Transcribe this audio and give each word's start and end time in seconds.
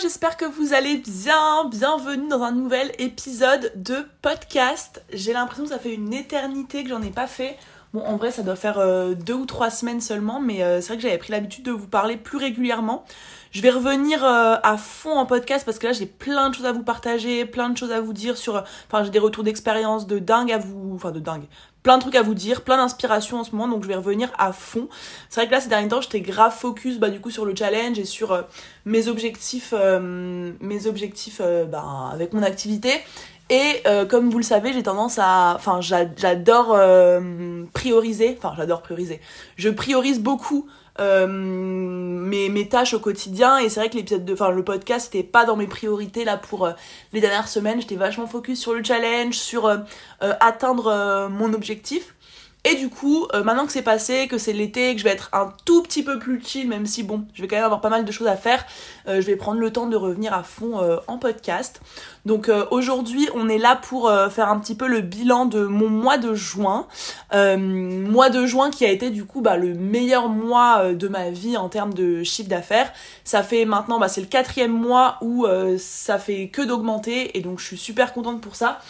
J'espère 0.00 0.38
que 0.38 0.46
vous 0.46 0.72
allez 0.72 0.96
bien. 0.96 1.64
Bienvenue 1.66 2.28
dans 2.28 2.42
un 2.42 2.52
nouvel 2.52 2.90
épisode 2.98 3.70
de 3.76 4.06
podcast. 4.22 5.04
J'ai 5.12 5.34
l'impression 5.34 5.64
que 5.64 5.70
ça 5.70 5.78
fait 5.78 5.92
une 5.92 6.14
éternité 6.14 6.84
que 6.84 6.88
j'en 6.88 7.02
ai 7.02 7.10
pas 7.10 7.26
fait. 7.26 7.58
Bon, 7.92 8.00
en 8.00 8.16
vrai, 8.16 8.30
ça 8.30 8.42
doit 8.42 8.56
faire 8.56 8.78
euh, 8.78 9.14
deux 9.14 9.34
ou 9.34 9.44
trois 9.46 9.68
semaines 9.68 10.00
seulement, 10.00 10.40
mais 10.40 10.62
euh, 10.62 10.80
c'est 10.80 10.88
vrai 10.88 10.96
que 10.96 11.02
j'avais 11.02 11.18
pris 11.18 11.32
l'habitude 11.32 11.64
de 11.64 11.70
vous 11.70 11.86
parler 11.86 12.16
plus 12.16 12.38
régulièrement. 12.38 13.04
Je 13.50 13.60
vais 13.60 13.70
revenir 13.70 14.24
euh, 14.24 14.56
à 14.62 14.76
fond 14.78 15.18
en 15.18 15.26
podcast 15.26 15.66
parce 15.66 15.78
que 15.78 15.86
là, 15.86 15.92
j'ai 15.92 16.06
plein 16.06 16.48
de 16.48 16.54
choses 16.54 16.66
à 16.66 16.72
vous 16.72 16.84
partager, 16.84 17.44
plein 17.44 17.68
de 17.68 17.76
choses 17.76 17.92
à 17.92 18.00
vous 18.00 18.12
dire 18.12 18.38
sur. 18.38 18.64
Enfin, 18.86 19.04
j'ai 19.04 19.10
des 19.10 19.18
retours 19.18 19.44
d'expérience 19.44 20.06
de 20.06 20.18
dingue 20.18 20.52
à 20.52 20.58
vous. 20.58 20.92
Enfin, 20.94 21.10
de 21.10 21.20
dingue 21.20 21.44
plein 21.82 21.96
de 21.96 22.02
trucs 22.02 22.14
à 22.14 22.22
vous 22.22 22.34
dire, 22.34 22.62
plein 22.62 22.76
d'inspiration 22.76 23.38
en 23.38 23.44
ce 23.44 23.52
moment, 23.52 23.68
donc 23.68 23.82
je 23.82 23.88
vais 23.88 23.94
revenir 23.94 24.30
à 24.38 24.52
fond. 24.52 24.88
C'est 25.28 25.40
vrai 25.40 25.46
que 25.48 25.52
là, 25.52 25.60
ces 25.60 25.68
derniers 25.68 25.88
temps, 25.88 26.00
j'étais 26.00 26.20
grave 26.20 26.54
focus 26.56 26.98
bah, 26.98 27.10
du 27.10 27.20
coup 27.20 27.30
sur 27.30 27.44
le 27.44 27.54
challenge 27.54 27.98
et 27.98 28.04
sur 28.04 28.32
euh, 28.32 28.42
mes 28.84 29.08
objectifs, 29.08 29.72
euh, 29.76 30.52
mes 30.60 30.86
objectifs 30.86 31.40
euh, 31.40 31.64
bah, 31.64 32.10
avec 32.12 32.32
mon 32.32 32.42
activité. 32.42 32.92
Et 33.52 33.82
comme 34.08 34.30
vous 34.30 34.38
le 34.38 34.44
savez, 34.44 34.72
j'ai 34.72 34.84
tendance 34.84 35.18
à... 35.18 35.54
Enfin, 35.56 35.80
j'adore 35.80 36.78
prioriser. 37.72 38.38
Enfin, 38.38 38.54
j'adore 38.56 38.80
prioriser. 38.80 39.20
Je 39.56 39.68
priorise 39.70 40.20
beaucoup 40.20 40.68
euh, 41.00 41.26
mes, 41.26 42.48
mes 42.48 42.68
tâches 42.68 42.94
au 42.94 43.00
quotidien. 43.00 43.58
Et 43.58 43.68
c'est 43.68 43.80
vrai 43.80 43.90
que 43.90 43.96
l'épisode 43.96 44.24
de 44.24 44.32
enfin 44.32 44.50
le 44.50 44.64
podcast 44.64 45.06
c'était 45.06 45.26
pas 45.26 45.44
dans 45.44 45.56
mes 45.56 45.66
priorités 45.66 46.24
là 46.24 46.36
pour 46.36 46.66
euh, 46.66 46.72
les 47.12 47.20
dernières 47.20 47.48
semaines. 47.48 47.80
J'étais 47.80 47.96
vachement 47.96 48.26
focus 48.26 48.60
sur 48.60 48.74
le 48.74 48.84
challenge 48.84 49.34
sur 49.34 49.66
euh, 49.66 49.78
atteindre 50.20 51.28
mon 51.30 51.52
objectif 51.54 52.14
et 52.62 52.74
du 52.74 52.90
coup, 52.90 53.26
euh, 53.32 53.42
maintenant 53.42 53.64
que 53.64 53.72
c'est 53.72 53.80
passé, 53.80 54.28
que 54.28 54.36
c'est 54.36 54.52
l'été, 54.52 54.92
que 54.92 54.98
je 54.98 55.04
vais 55.04 55.10
être 55.10 55.30
un 55.32 55.50
tout 55.64 55.82
petit 55.82 56.02
peu 56.02 56.18
plus 56.18 56.42
chill, 56.44 56.68
même 56.68 56.84
si 56.84 57.02
bon, 57.02 57.24
je 57.32 57.40
vais 57.40 57.48
quand 57.48 57.56
même 57.56 57.64
avoir 57.64 57.80
pas 57.80 57.88
mal 57.88 58.04
de 58.04 58.12
choses 58.12 58.26
à 58.26 58.36
faire, 58.36 58.66
euh, 59.08 59.22
je 59.22 59.26
vais 59.26 59.36
prendre 59.36 59.60
le 59.60 59.72
temps 59.72 59.86
de 59.86 59.96
revenir 59.96 60.34
à 60.34 60.42
fond 60.42 60.78
euh, 60.82 60.98
en 61.06 61.16
podcast. 61.16 61.80
Donc 62.26 62.50
aujourd'hui, 62.70 63.30
on 63.34 63.48
est 63.48 63.56
là 63.56 63.76
pour 63.76 64.12
faire 64.30 64.50
un 64.50 64.58
petit 64.58 64.74
peu 64.74 64.86
le 64.86 65.00
bilan 65.00 65.46
de 65.46 65.64
mon 65.64 65.88
mois 65.88 66.18
de 66.18 66.34
juin. 66.34 66.86
mois 67.32 68.28
de 68.28 68.44
juin 68.44 68.70
qui 68.70 68.84
a 68.84 68.90
été 68.90 69.08
du 69.08 69.24
coup 69.24 69.40
bah, 69.40 69.56
le 69.56 69.72
meilleur 69.72 70.28
mois 70.28 70.92
de 70.92 71.08
ma 71.08 71.30
vie 71.30 71.56
en 71.56 71.70
termes 71.70 71.94
de 71.94 72.22
chiffre 72.22 72.50
d'affaires. 72.50 72.92
Ça 73.24 73.42
fait 73.42 73.64
maintenant, 73.64 73.98
bah, 73.98 74.08
c'est 74.08 74.20
le 74.20 74.26
quatrième 74.26 74.70
mois 74.70 75.16
où 75.22 75.46
ça 75.78 76.18
fait 76.18 76.48
que 76.48 76.60
d'augmenter 76.60 77.38
et 77.38 77.40
donc 77.40 77.58
je 77.58 77.64
suis 77.64 77.78
super 77.78 78.12
contente 78.12 78.42
pour 78.42 78.54
ça 78.54 78.80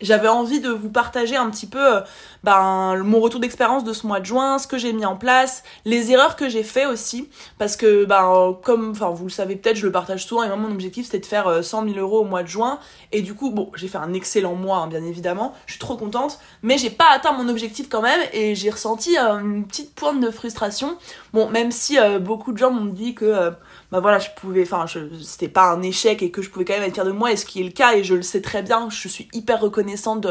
j'avais 0.00 0.28
envie 0.28 0.60
de 0.60 0.70
vous 0.70 0.90
partager 0.90 1.36
un 1.36 1.50
petit 1.50 1.66
peu 1.66 1.96
euh, 1.96 2.00
ben, 2.44 2.96
mon 3.02 3.20
retour 3.20 3.40
d'expérience 3.40 3.84
de 3.84 3.92
ce 3.92 4.06
mois 4.06 4.20
de 4.20 4.26
juin, 4.26 4.58
ce 4.58 4.66
que 4.66 4.78
j'ai 4.78 4.92
mis 4.92 5.04
en 5.04 5.16
place, 5.16 5.64
les 5.84 6.12
erreurs 6.12 6.36
que 6.36 6.48
j'ai 6.48 6.62
fait 6.62 6.86
aussi, 6.86 7.28
parce 7.58 7.76
que 7.76 8.04
ben, 8.04 8.56
comme 8.62 8.90
enfin, 8.90 9.10
vous 9.10 9.24
le 9.24 9.30
savez 9.30 9.56
peut-être, 9.56 9.76
je 9.76 9.86
le 9.86 9.92
partage 9.92 10.24
souvent, 10.24 10.42
et 10.42 10.48
moi 10.48 10.56
mon 10.56 10.70
objectif 10.70 11.06
c'était 11.06 11.18
de 11.18 11.26
faire 11.26 11.64
100 11.64 11.82
euh, 11.82 11.92
000 11.92 11.98
euros 11.98 12.20
au 12.20 12.24
mois 12.24 12.42
de 12.42 12.48
juin, 12.48 12.78
et 13.12 13.22
du 13.22 13.34
coup, 13.34 13.50
bon, 13.50 13.70
j'ai 13.74 13.88
fait 13.88 13.98
un 13.98 14.14
excellent 14.14 14.54
mois, 14.54 14.78
hein, 14.78 14.86
bien 14.86 15.04
évidemment, 15.04 15.54
je 15.66 15.72
suis 15.72 15.80
trop 15.80 15.96
contente, 15.96 16.38
mais 16.62 16.78
j'ai 16.78 16.90
pas 16.90 17.10
atteint 17.12 17.32
mon 17.32 17.48
objectif 17.48 17.88
quand 17.88 18.02
même, 18.02 18.20
et 18.32 18.54
j'ai 18.54 18.70
ressenti 18.70 19.18
euh, 19.18 19.38
une 19.38 19.66
petite 19.66 19.94
pointe 19.94 20.20
de 20.20 20.30
frustration, 20.30 20.96
bon, 21.32 21.48
même 21.50 21.72
si 21.72 21.98
beaucoup 22.20 22.52
de 22.52 22.58
gens 22.58 22.70
m'ont 22.70 22.92
dit 22.92 23.14
que 23.14 23.52
bah 23.90 24.00
voilà, 24.00 24.18
je 24.18 24.28
pouvais, 24.36 24.62
enfin, 24.62 24.84
c'était 25.22 25.48
pas 25.48 25.70
un 25.70 25.80
échec 25.80 26.22
et 26.22 26.30
que 26.30 26.42
je 26.42 26.50
pouvais 26.50 26.66
quand 26.66 26.74
même 26.74 26.82
être 26.82 26.92
fière 26.92 27.06
de 27.06 27.10
moi, 27.10 27.32
et 27.32 27.36
ce 27.36 27.46
qui 27.46 27.60
est 27.60 27.64
le 27.64 27.70
cas, 27.70 27.94
et 27.94 28.04
je 28.04 28.14
le 28.14 28.20
sais 28.22 28.42
très 28.42 28.62
bien, 28.62 28.90
je 28.90 29.08
suis 29.08 29.28
hyper 29.32 29.60
reconnaissante 29.60 30.26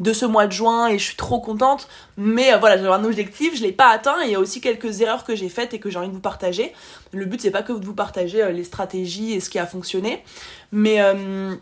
de, 0.00 0.12
ce 0.14 0.24
mois 0.24 0.46
de 0.46 0.52
juin 0.52 0.88
et 0.88 0.98
je 0.98 1.04
suis 1.04 1.16
trop 1.16 1.38
contente, 1.38 1.88
mais 2.16 2.54
euh, 2.54 2.56
voilà, 2.56 2.78
j'avais 2.78 2.88
un 2.88 3.04
objectif, 3.04 3.54
je 3.54 3.62
l'ai 3.62 3.72
pas 3.72 3.90
atteint, 3.90 4.22
et 4.22 4.28
il 4.28 4.30
y 4.30 4.34
a 4.34 4.40
aussi 4.40 4.62
quelques 4.62 5.02
erreurs 5.02 5.24
que 5.24 5.36
j'ai 5.36 5.50
faites 5.50 5.74
et 5.74 5.78
que 5.78 5.90
j'ai 5.90 5.98
envie 5.98 6.08
de 6.08 6.14
vous 6.14 6.20
partager. 6.20 6.72
Le 7.12 7.26
but, 7.26 7.42
c'est 7.42 7.50
pas 7.50 7.62
que 7.62 7.74
de 7.74 7.84
vous 7.84 7.94
partager 7.94 8.42
euh, 8.42 8.50
les 8.50 8.64
stratégies 8.64 9.34
et 9.34 9.40
ce 9.40 9.50
qui 9.50 9.58
a 9.58 9.66
fonctionné, 9.66 10.24
mais. 10.70 11.00
Euh, 11.00 11.54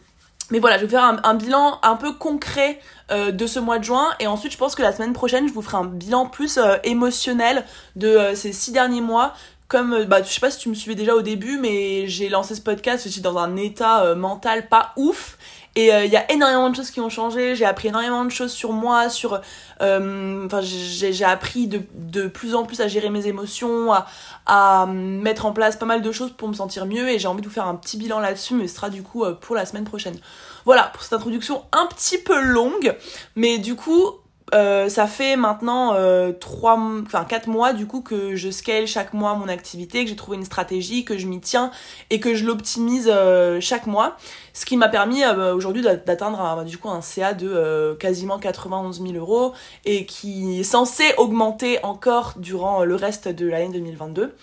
mais 0.52 0.58
voilà, 0.58 0.78
je 0.78 0.82
vais 0.82 0.90
faire 0.90 1.04
un, 1.22 1.34
bilan 1.34 1.78
un 1.84 1.94
peu 1.94 2.12
concret 2.12 2.80
de 3.08 3.46
ce 3.46 3.60
mois 3.60 3.78
de 3.78 3.84
juin 3.84 4.08
et 4.18 4.26
ensuite 4.26 4.50
je 4.50 4.58
pense 4.58 4.74
que 4.74 4.82
la 4.82 4.92
semaine 4.92 5.12
prochaine 5.12 5.46
je 5.46 5.52
vous 5.52 5.62
ferai 5.62 5.77
un 5.77 5.84
bilan 5.84 6.27
plus 6.27 6.58
émotionnel 6.83 7.64
de 7.94 8.33
ces 8.34 8.52
six 8.52 8.72
derniers 8.72 9.00
mois 9.00 9.34
comme 9.70 9.95
euh, 9.95 10.05
bah 10.05 10.23
je 10.23 10.29
sais 10.29 10.41
pas 10.41 10.51
si 10.51 10.58
tu 10.58 10.69
me 10.69 10.75
suivais 10.75 10.97
déjà 10.97 11.14
au 11.14 11.23
début 11.23 11.57
mais 11.57 12.08
j'ai 12.08 12.29
lancé 12.29 12.55
ce 12.55 12.61
podcast 12.61 13.08
j'étais 13.08 13.20
dans 13.20 13.39
un 13.39 13.57
état 13.57 14.05
euh, 14.05 14.14
mental 14.14 14.69
pas 14.69 14.92
ouf. 14.97 15.39
Et 15.77 15.95
euh, 15.95 16.05
il 16.05 16.11
y 16.11 16.17
a 16.17 16.31
énormément 16.33 16.69
de 16.69 16.75
choses 16.75 16.91
qui 16.91 17.01
ont 17.01 17.08
changé. 17.08 17.55
J'ai 17.55 17.64
appris 17.64 17.89
énormément 17.89 18.25
de 18.25 18.31
choses 18.31 18.51
sur 18.51 18.73
moi 18.73 19.08
sur 19.08 19.41
enfin 19.81 20.61
j'ai 20.61 21.25
appris 21.25 21.69
de, 21.69 21.81
de 21.95 22.27
plus 22.27 22.57
en 22.57 22.64
plus 22.64 22.81
à 22.81 22.89
gérer 22.89 23.08
mes 23.08 23.29
émotions 23.29 23.92
à, 23.92 24.08
à 24.47 24.86
mettre 24.86 25.47
en 25.47 25.53
place 25.53 25.77
pas 25.77 25.87
mal 25.87 26.02
de 26.02 26.11
choses 26.11 26.33
pour 26.33 26.48
me 26.48 26.55
sentir 26.55 26.87
mieux. 26.87 27.08
Et 27.08 27.20
j'ai 27.20 27.29
envie 27.29 27.41
de 27.41 27.47
vous 27.47 27.55
faire 27.55 27.69
un 27.69 27.77
petit 27.77 27.97
bilan 27.97 28.19
là-dessus 28.19 28.55
mais 28.55 28.67
ce 28.67 28.75
sera 28.75 28.91
du 28.91 29.05
coup 29.05 29.25
pour 29.41 29.55
la 29.55 29.64
semaine 29.64 29.85
prochaine. 29.85 30.19
Voilà 30.64 30.91
pour 30.92 31.05
cette 31.05 31.13
introduction 31.13 31.63
un 31.70 31.87
petit 31.87 32.19
peu 32.19 32.41
longue. 32.41 32.97
Mais 33.37 33.58
du 33.58 33.77
coup 33.77 34.20
euh, 34.52 34.88
ça 34.88 35.06
fait 35.06 35.36
maintenant 35.36 35.94
euh, 35.94 36.33
enfin 36.62 37.24
quatre 37.24 37.46
mois 37.46 37.72
du 37.72 37.86
coup 37.86 38.00
que 38.00 38.34
je 38.34 38.50
scale 38.50 38.86
chaque 38.86 39.14
mois 39.14 39.34
mon 39.34 39.48
activité, 39.48 40.02
que 40.05 40.11
j'ai 40.11 40.16
trouvé 40.16 40.36
une 40.36 40.44
stratégie, 40.44 41.05
que 41.05 41.18
je 41.18 41.27
m'y 41.27 41.40
tiens 41.40 41.70
et 42.11 42.18
que 42.18 42.34
je 42.34 42.44
l'optimise 42.44 43.08
euh, 43.12 43.60
chaque 43.60 43.86
mois, 43.86 44.16
ce 44.52 44.66
qui 44.66 44.77
m'a 44.77 44.89
permis 44.89 45.22
bah, 45.22 45.55
aujourd'hui 45.55 45.83
d'atteindre 45.83 46.64
du 46.64 46.78
coup 46.78 46.89
un 46.89 47.00
CA 47.00 47.33
de 47.33 47.96
quasiment 48.00 48.39
91 48.39 49.00
000 49.00 49.14
euros 49.14 49.52
et 49.84 50.05
qui 50.06 50.60
est 50.60 50.64
censé 50.64 51.05
augmenter 51.16 51.78
encore 51.84 52.34
durant 52.36 52.84
le 52.84 52.94
reste 52.96 53.28
de 53.28 53.46
l'année 53.46 53.72
2022. 53.72 54.34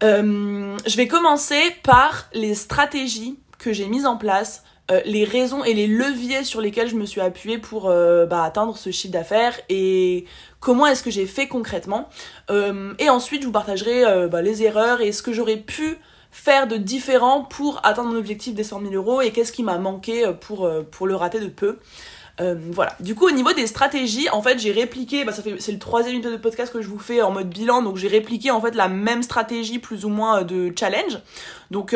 je 0.00 0.96
vais 0.96 1.06
commencer 1.06 1.60
par 1.82 2.28
les 2.32 2.54
stratégies 2.54 3.38
que 3.58 3.72
j'ai 3.72 3.88
mises 3.88 4.06
en 4.06 4.16
place 4.16 4.64
euh, 4.92 5.00
les 5.06 5.24
raisons 5.24 5.64
et 5.64 5.72
les 5.72 5.86
leviers 5.86 6.44
sur 6.44 6.60
lesquels 6.60 6.88
je 6.88 6.96
me 6.96 7.06
suis 7.06 7.20
appuyée 7.20 7.58
pour 7.58 7.88
euh, 7.88 8.26
bah, 8.26 8.42
atteindre 8.42 8.76
ce 8.76 8.90
chiffre 8.90 9.12
d'affaires 9.12 9.58
et 9.68 10.26
comment 10.60 10.86
est-ce 10.86 11.02
que 11.02 11.10
j'ai 11.10 11.26
fait 11.26 11.48
concrètement. 11.48 12.08
Euh, 12.50 12.92
et 12.98 13.08
ensuite, 13.08 13.42
je 13.42 13.46
vous 13.46 13.52
partagerai 13.52 14.28
bah, 14.28 14.42
les 14.42 14.62
erreurs 14.62 15.00
et 15.00 15.12
ce 15.12 15.22
que 15.22 15.32
j'aurais 15.32 15.56
pu 15.56 15.96
faire 16.30 16.66
de 16.66 16.76
différent 16.76 17.42
pour 17.42 17.80
atteindre 17.84 18.10
mon 18.10 18.18
objectif 18.18 18.54
des 18.54 18.64
100 18.64 18.82
000 18.82 18.94
euros 18.94 19.20
et 19.20 19.30
qu'est-ce 19.30 19.52
qui 19.52 19.62
m'a 19.62 19.78
manqué 19.78 20.30
pour, 20.40 20.70
pour 20.90 21.06
le 21.06 21.14
rater 21.14 21.40
de 21.40 21.48
peu. 21.48 21.78
voilà. 22.38 22.94
Du 23.00 23.14
coup, 23.14 23.26
au 23.26 23.30
niveau 23.30 23.52
des 23.52 23.66
stratégies, 23.66 24.28
en 24.30 24.42
fait, 24.42 24.58
j'ai 24.58 24.72
répliqué. 24.72 25.24
Bah, 25.24 25.32
ça 25.32 25.42
c'est 25.58 25.72
le 25.72 25.78
troisième 25.78 26.16
épisode 26.16 26.32
de 26.32 26.42
podcast 26.42 26.72
que 26.72 26.82
je 26.82 26.88
vous 26.88 26.98
fais 26.98 27.22
en 27.22 27.30
mode 27.32 27.48
bilan, 27.48 27.82
donc 27.82 27.96
j'ai 27.96 28.08
répliqué 28.08 28.50
en 28.50 28.60
fait 28.60 28.74
la 28.74 28.88
même 28.88 29.22
stratégie 29.22 29.78
plus 29.78 30.04
ou 30.04 30.08
moins 30.08 30.42
de 30.42 30.72
challenge. 30.78 31.18
Donc, 31.70 31.94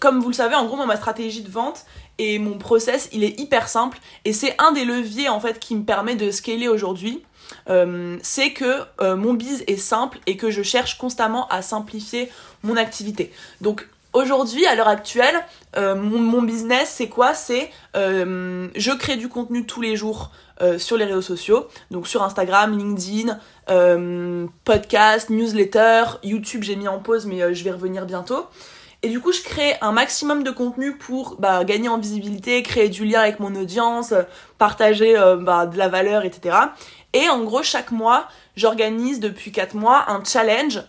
comme 0.00 0.20
vous 0.20 0.28
le 0.28 0.34
savez, 0.34 0.54
en 0.54 0.66
gros, 0.66 0.84
ma 0.84 0.96
stratégie 0.96 1.42
de 1.42 1.50
vente, 1.50 1.86
et 2.18 2.38
mon 2.38 2.58
process 2.58 3.08
il 3.12 3.24
est 3.24 3.38
hyper 3.40 3.68
simple. 3.68 3.98
Et 4.24 4.32
c'est 4.32 4.54
un 4.58 4.72
des 4.72 4.84
leviers 4.84 5.28
en 5.28 5.40
fait 5.40 5.58
qui 5.58 5.74
me 5.74 5.84
permet 5.84 6.16
de 6.16 6.30
scaler 6.30 6.68
aujourd'hui. 6.68 7.22
Euh, 7.68 8.16
c'est 8.22 8.52
que 8.52 8.80
euh, 9.00 9.16
mon 9.16 9.34
biz 9.34 9.64
est 9.66 9.76
simple 9.76 10.18
et 10.26 10.36
que 10.36 10.50
je 10.50 10.62
cherche 10.62 10.98
constamment 10.98 11.46
à 11.48 11.62
simplifier 11.62 12.30
mon 12.62 12.76
activité. 12.76 13.32
Donc 13.60 13.88
Aujourd'hui, 14.12 14.64
à 14.64 14.74
l'heure 14.74 14.88
actuelle, 14.88 15.44
euh, 15.76 15.94
mon, 15.94 16.18
mon, 16.18 16.40
business, 16.40 16.90
c'est 16.96 17.08
quoi? 17.08 17.34
C'est 17.34 17.70
je 17.94 18.96
crée 18.96 19.16
du 19.16 19.28
contenu 19.28 19.66
tous 19.66 19.82
les 19.82 19.94
jours 19.94 20.30
sur 20.78 20.96
les 20.96 21.04
réseaux 21.04 21.20
sociaux, 21.20 21.68
donc 21.90 22.08
sur 22.08 22.22
Instagram, 22.22 22.78
LinkedIn, 22.78 23.38
podcast, 24.64 25.28
newsletter, 25.28 26.04
YouTube, 26.22 26.62
j'ai 26.62 26.76
mis 26.76 26.88
en 26.88 26.98
pause, 26.98 27.26
mais 27.26 27.54
je 27.54 27.62
vais 27.62 27.72
revenir 27.72 28.06
bientôt. 28.06 28.46
Et 29.06 29.08
du 29.08 29.20
coup, 29.20 29.30
je 29.30 29.40
crée 29.40 29.76
un 29.82 29.92
maximum 29.92 30.42
de 30.42 30.50
contenu 30.50 30.96
pour 30.96 31.36
bah, 31.38 31.62
gagner 31.62 31.88
en 31.88 31.96
visibilité, 31.96 32.60
créer 32.64 32.88
du 32.88 33.04
lien 33.04 33.20
avec 33.20 33.38
mon 33.38 33.54
audience, 33.54 34.12
partager 34.58 35.16
euh, 35.16 35.36
bah, 35.36 35.66
de 35.66 35.78
la 35.78 35.86
valeur, 35.88 36.24
etc. 36.24 36.56
Et 37.12 37.28
en 37.28 37.44
gros, 37.44 37.62
chaque 37.62 37.92
mois, 37.92 38.26
j'organise 38.56 39.20
depuis 39.20 39.52
4 39.52 39.76
mois 39.76 40.06
un 40.08 40.24
challenge 40.24 40.82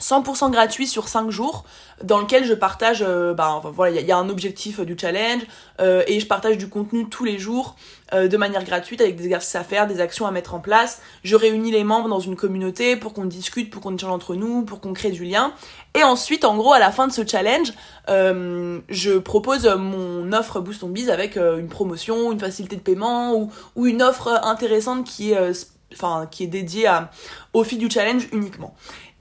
100% 0.00 0.50
gratuit 0.50 0.86
sur 0.86 1.08
5 1.08 1.30
jours 1.30 1.64
dans 2.02 2.18
lequel 2.18 2.44
je 2.44 2.54
partage 2.54 3.04
euh, 3.06 3.32
bah 3.32 3.62
voilà 3.62 4.00
il 4.00 4.06
y, 4.06 4.12
a 4.12 4.16
un 4.16 4.28
objectif 4.28 4.80
du 4.80 4.96
challenge 4.98 5.42
euh, 5.80 6.02
et 6.06 6.18
je 6.18 6.26
partage 6.26 6.58
du 6.58 6.68
contenu 6.68 7.08
tous 7.08 7.24
les 7.24 7.38
jours 7.38 7.76
euh, 8.12 8.26
de 8.26 8.36
manière 8.36 8.64
gratuite 8.64 9.00
avec 9.00 9.16
des 9.16 9.24
exercices 9.24 9.54
à 9.54 9.62
faire 9.62 9.86
des 9.86 10.00
actions 10.00 10.26
à 10.26 10.30
mettre 10.30 10.54
en 10.54 10.60
place. 10.60 11.00
Je 11.22 11.36
réunis 11.36 11.70
les 11.70 11.84
membres 11.84 12.08
dans 12.08 12.18
une 12.18 12.34
communauté 12.34 12.96
pour 12.96 13.14
qu'on 13.14 13.24
discute 13.24 13.70
pour 13.70 13.82
qu'on 13.82 13.94
échange 13.94 14.10
entre 14.10 14.34
nous 14.34 14.62
pour 14.62 14.80
qu'on 14.80 14.92
crée 14.92 15.10
du 15.10 15.24
lien. 15.24 15.52
Et 15.94 16.02
ensuite 16.02 16.44
en 16.44 16.56
gros 16.56 16.72
à 16.72 16.80
la 16.80 16.90
fin 16.90 17.06
de 17.06 17.12
ce 17.12 17.26
challenge 17.26 17.72
je 18.08 19.18
propose 19.18 19.66
mon 19.66 20.32
offre 20.32 20.60
Boost 20.60 20.82
on 20.82 20.92
avec 21.08 21.36
une 21.36 21.68
promotion 21.68 22.32
une 22.32 22.40
facilité 22.40 22.76
de 22.76 22.82
paiement 22.82 23.34
ou, 23.34 23.50
ou 23.76 23.86
une 23.86 24.02
offre 24.02 24.40
intéressante 24.44 25.04
qui 25.04 25.32
est 25.32 25.68
enfin 25.92 26.26
qui 26.30 26.44
est 26.44 26.48
dédiée 26.48 26.86
à, 26.86 27.10
au 27.52 27.62
fil 27.62 27.78
du 27.78 27.88
challenge 27.88 28.28
uniquement 28.32 28.74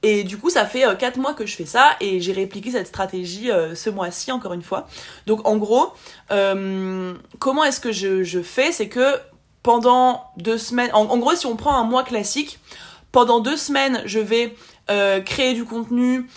et 0.04 0.26
du 0.26 0.38
coup, 0.38 0.50
ça 0.50 0.66
fait 0.66 0.84
4 0.98 1.18
euh, 1.18 1.22
mois 1.22 1.34
que 1.34 1.46
je 1.46 1.56
fais 1.56 1.66
ça 1.66 1.96
et 2.02 2.20
j'ai 2.20 2.34
répliqué 2.34 2.72
cette 2.72 2.88
stratégie 2.88 3.50
euh, 3.50 3.74
ce 3.74 3.90
mois-ci, 3.90 4.34
encore 4.34 4.52
une 4.52 4.62
fois. 4.62 4.86
Donc 5.28 5.48
en 5.48 5.56
gros, 5.56 5.94
euh, 6.32 7.14
comment 7.40 7.64
est-ce 7.64 7.80
que 7.80 7.94
je, 7.94 8.42
fais? 8.42 8.74
C'est 8.74 8.90
que 8.90 9.16
pendant 9.64 10.26
deux 10.36 10.58
semaines, 10.58 10.92
en, 10.94 11.18
gros, 11.18 11.34
si 11.36 11.46
on 11.46 11.56
prend 11.56 11.74
un 11.76 11.86
mois 11.86 12.04
classique, 12.04 12.60
pendant 13.14 13.40
deux 13.40 13.56
semaines, 13.56 14.02
je 14.06 14.20
vais 14.20 14.56
créer 15.26 15.54
du 15.54 15.64
contenu 15.64 16.28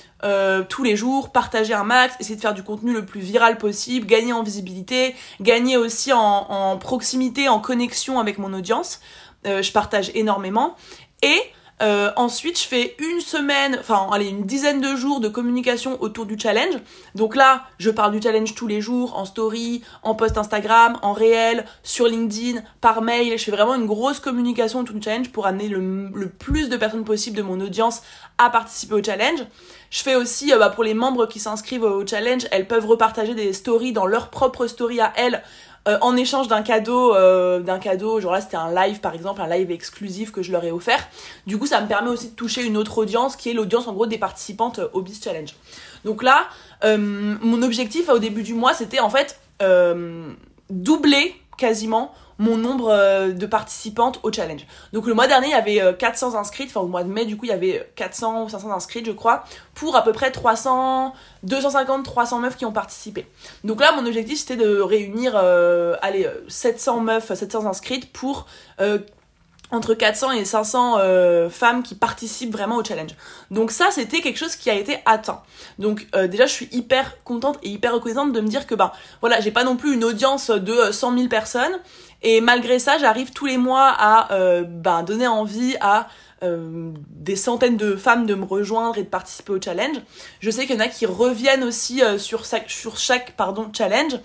tous 0.68 0.84
les 0.84 0.94
jours, 0.94 1.32
partager 1.32 1.74
un 1.74 1.82
max, 1.82 2.14
essayer 2.20 2.36
de 2.36 2.40
faire 2.40 2.54
du 2.54 2.62
contenu 2.62 2.92
le 2.92 3.04
plus 3.04 3.20
viral 3.20 3.58
possible, 3.58 4.06
gagner 4.06 4.32
en 4.32 4.44
visibilité, 4.44 5.16
gagner 5.40 5.76
aussi 5.76 6.12
en, 6.12 6.76
proximité, 6.76 7.48
en 7.48 7.58
connexion 7.58 8.20
avec 8.20 8.38
mon 8.38 8.52
audience. 8.52 9.00
Je 9.44 9.72
partage 9.72 10.12
énormément. 10.14 10.76
Et 11.22 11.40
euh, 11.82 12.10
ensuite, 12.16 12.58
je 12.58 12.66
fais 12.66 12.96
une 12.98 13.20
semaine, 13.20 13.76
enfin, 13.78 14.08
allez, 14.10 14.28
une 14.28 14.46
dizaine 14.46 14.80
de 14.80 14.96
jours 14.96 15.20
de 15.20 15.28
communication 15.28 16.00
autour 16.00 16.24
du 16.24 16.38
challenge. 16.38 16.74
Donc 17.14 17.36
là, 17.36 17.64
je 17.78 17.90
parle 17.90 18.12
du 18.12 18.22
challenge 18.22 18.54
tous 18.54 18.66
les 18.66 18.80
jours, 18.80 19.16
en 19.18 19.26
story, 19.26 19.82
en 20.02 20.14
post 20.14 20.38
Instagram, 20.38 20.98
en 21.02 21.12
réel, 21.12 21.66
sur 21.82 22.06
LinkedIn, 22.06 22.62
par 22.80 23.02
mail. 23.02 23.38
Je 23.38 23.44
fais 23.44 23.50
vraiment 23.50 23.74
une 23.74 23.86
grosse 23.86 24.20
communication 24.20 24.80
autour 24.80 24.94
du 24.96 25.02
challenge 25.02 25.30
pour 25.30 25.46
amener 25.46 25.68
le, 25.68 26.08
le 26.14 26.28
plus 26.30 26.70
de 26.70 26.76
personnes 26.78 27.04
possible 27.04 27.36
de 27.36 27.42
mon 27.42 27.60
audience 27.60 28.02
à 28.38 28.48
participer 28.48 28.94
au 28.94 29.02
challenge. 29.02 29.40
Je 29.90 30.02
fais 30.02 30.14
aussi, 30.14 30.52
euh, 30.52 30.58
bah, 30.58 30.70
pour 30.70 30.84
les 30.84 30.94
membres 30.94 31.26
qui 31.26 31.40
s'inscrivent 31.40 31.84
au 31.84 32.06
challenge, 32.06 32.46
elles 32.52 32.66
peuvent 32.66 32.86
repartager 32.86 33.34
des 33.34 33.52
stories 33.52 33.92
dans 33.92 34.06
leur 34.06 34.30
propre 34.30 34.66
story 34.66 35.00
à 35.00 35.12
elles 35.16 35.42
euh, 35.86 35.98
en 36.00 36.16
échange 36.16 36.48
d'un 36.48 36.62
cadeau, 36.62 37.14
euh, 37.14 37.60
d'un 37.60 37.78
cadeau, 37.78 38.20
genre 38.20 38.32
là 38.32 38.40
c'était 38.40 38.56
un 38.56 38.74
live 38.74 39.00
par 39.00 39.14
exemple, 39.14 39.40
un 39.40 39.48
live 39.48 39.70
exclusif 39.70 40.32
que 40.32 40.42
je 40.42 40.52
leur 40.52 40.64
ai 40.64 40.72
offert. 40.72 41.08
Du 41.46 41.58
coup, 41.58 41.66
ça 41.66 41.80
me 41.80 41.86
permet 41.86 42.10
aussi 42.10 42.30
de 42.30 42.34
toucher 42.34 42.64
une 42.64 42.76
autre 42.76 42.98
audience 42.98 43.36
qui 43.36 43.50
est 43.50 43.54
l'audience 43.54 43.86
en 43.86 43.92
gros 43.92 44.06
des 44.06 44.18
participantes 44.18 44.80
au 44.92 45.02
Biz 45.02 45.22
Challenge. 45.22 45.54
Donc 46.04 46.22
là, 46.22 46.48
mon 46.84 47.62
objectif 47.62 48.08
au 48.08 48.18
début 48.18 48.42
du 48.42 48.54
mois, 48.54 48.74
c'était 48.74 49.00
en 49.00 49.10
fait 49.10 49.40
doubler 50.70 51.34
quasiment 51.56 52.12
mon 52.38 52.56
nombre 52.56 52.90
euh, 52.90 53.32
de 53.32 53.46
participantes 53.46 54.20
au 54.22 54.32
challenge. 54.32 54.66
Donc 54.92 55.06
le 55.06 55.14
mois 55.14 55.26
dernier, 55.26 55.48
il 55.48 55.52
y 55.52 55.80
avait 55.80 55.96
400 55.96 56.34
euh, 56.34 56.38
inscrites, 56.38 56.68
enfin 56.68 56.80
au 56.80 56.86
mois 56.86 57.02
de 57.02 57.08
mai, 57.08 57.24
du 57.24 57.36
coup, 57.36 57.46
il 57.46 57.50
y 57.50 57.52
avait 57.52 57.90
400 57.96 58.44
ou 58.44 58.48
500 58.48 58.72
inscrites, 58.72 59.06
je 59.06 59.12
crois, 59.12 59.44
pour 59.74 59.96
à 59.96 60.04
peu 60.04 60.12
près 60.12 60.30
300, 60.30 61.14
250, 61.44 62.04
300 62.04 62.40
meufs 62.40 62.56
qui 62.56 62.64
ont 62.64 62.72
participé. 62.72 63.26
Donc 63.64 63.80
là, 63.80 63.92
mon 63.92 64.06
objectif, 64.06 64.38
c'était 64.38 64.56
de 64.56 64.80
réunir, 64.80 65.32
euh, 65.36 65.96
allez, 66.02 66.28
700 66.48 67.00
meufs, 67.00 67.32
700 67.32 67.66
inscrites 67.66 68.12
pour 68.12 68.46
entre 69.70 69.94
400 69.94 70.32
et 70.32 70.44
500 70.44 70.96
euh, 70.98 71.50
femmes 71.50 71.82
qui 71.82 71.94
participent 71.94 72.52
vraiment 72.52 72.76
au 72.76 72.84
challenge. 72.84 73.10
Donc 73.50 73.70
ça, 73.70 73.88
c'était 73.90 74.20
quelque 74.20 74.38
chose 74.38 74.56
qui 74.56 74.70
a 74.70 74.74
été 74.74 74.98
atteint. 75.06 75.42
Donc 75.78 76.06
euh, 76.14 76.28
déjà, 76.28 76.46
je 76.46 76.52
suis 76.52 76.68
hyper 76.72 77.22
contente 77.24 77.58
et 77.62 77.70
hyper 77.70 77.94
reconnaissante 77.94 78.32
de 78.32 78.40
me 78.40 78.48
dire 78.48 78.66
que 78.66 78.74
bah 78.74 78.92
voilà, 79.20 79.40
j'ai 79.40 79.50
pas 79.50 79.64
non 79.64 79.76
plus 79.76 79.94
une 79.94 80.04
audience 80.04 80.50
de 80.50 80.92
100 80.92 81.16
000 81.16 81.28
personnes 81.28 81.78
et 82.22 82.40
malgré 82.40 82.78
ça, 82.78 82.98
j'arrive 82.98 83.32
tous 83.32 83.46
les 83.46 83.58
mois 83.58 83.92
à 83.96 84.32
euh, 84.32 84.64
bah, 84.66 85.02
donner 85.02 85.26
envie 85.26 85.76
à 85.80 86.08
des 86.42 87.34
centaines 87.34 87.78
de 87.78 87.96
femmes 87.96 88.24
de 88.24 88.34
me 88.34 88.44
rejoindre 88.44 88.98
et 88.98 89.02
de 89.02 89.08
participer 89.08 89.52
au 89.52 89.60
challenge. 89.60 89.96
Je 90.38 90.50
sais 90.50 90.66
qu'il 90.66 90.76
y 90.76 90.78
en 90.78 90.84
a 90.84 90.86
qui 90.86 91.04
reviennent 91.04 91.64
aussi 91.64 92.02
sur, 92.18 92.44
sur 92.44 92.98
chaque 92.98 93.32
pardon, 93.32 93.68
challenge 93.76 94.20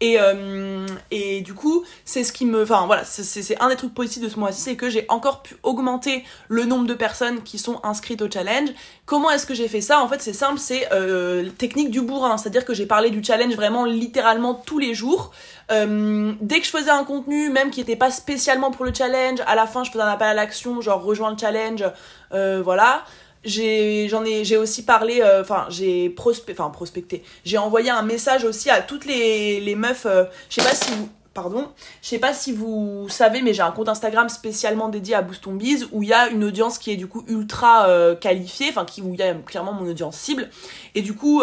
et, 0.00 0.16
euh, 0.18 0.86
et 1.10 1.42
du 1.42 1.54
coup, 1.54 1.84
c'est 2.04 2.24
ce 2.24 2.32
qui 2.32 2.46
me. 2.46 2.62
Enfin 2.62 2.86
voilà, 2.86 3.04
c'est 3.04 3.60
un 3.60 3.68
des 3.68 3.76
trucs 3.76 3.94
positifs 3.94 4.22
de 4.22 4.28
ce 4.28 4.38
mois-ci, 4.38 4.60
c'est 4.60 4.76
que 4.76 4.88
j'ai 4.88 5.04
encore 5.08 5.42
pu 5.42 5.56
augmenter 5.62 6.24
le 6.48 6.64
nombre 6.64 6.86
de 6.86 6.94
personnes 6.94 7.42
qui 7.42 7.58
sont 7.58 7.80
inscrites 7.82 8.22
au 8.22 8.30
challenge. 8.30 8.70
Comment 9.04 9.30
est-ce 9.30 9.46
que 9.46 9.54
j'ai 9.54 9.68
fait 9.68 9.80
ça? 9.80 10.00
En 10.00 10.08
fait, 10.08 10.22
c'est 10.22 10.32
simple, 10.32 10.58
c'est 10.58 10.88
euh, 10.92 11.50
technique 11.50 11.90
du 11.90 12.00
bourrin. 12.00 12.38
C'est-à-dire 12.38 12.64
que 12.64 12.74
j'ai 12.74 12.86
parlé 12.86 13.10
du 13.10 13.22
challenge 13.22 13.54
vraiment 13.54 13.84
littéralement 13.84 14.54
tous 14.54 14.78
les 14.78 14.94
jours. 14.94 15.32
Euh, 15.70 16.32
dès 16.40 16.60
que 16.60 16.66
je 16.66 16.70
faisais 16.70 16.90
un 16.90 17.04
contenu, 17.04 17.50
même 17.50 17.70
qui 17.70 17.80
n'était 17.80 17.96
pas 17.96 18.10
spécialement 18.10 18.70
pour 18.70 18.84
le 18.84 18.94
challenge, 18.94 19.40
à 19.46 19.54
la 19.54 19.66
fin, 19.66 19.84
je 19.84 19.90
faisais 19.90 20.02
un 20.02 20.08
appel 20.08 20.28
à 20.28 20.34
l'action, 20.34 20.80
genre 20.80 21.02
rejoins 21.02 21.30
le 21.30 21.38
challenge, 21.38 21.84
euh, 22.32 22.62
voilà 22.64 23.04
j'ai 23.44 24.08
j'en 24.08 24.24
ai 24.24 24.44
j'ai 24.44 24.56
aussi 24.56 24.84
parlé 24.84 25.20
euh, 25.22 25.40
enfin 25.40 25.66
j'ai 25.70 26.14
enfin 26.50 26.70
prospecté. 26.70 27.22
J'ai 27.44 27.58
envoyé 27.58 27.90
un 27.90 28.02
message 28.02 28.44
aussi 28.44 28.70
à 28.70 28.82
toutes 28.82 29.06
les 29.06 29.60
les 29.60 29.74
meufs 29.74 30.06
euh, 30.06 30.24
je 30.48 30.60
sais 30.60 30.68
pas 30.68 30.74
si 30.74 30.92
vous 30.92 31.08
pardon 31.32 31.68
je 32.02 32.08
sais 32.08 32.18
pas 32.18 32.34
si 32.34 32.52
vous 32.52 33.06
savez 33.08 33.40
mais 33.40 33.54
j'ai 33.54 33.62
un 33.62 33.70
compte 33.70 33.88
Instagram 33.88 34.28
spécialement 34.28 34.88
dédié 34.88 35.14
à 35.14 35.22
Boost 35.22 35.48
Biz 35.48 35.88
où 35.92 36.02
il 36.02 36.08
y 36.08 36.12
a 36.12 36.28
une 36.28 36.44
audience 36.44 36.76
qui 36.76 36.90
est 36.90 36.96
du 36.96 37.06
coup 37.06 37.24
ultra 37.28 37.86
euh, 37.86 38.14
qualifiée 38.14 38.66
enfin 38.68 38.84
qui 38.84 39.00
où 39.00 39.14
il 39.14 39.20
y 39.20 39.22
a 39.22 39.34
clairement 39.34 39.72
mon 39.72 39.88
audience 39.88 40.16
cible. 40.16 40.50
Et 40.94 41.02
du 41.02 41.14
coup 41.14 41.42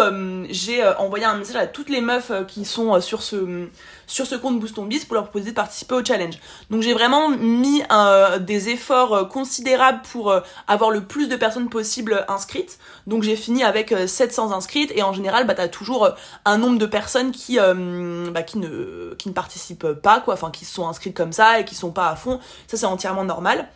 j'ai 0.50 0.86
envoyé 1.00 1.26
un 1.26 1.38
message 1.38 1.56
à 1.56 1.68
toutes 1.68 1.90
les 1.90 2.02
meufs 2.02 2.32
qui 2.48 2.66
sont 2.66 3.00
sur 3.02 3.24
ce 3.24 3.70
sur 4.08 4.26
ce 4.26 4.36
compte 4.36 4.60
Boost 4.60 4.80
Biz 4.80 5.06
pour 5.06 5.16
leur 5.16 5.26
proposer 5.26 5.52
de 5.52 5.56
participer 5.56 5.94
au 5.94 6.04
challenge. 6.04 6.40
Donc 6.72 6.82
j'ai 6.82 6.94
vraiment 6.94 7.30
mis 7.30 7.84
euh, 7.92 8.40
des 8.40 8.70
efforts 8.70 9.14
euh, 9.14 9.26
considérables 9.26 10.02
pour 10.12 10.32
euh, 10.32 10.40
avoir 10.68 10.90
le 10.90 11.04
plus 11.04 11.28
de 11.28 11.36
personnes 11.36 11.70
possible 11.70 12.26
inscrites. 12.30 12.80
Donc 13.06 13.24
j'ai 13.24 13.36
fini 13.36 13.64
avec 13.64 13.94
700 14.08 14.54
inscrites 14.54 14.92
et 14.96 15.04
en 15.04 15.14
général 15.14 15.46
bah 15.46 15.54
t'as 15.54 15.68
toujours 15.68 16.10
un 16.46 16.58
nombre 16.58 16.78
de 16.78 16.86
personnes 16.86 17.32
qui 17.32 17.58
bah, 17.58 18.44
qui 18.44 18.58
ne 18.58 19.14
qui 19.18 19.30
ne 19.30 19.34
participent 19.34 19.94
pas 19.94 20.20
quoi, 20.20 20.34
enfin 20.34 20.52
qui 20.52 20.66
sont 20.66 20.88
inscrites 20.88 21.16
comme 21.16 21.34
ça 21.34 21.60
et 21.60 21.66
qui 21.66 21.76
sont 21.76 21.92
pas 21.92 22.10
à 22.10 22.16
fond. 22.16 22.40
Ça 22.68 22.78
c'est 22.78 22.86
entièrement 22.86 23.24
normal. 23.24 23.68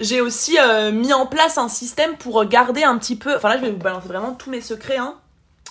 j'ai 0.00 0.20
aussi 0.20 0.56
mis 0.92 1.12
en 1.12 1.26
place 1.26 1.58
un 1.58 1.68
système 1.68 2.16
pour 2.16 2.44
garder 2.44 2.84
un 2.84 2.98
petit 2.98 3.16
peu. 3.16 3.34
Enfin 3.36 3.48
là, 3.48 3.56
je 3.56 3.62
vais 3.62 3.70
vous 3.70 3.76
balancer 3.76 4.08
vraiment 4.08 4.34
tous 4.34 4.50
mes 4.50 4.60
secrets. 4.60 4.98
Hein. 4.98 5.14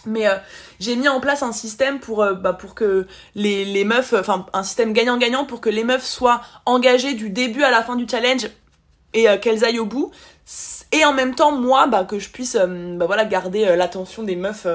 Mais 0.06 0.28
euh, 0.28 0.36
j'ai 0.80 0.96
mis 0.96 1.08
en 1.08 1.20
place 1.20 1.44
un 1.44 1.52
système 1.52 2.00
pour, 2.00 2.24
euh, 2.24 2.34
bah, 2.34 2.54
pour 2.54 2.76
que 2.76 3.08
les, 3.36 3.66
les 3.66 3.84
meufs, 3.84 4.14
enfin 4.14 4.46
un 4.54 4.64
système 4.64 4.94
gagnant-gagnant 4.94 5.46
pour 5.46 5.62
que 5.62 5.70
les 5.70 5.84
meufs 5.84 6.06
soient 6.06 6.42
engagées 6.66 7.14
du 7.14 7.30
début 7.30 7.64
à 7.64 7.72
la 7.72 7.84
fin 7.84 7.96
du 7.96 8.08
challenge 8.10 8.50
et 9.14 9.30
euh, 9.30 9.38
qu'elles 9.38 9.64
aillent 9.64 9.80
au 9.80 9.86
bout. 9.86 10.12
Et 10.92 11.04
en 11.04 11.14
même 11.14 11.34
temps, 11.34 11.52
moi, 11.52 11.88
bah, 11.88 12.04
que 12.04 12.20
je 12.20 12.30
puisse 12.30 12.56
bah, 12.56 13.06
voilà, 13.08 13.26
garder 13.26 13.76
l'attention 13.76 14.22
des 14.22 14.36
meufs 14.36 14.68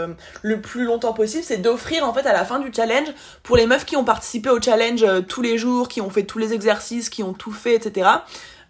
le 0.43 0.61
plus 0.61 0.85
longtemps 0.85 1.13
possible, 1.13 1.45
c'est 1.45 1.59
d'offrir 1.59 2.05
en 2.05 2.13
fait 2.13 2.27
à 2.27 2.33
la 2.33 2.45
fin 2.45 2.59
du 2.59 2.73
challenge, 2.75 3.07
pour 3.45 3.57
les 3.57 3.67
meufs 3.67 3.85
qui 3.85 3.97
ont 3.97 4.03
participé 4.03 4.51
au 4.51 4.61
challenge 4.61 5.07
tous 5.29 5.43
les 5.43 5.59
jours, 5.59 5.89
qui 5.89 6.01
ont 6.01 6.11
fait 6.11 6.25
tous 6.25 6.39
les 6.39 6.53
exercices, 6.53 7.09
qui 7.09 7.23
ont 7.23 7.35
tout 7.35 7.53
fait, 7.53 7.77
etc. 7.77 8.09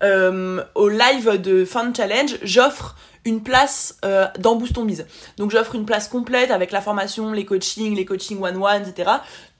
au 0.03 0.89
live 0.91 1.41
de 1.41 1.65
fin 1.65 1.87
de 1.87 1.97
challenge, 1.97 2.37
j'offre 2.43 2.95
une 3.25 3.43
place 3.43 3.99
euh, 4.05 4.27
dans 4.39 4.57
Boost 4.57 4.75
Ton 4.75 4.87
Donc 5.37 5.51
j'offre 5.51 5.75
une 5.75 5.85
place 5.85 6.09
complète 6.09 6.51
avec 6.51 6.73
la 6.73 6.81
formation, 6.81 7.33
les 7.33 7.45
coachings, 7.45 7.95
les 7.95 8.05
coachings 8.05 8.41
one-one, 8.41 8.83
etc. 8.89 9.11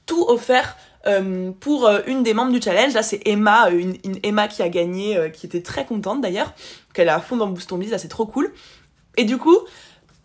Tout 0.05 0.25
offert 0.27 0.75
euh, 1.07 1.51
pour 1.59 1.87
euh, 1.87 2.01
une 2.05 2.21
des 2.21 2.33
membres 2.33 2.51
du 2.51 2.61
challenge. 2.61 2.93
Là, 2.93 3.03
c'est 3.03 3.21
Emma, 3.25 3.69
euh, 3.69 3.79
une, 4.03 4.19
Emma 4.23 4.47
qui 4.47 4.61
a 4.61 4.69
gagné, 4.69 5.31
qui 5.33 5.45
était 5.45 5.61
très 5.61 5.85
contente 5.85 6.21
d'ailleurs, 6.21 6.53
qu'elle 6.93 7.07
est 7.07 7.11
à 7.11 7.19
fond 7.19 7.37
dans 7.37 7.47
Boost 7.47 7.69
Ton 7.69 7.77
Là, 7.77 7.97
c'est 7.97 8.07
trop 8.07 8.25
cool. 8.25 8.51
Et 9.17 9.25
du 9.25 9.37
coup, 9.37 9.57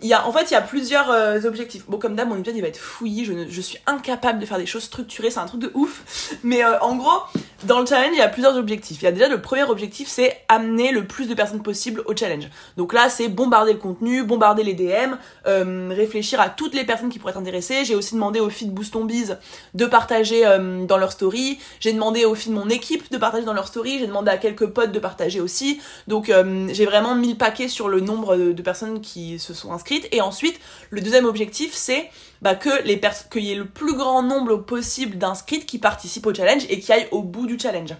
il 0.02 0.08
y 0.08 0.12
a, 0.12 0.26
en 0.26 0.32
fait, 0.32 0.50
il 0.50 0.52
y 0.52 0.56
a 0.56 0.60
plusieurs 0.60 1.10
euh, 1.10 1.40
objectifs. 1.44 1.84
Bon, 1.88 1.98
comme 1.98 2.16
d'hab, 2.16 2.28
mon 2.28 2.36
épisode, 2.36 2.56
il 2.56 2.60
va 2.60 2.68
être 2.68 2.78
fouillis. 2.78 3.24
Je, 3.24 3.32
ne, 3.32 3.48
je 3.48 3.60
suis 3.62 3.78
incapable 3.86 4.38
de 4.38 4.44
faire 4.44 4.58
des 4.58 4.66
choses 4.66 4.82
structurées. 4.82 5.30
C'est 5.30 5.40
un 5.40 5.46
truc 5.46 5.62
de 5.62 5.70
ouf. 5.72 6.34
Mais 6.42 6.62
euh, 6.62 6.78
en 6.80 6.96
gros, 6.96 7.22
dans 7.64 7.80
le 7.80 7.86
challenge, 7.86 8.10
il 8.12 8.18
y 8.18 8.22
a 8.22 8.28
plusieurs 8.28 8.56
objectifs. 8.56 9.00
Il 9.00 9.06
y 9.06 9.08
a 9.08 9.12
déjà 9.12 9.28
le 9.28 9.40
premier 9.40 9.62
objectif, 9.62 10.06
c'est 10.06 10.42
amener 10.50 10.92
le 10.92 11.06
plus 11.06 11.28
de 11.28 11.34
personnes 11.34 11.62
possible 11.62 12.02
au 12.04 12.14
challenge. 12.14 12.50
Donc 12.76 12.92
là, 12.92 13.08
c'est 13.08 13.28
bombarder 13.28 13.72
le 13.72 13.78
contenu, 13.78 14.22
bombarder 14.22 14.64
les 14.64 14.74
DM, 14.74 15.14
euh, 15.46 15.88
réfléchir 15.90 16.42
à 16.42 16.50
toutes 16.50 16.74
les 16.74 16.84
personnes 16.84 17.08
qui 17.08 17.18
pourraient 17.18 17.32
être 17.32 17.38
intéressées. 17.38 17.86
J'ai 17.86 17.94
aussi 17.94 18.14
demandé 18.14 18.38
au 18.38 18.50
feed 18.50 18.74
Boost 18.74 18.94
Biz 18.98 19.38
de 19.72 19.86
partager 19.86 20.42
dans 20.86 20.98
leur 20.98 21.12
story. 21.12 21.58
J'ai 21.80 21.92
demandé 21.94 22.26
au 22.26 22.34
feed 22.34 22.52
de 22.52 22.58
mon 22.58 22.68
équipe 22.68 23.10
de 23.10 23.16
partager 23.16 23.46
dans 23.46 23.54
leur 23.54 23.66
story. 23.66 23.98
J'ai 23.98 24.06
demandé 24.06 24.30
à 24.30 24.36
quelques 24.36 24.66
potes 24.66 24.92
de 24.92 24.98
partager 24.98 25.40
aussi. 25.40 25.80
Donc 26.06 26.30
j'ai 26.68 26.84
vraiment 26.84 27.14
mis 27.14 27.30
le 27.30 27.36
paquet 27.36 27.68
sur 27.68 27.88
le 27.88 28.00
nombre 28.00 28.36
de, 28.36 28.52
de 28.52 28.62
personnes 28.62 29.00
qui 29.00 29.38
se 29.38 29.54
sont 29.54 29.72
inscrites 29.72 29.85
et 30.12 30.20
ensuite, 30.20 30.58
le 30.90 31.00
deuxième 31.00 31.24
objectif, 31.24 31.72
c'est 31.74 32.10
bah, 32.42 32.54
que 32.54 32.82
les 32.84 33.00
qu'il 33.30 33.44
y 33.44 33.52
ait 33.52 33.56
le 33.56 33.66
plus 33.66 33.96
grand 33.96 34.22
nombre 34.22 34.56
possible 34.56 35.16
d'inscrites 35.16 35.66
qui 35.66 35.78
participent 35.78 36.26
au 36.26 36.34
challenge 36.34 36.64
et 36.68 36.80
qui 36.80 36.92
aillent 36.92 37.08
au 37.10 37.22
bout 37.22 37.46
du 37.46 37.58
challenge. 37.58 37.94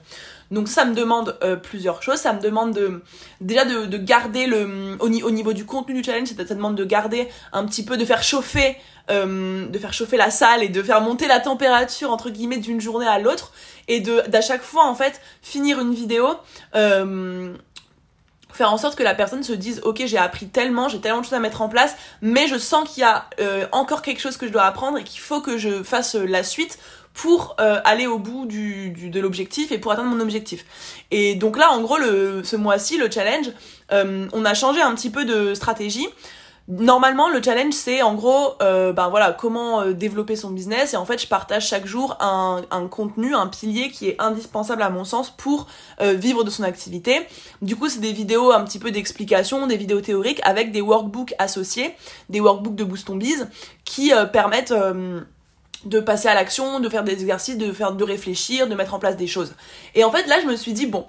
Donc 0.50 0.68
ça 0.68 0.84
me 0.84 0.94
demande 0.94 1.36
euh, 1.42 1.56
plusieurs 1.56 2.02
choses. 2.02 2.18
Ça 2.18 2.32
me 2.32 2.40
demande 2.40 2.74
de 2.74 3.02
déjà 3.40 3.64
de, 3.64 3.96
garder 3.96 4.46
le 4.46 4.96
au, 5.00 5.08
niveau 5.08 5.52
du 5.52 5.64
contenu 5.64 5.94
du 5.94 6.04
challenge, 6.04 6.28
ça 6.28 6.54
demande 6.54 6.76
de 6.76 6.84
garder 6.84 7.28
un 7.52 7.64
petit 7.66 7.84
peu 7.84 7.96
de 7.96 8.04
faire 8.04 8.22
chauffer 8.22 8.76
euh, 9.10 9.66
de 9.66 9.78
faire 9.78 9.92
chauffer 9.92 10.16
la 10.16 10.30
salle 10.30 10.62
et 10.62 10.68
de 10.68 10.82
faire 10.82 11.00
monter 11.00 11.26
la 11.26 11.40
température 11.40 12.10
entre 12.10 12.30
guillemets 12.30 12.58
d'une 12.58 12.80
journée 12.80 13.06
à 13.06 13.18
l'autre 13.18 13.52
et 13.88 14.00
de 14.00 14.22
d'à 14.28 14.40
chaque 14.40 14.62
fois 14.62 14.86
en 14.86 14.94
fait 14.94 15.20
finir 15.42 15.80
une 15.80 15.94
vidéo 15.94 16.28
euh, 16.74 17.54
faire 18.56 18.72
en 18.72 18.78
sorte 18.78 18.96
que 18.96 19.02
la 19.02 19.14
personne 19.14 19.42
se 19.42 19.52
dise 19.52 19.80
ok 19.84 20.02
j'ai 20.06 20.18
appris 20.18 20.48
tellement, 20.48 20.88
j'ai 20.88 21.00
tellement 21.00 21.20
de 21.20 21.24
choses 21.24 21.34
à 21.34 21.40
mettre 21.40 21.62
en 21.62 21.68
place, 21.68 21.96
mais 22.22 22.48
je 22.48 22.56
sens 22.56 22.88
qu'il 22.88 23.02
y 23.02 23.04
a 23.04 23.26
euh, 23.40 23.66
encore 23.72 24.02
quelque 24.02 24.20
chose 24.20 24.36
que 24.36 24.46
je 24.46 24.52
dois 24.52 24.64
apprendre 24.64 24.98
et 24.98 25.04
qu'il 25.04 25.20
faut 25.20 25.40
que 25.40 25.58
je 25.58 25.82
fasse 25.82 26.16
euh, 26.16 26.26
la 26.26 26.42
suite 26.42 26.78
pour 27.12 27.56
euh, 27.60 27.80
aller 27.84 28.06
au 28.06 28.18
bout 28.18 28.44
de 28.46 29.20
l'objectif 29.20 29.72
et 29.72 29.78
pour 29.78 29.92
atteindre 29.92 30.10
mon 30.10 30.20
objectif. 30.20 30.66
Et 31.10 31.34
donc 31.34 31.56
là 31.56 31.70
en 31.70 31.80
gros 31.80 31.96
le, 31.96 32.42
ce 32.44 32.56
mois-ci 32.56 32.98
le 32.98 33.10
challenge, 33.10 33.52
on 33.90 34.44
a 34.44 34.54
changé 34.54 34.82
un 34.82 34.94
petit 34.94 35.08
peu 35.08 35.24
de 35.24 35.54
stratégie. 35.54 36.08
Normalement, 36.68 37.28
le 37.28 37.40
challenge, 37.40 37.74
c'est 37.74 38.02
en 38.02 38.14
gros, 38.14 38.54
euh, 38.60 38.92
ben 38.92 39.08
voilà, 39.08 39.32
comment 39.32 39.82
euh, 39.82 39.92
développer 39.92 40.34
son 40.34 40.50
business. 40.50 40.94
Et 40.94 40.96
en 40.96 41.04
fait, 41.04 41.22
je 41.22 41.28
partage 41.28 41.68
chaque 41.68 41.86
jour 41.86 42.16
un, 42.18 42.62
un, 42.72 42.88
contenu, 42.88 43.36
un 43.36 43.46
pilier 43.46 43.90
qui 43.90 44.08
est 44.08 44.20
indispensable 44.20 44.82
à 44.82 44.90
mon 44.90 45.04
sens 45.04 45.30
pour 45.30 45.68
euh, 46.00 46.14
vivre 46.14 46.42
de 46.42 46.50
son 46.50 46.64
activité. 46.64 47.20
Du 47.62 47.76
coup, 47.76 47.88
c'est 47.88 48.00
des 48.00 48.12
vidéos 48.12 48.50
un 48.50 48.64
petit 48.64 48.80
peu 48.80 48.90
d'explication, 48.90 49.68
des 49.68 49.76
vidéos 49.76 50.00
théoriques 50.00 50.40
avec 50.42 50.72
des 50.72 50.80
workbooks 50.80 51.34
associés, 51.38 51.94
des 52.30 52.40
workbooks 52.40 52.74
de 52.74 52.82
Boost 52.84 53.12
Biz 53.12 53.46
qui 53.84 54.10
permettent 54.32 54.74
de 55.84 56.00
passer 56.00 56.26
à 56.28 56.34
l'action, 56.34 56.80
de 56.80 56.88
faire 56.88 57.04
des 57.04 57.12
exercices, 57.12 57.56
de 57.56 57.72
faire 57.72 57.92
de 57.92 58.02
réfléchir, 58.02 58.66
de 58.66 58.74
mettre 58.74 58.94
en 58.94 58.98
place 58.98 59.16
des 59.16 59.28
choses. 59.28 59.54
Et 59.94 60.02
en 60.02 60.10
fait, 60.10 60.26
là, 60.26 60.40
je 60.42 60.46
me 60.46 60.56
suis 60.56 60.72
dit 60.72 60.86
bon, 60.86 61.06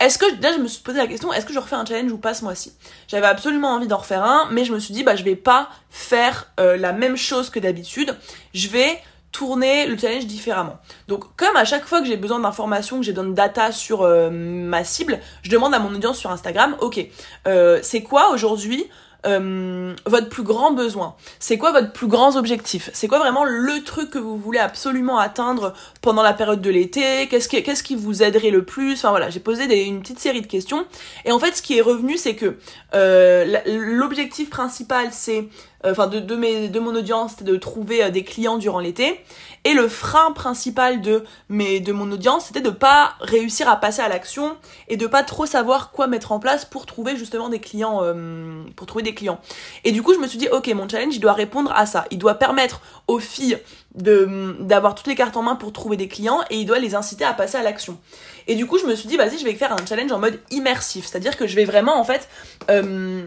est-ce 0.00 0.18
que 0.18 0.24
là, 0.42 0.52
je 0.52 0.58
me 0.58 0.66
suis 0.66 0.82
posé 0.82 0.98
la 0.98 1.06
question, 1.06 1.32
est-ce 1.32 1.44
que 1.44 1.52
je 1.52 1.58
refais 1.58 1.76
un 1.76 1.84
challenge 1.84 2.10
ou 2.10 2.18
pas 2.18 2.34
ce 2.34 2.42
mois-ci? 2.42 2.72
J'avais 3.06 3.26
absolument 3.26 3.68
envie 3.68 3.86
d'en 3.86 3.98
refaire 3.98 4.24
un, 4.24 4.48
mais 4.50 4.64
je 4.64 4.72
me 4.72 4.78
suis 4.78 4.94
dit 4.94 5.04
bah 5.04 5.14
je 5.14 5.22
vais 5.22 5.36
pas 5.36 5.68
faire 5.90 6.48
euh, 6.58 6.76
la 6.76 6.92
même 6.92 7.16
chose 7.16 7.50
que 7.50 7.60
d'habitude. 7.60 8.16
Je 8.54 8.68
vais 8.68 8.98
tourner 9.30 9.86
le 9.86 9.96
challenge 9.96 10.26
différemment. 10.26 10.78
Donc 11.06 11.24
comme 11.36 11.54
à 11.54 11.64
chaque 11.64 11.84
fois 11.84 12.00
que 12.00 12.06
j'ai 12.06 12.16
besoin 12.16 12.40
d'informations, 12.40 12.98
que 12.98 13.04
j'ai 13.04 13.12
besoin 13.12 13.28
de 13.28 13.34
data 13.34 13.72
sur 13.72 14.02
euh, 14.02 14.30
ma 14.30 14.84
cible, 14.84 15.20
je 15.42 15.50
demande 15.50 15.74
à 15.74 15.78
mon 15.78 15.94
audience 15.94 16.18
sur 16.18 16.30
Instagram, 16.30 16.76
ok, 16.80 17.06
euh, 17.46 17.78
c'est 17.82 18.02
quoi 18.02 18.30
aujourd'hui 18.30 18.88
euh, 19.26 19.94
votre 20.06 20.28
plus 20.28 20.42
grand 20.42 20.72
besoin. 20.72 21.14
C'est 21.38 21.58
quoi 21.58 21.72
votre 21.72 21.92
plus 21.92 22.06
grand 22.06 22.36
objectif? 22.36 22.90
C'est 22.92 23.08
quoi 23.08 23.18
vraiment 23.18 23.44
le 23.44 23.82
truc 23.84 24.10
que 24.10 24.18
vous 24.18 24.38
voulez 24.38 24.58
absolument 24.58 25.18
atteindre 25.18 25.74
pendant 26.00 26.22
la 26.22 26.32
période 26.32 26.60
de 26.60 26.70
l'été? 26.70 27.28
Qu'est-ce 27.28 27.48
qui, 27.48 27.62
qu'est-ce 27.62 27.82
qui 27.82 27.96
vous 27.96 28.22
aiderait 28.22 28.50
le 28.50 28.64
plus? 28.64 28.94
Enfin 28.94 29.10
voilà, 29.10 29.30
j'ai 29.30 29.40
posé 29.40 29.64
une 29.86 30.00
petite 30.00 30.18
série 30.18 30.40
de 30.40 30.46
questions. 30.46 30.86
Et 31.24 31.32
en 31.32 31.38
fait, 31.38 31.56
ce 31.56 31.62
qui 31.62 31.76
est 31.76 31.82
revenu, 31.82 32.16
c'est 32.16 32.36
que 32.36 32.56
euh, 32.94 33.58
l'objectif 33.66 34.50
principal, 34.50 35.08
c'est 35.12 35.48
enfin 35.84 36.06
de, 36.06 36.20
de, 36.20 36.36
mes, 36.36 36.68
de 36.68 36.80
mon 36.80 36.94
audience, 36.94 37.32
c'était 37.32 37.50
de 37.50 37.56
trouver 37.56 38.04
euh, 38.04 38.10
des 38.10 38.24
clients 38.24 38.58
durant 38.58 38.80
l'été. 38.80 39.20
Et 39.64 39.74
le 39.74 39.88
frein 39.88 40.32
principal 40.32 41.02
de, 41.02 41.24
mes, 41.48 41.80
de 41.80 41.92
mon 41.92 42.10
audience, 42.12 42.46
c'était 42.46 42.60
de 42.60 42.70
pas 42.70 43.14
réussir 43.20 43.68
à 43.68 43.76
passer 43.76 44.00
à 44.00 44.08
l'action 44.08 44.56
et 44.88 44.96
de 44.96 45.06
pas 45.06 45.22
trop 45.22 45.46
savoir 45.46 45.90
quoi 45.90 46.06
mettre 46.06 46.32
en 46.32 46.38
place 46.38 46.64
pour 46.64 46.86
trouver 46.86 47.16
justement 47.16 47.48
des 47.48 47.60
clients, 47.60 48.00
euh, 48.02 48.62
pour 48.76 48.86
trouver 48.86 49.02
des 49.02 49.14
clients. 49.14 49.40
Et 49.84 49.92
du 49.92 50.02
coup, 50.02 50.14
je 50.14 50.18
me 50.18 50.26
suis 50.26 50.38
dit, 50.38 50.48
ok, 50.48 50.68
mon 50.68 50.88
challenge, 50.88 51.14
il 51.14 51.20
doit 51.20 51.34
répondre 51.34 51.72
à 51.74 51.86
ça. 51.86 52.06
Il 52.10 52.18
doit 52.18 52.34
permettre 52.34 52.80
aux 53.06 53.18
filles 53.18 53.58
de 53.94 54.56
d'avoir 54.60 54.94
toutes 54.94 55.08
les 55.08 55.16
cartes 55.16 55.36
en 55.36 55.42
main 55.42 55.56
pour 55.56 55.72
trouver 55.72 55.96
des 55.96 56.06
clients 56.06 56.40
et 56.48 56.56
il 56.56 56.64
doit 56.64 56.78
les 56.78 56.94
inciter 56.94 57.24
à 57.24 57.32
passer 57.32 57.56
à 57.58 57.62
l'action. 57.62 57.98
Et 58.46 58.54
du 58.54 58.66
coup, 58.66 58.78
je 58.78 58.86
me 58.86 58.94
suis 58.94 59.08
dit, 59.08 59.16
vas-y, 59.16 59.38
je 59.38 59.44
vais 59.44 59.54
faire 59.54 59.72
un 59.72 59.84
challenge 59.86 60.12
en 60.12 60.18
mode 60.18 60.40
immersif, 60.50 61.06
c'est-à-dire 61.06 61.36
que 61.36 61.46
je 61.46 61.56
vais 61.56 61.64
vraiment 61.64 61.98
en 61.98 62.04
fait 62.04 62.28
euh, 62.70 63.24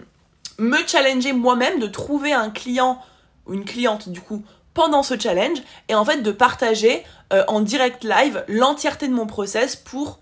me 0.57 0.85
challenger 0.87 1.33
moi-même 1.33 1.79
de 1.79 1.87
trouver 1.87 2.33
un 2.33 2.49
client 2.49 3.01
ou 3.45 3.53
une 3.53 3.65
cliente 3.65 4.09
du 4.09 4.21
coup 4.21 4.43
pendant 4.73 5.03
ce 5.03 5.19
challenge 5.19 5.59
et 5.89 5.95
en 5.95 6.05
fait 6.05 6.21
de 6.21 6.31
partager 6.31 7.03
euh, 7.31 7.43
en 7.47 7.61
direct 7.61 8.03
live 8.03 8.43
l'entièreté 8.47 9.07
de 9.07 9.13
mon 9.13 9.27
process 9.27 9.75
pour 9.75 10.19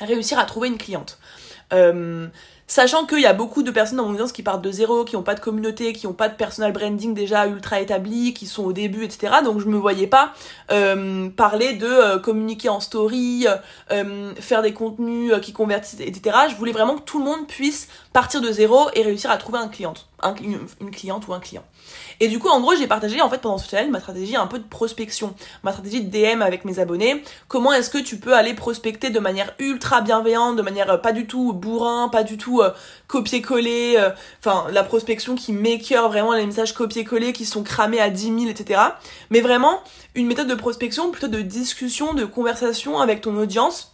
réussir 0.00 0.38
à 0.38 0.44
trouver 0.44 0.68
une 0.68 0.78
cliente. 0.78 1.18
Euh, 1.72 2.28
Sachant 2.70 3.06
qu'il 3.06 3.20
y 3.20 3.26
a 3.26 3.32
beaucoup 3.32 3.62
de 3.62 3.70
personnes 3.70 3.96
dans 3.96 4.04
mon 4.04 4.12
audience 4.12 4.30
qui 4.30 4.42
partent 4.42 4.60
de 4.60 4.70
zéro, 4.70 5.06
qui 5.06 5.16
n'ont 5.16 5.22
pas 5.22 5.34
de 5.34 5.40
communauté, 5.40 5.94
qui 5.94 6.06
n'ont 6.06 6.12
pas 6.12 6.28
de 6.28 6.34
personal 6.34 6.70
branding 6.70 7.14
déjà 7.14 7.46
ultra 7.46 7.80
établi, 7.80 8.34
qui 8.34 8.46
sont 8.46 8.62
au 8.62 8.74
début, 8.74 9.04
etc. 9.04 9.36
Donc 9.42 9.58
je 9.60 9.68
me 9.68 9.78
voyais 9.78 10.06
pas 10.06 10.34
euh, 10.70 11.30
parler 11.30 11.72
de 11.72 11.86
euh, 11.86 12.18
communiquer 12.18 12.68
en 12.68 12.80
story, 12.80 13.46
euh, 13.90 14.34
faire 14.38 14.60
des 14.60 14.74
contenus 14.74 15.32
qui 15.40 15.54
convertissent, 15.54 16.00
etc. 16.00 16.36
Je 16.50 16.56
voulais 16.56 16.72
vraiment 16.72 16.96
que 16.96 17.04
tout 17.04 17.18
le 17.18 17.24
monde 17.24 17.46
puisse 17.46 17.88
partir 18.12 18.42
de 18.42 18.52
zéro 18.52 18.90
et 18.92 19.02
réussir 19.02 19.30
à 19.30 19.38
trouver 19.38 19.60
un 19.60 19.68
cliente, 19.68 20.06
une 20.38 20.90
cliente 20.90 21.26
ou 21.26 21.32
un 21.32 21.40
client. 21.40 21.64
Et 22.20 22.28
du 22.28 22.38
coup, 22.38 22.48
en 22.48 22.60
gros, 22.60 22.74
j'ai 22.74 22.86
partagé 22.86 23.20
en 23.20 23.30
fait 23.30 23.38
pendant 23.38 23.58
ce 23.58 23.68
challenge 23.68 23.90
ma 23.90 24.00
stratégie 24.00 24.36
un 24.36 24.46
peu 24.46 24.58
de 24.58 24.64
prospection, 24.64 25.34
ma 25.62 25.72
stratégie 25.72 26.02
de 26.02 26.10
DM 26.10 26.42
avec 26.42 26.64
mes 26.64 26.78
abonnés. 26.78 27.22
Comment 27.48 27.72
est-ce 27.72 27.90
que 27.90 27.98
tu 27.98 28.18
peux 28.18 28.34
aller 28.34 28.54
prospecter 28.54 29.10
de 29.10 29.20
manière 29.20 29.54
ultra 29.58 30.00
bienveillante, 30.00 30.56
de 30.56 30.62
manière 30.62 30.90
euh, 30.90 30.96
pas 30.96 31.12
du 31.12 31.26
tout 31.26 31.52
bourrin, 31.52 32.08
pas 32.08 32.22
du 32.22 32.36
tout 32.36 32.60
euh, 32.60 32.70
copier-coller, 33.06 33.94
euh, 33.98 34.10
enfin 34.40 34.66
la 34.70 34.82
prospection 34.82 35.34
qui 35.34 35.52
cœur 35.78 36.08
vraiment 36.08 36.32
les 36.32 36.46
messages 36.46 36.72
copier-coller 36.72 37.32
qui 37.32 37.44
sont 37.44 37.62
cramés 37.62 38.00
à 38.00 38.10
10 38.10 38.22
000, 38.22 38.38
etc. 38.48 38.80
Mais 39.30 39.40
vraiment 39.40 39.82
une 40.14 40.26
méthode 40.26 40.48
de 40.48 40.54
prospection 40.54 41.10
plutôt 41.10 41.28
de 41.28 41.40
discussion, 41.40 42.14
de 42.14 42.24
conversation 42.24 42.98
avec 42.98 43.20
ton 43.20 43.36
audience 43.36 43.92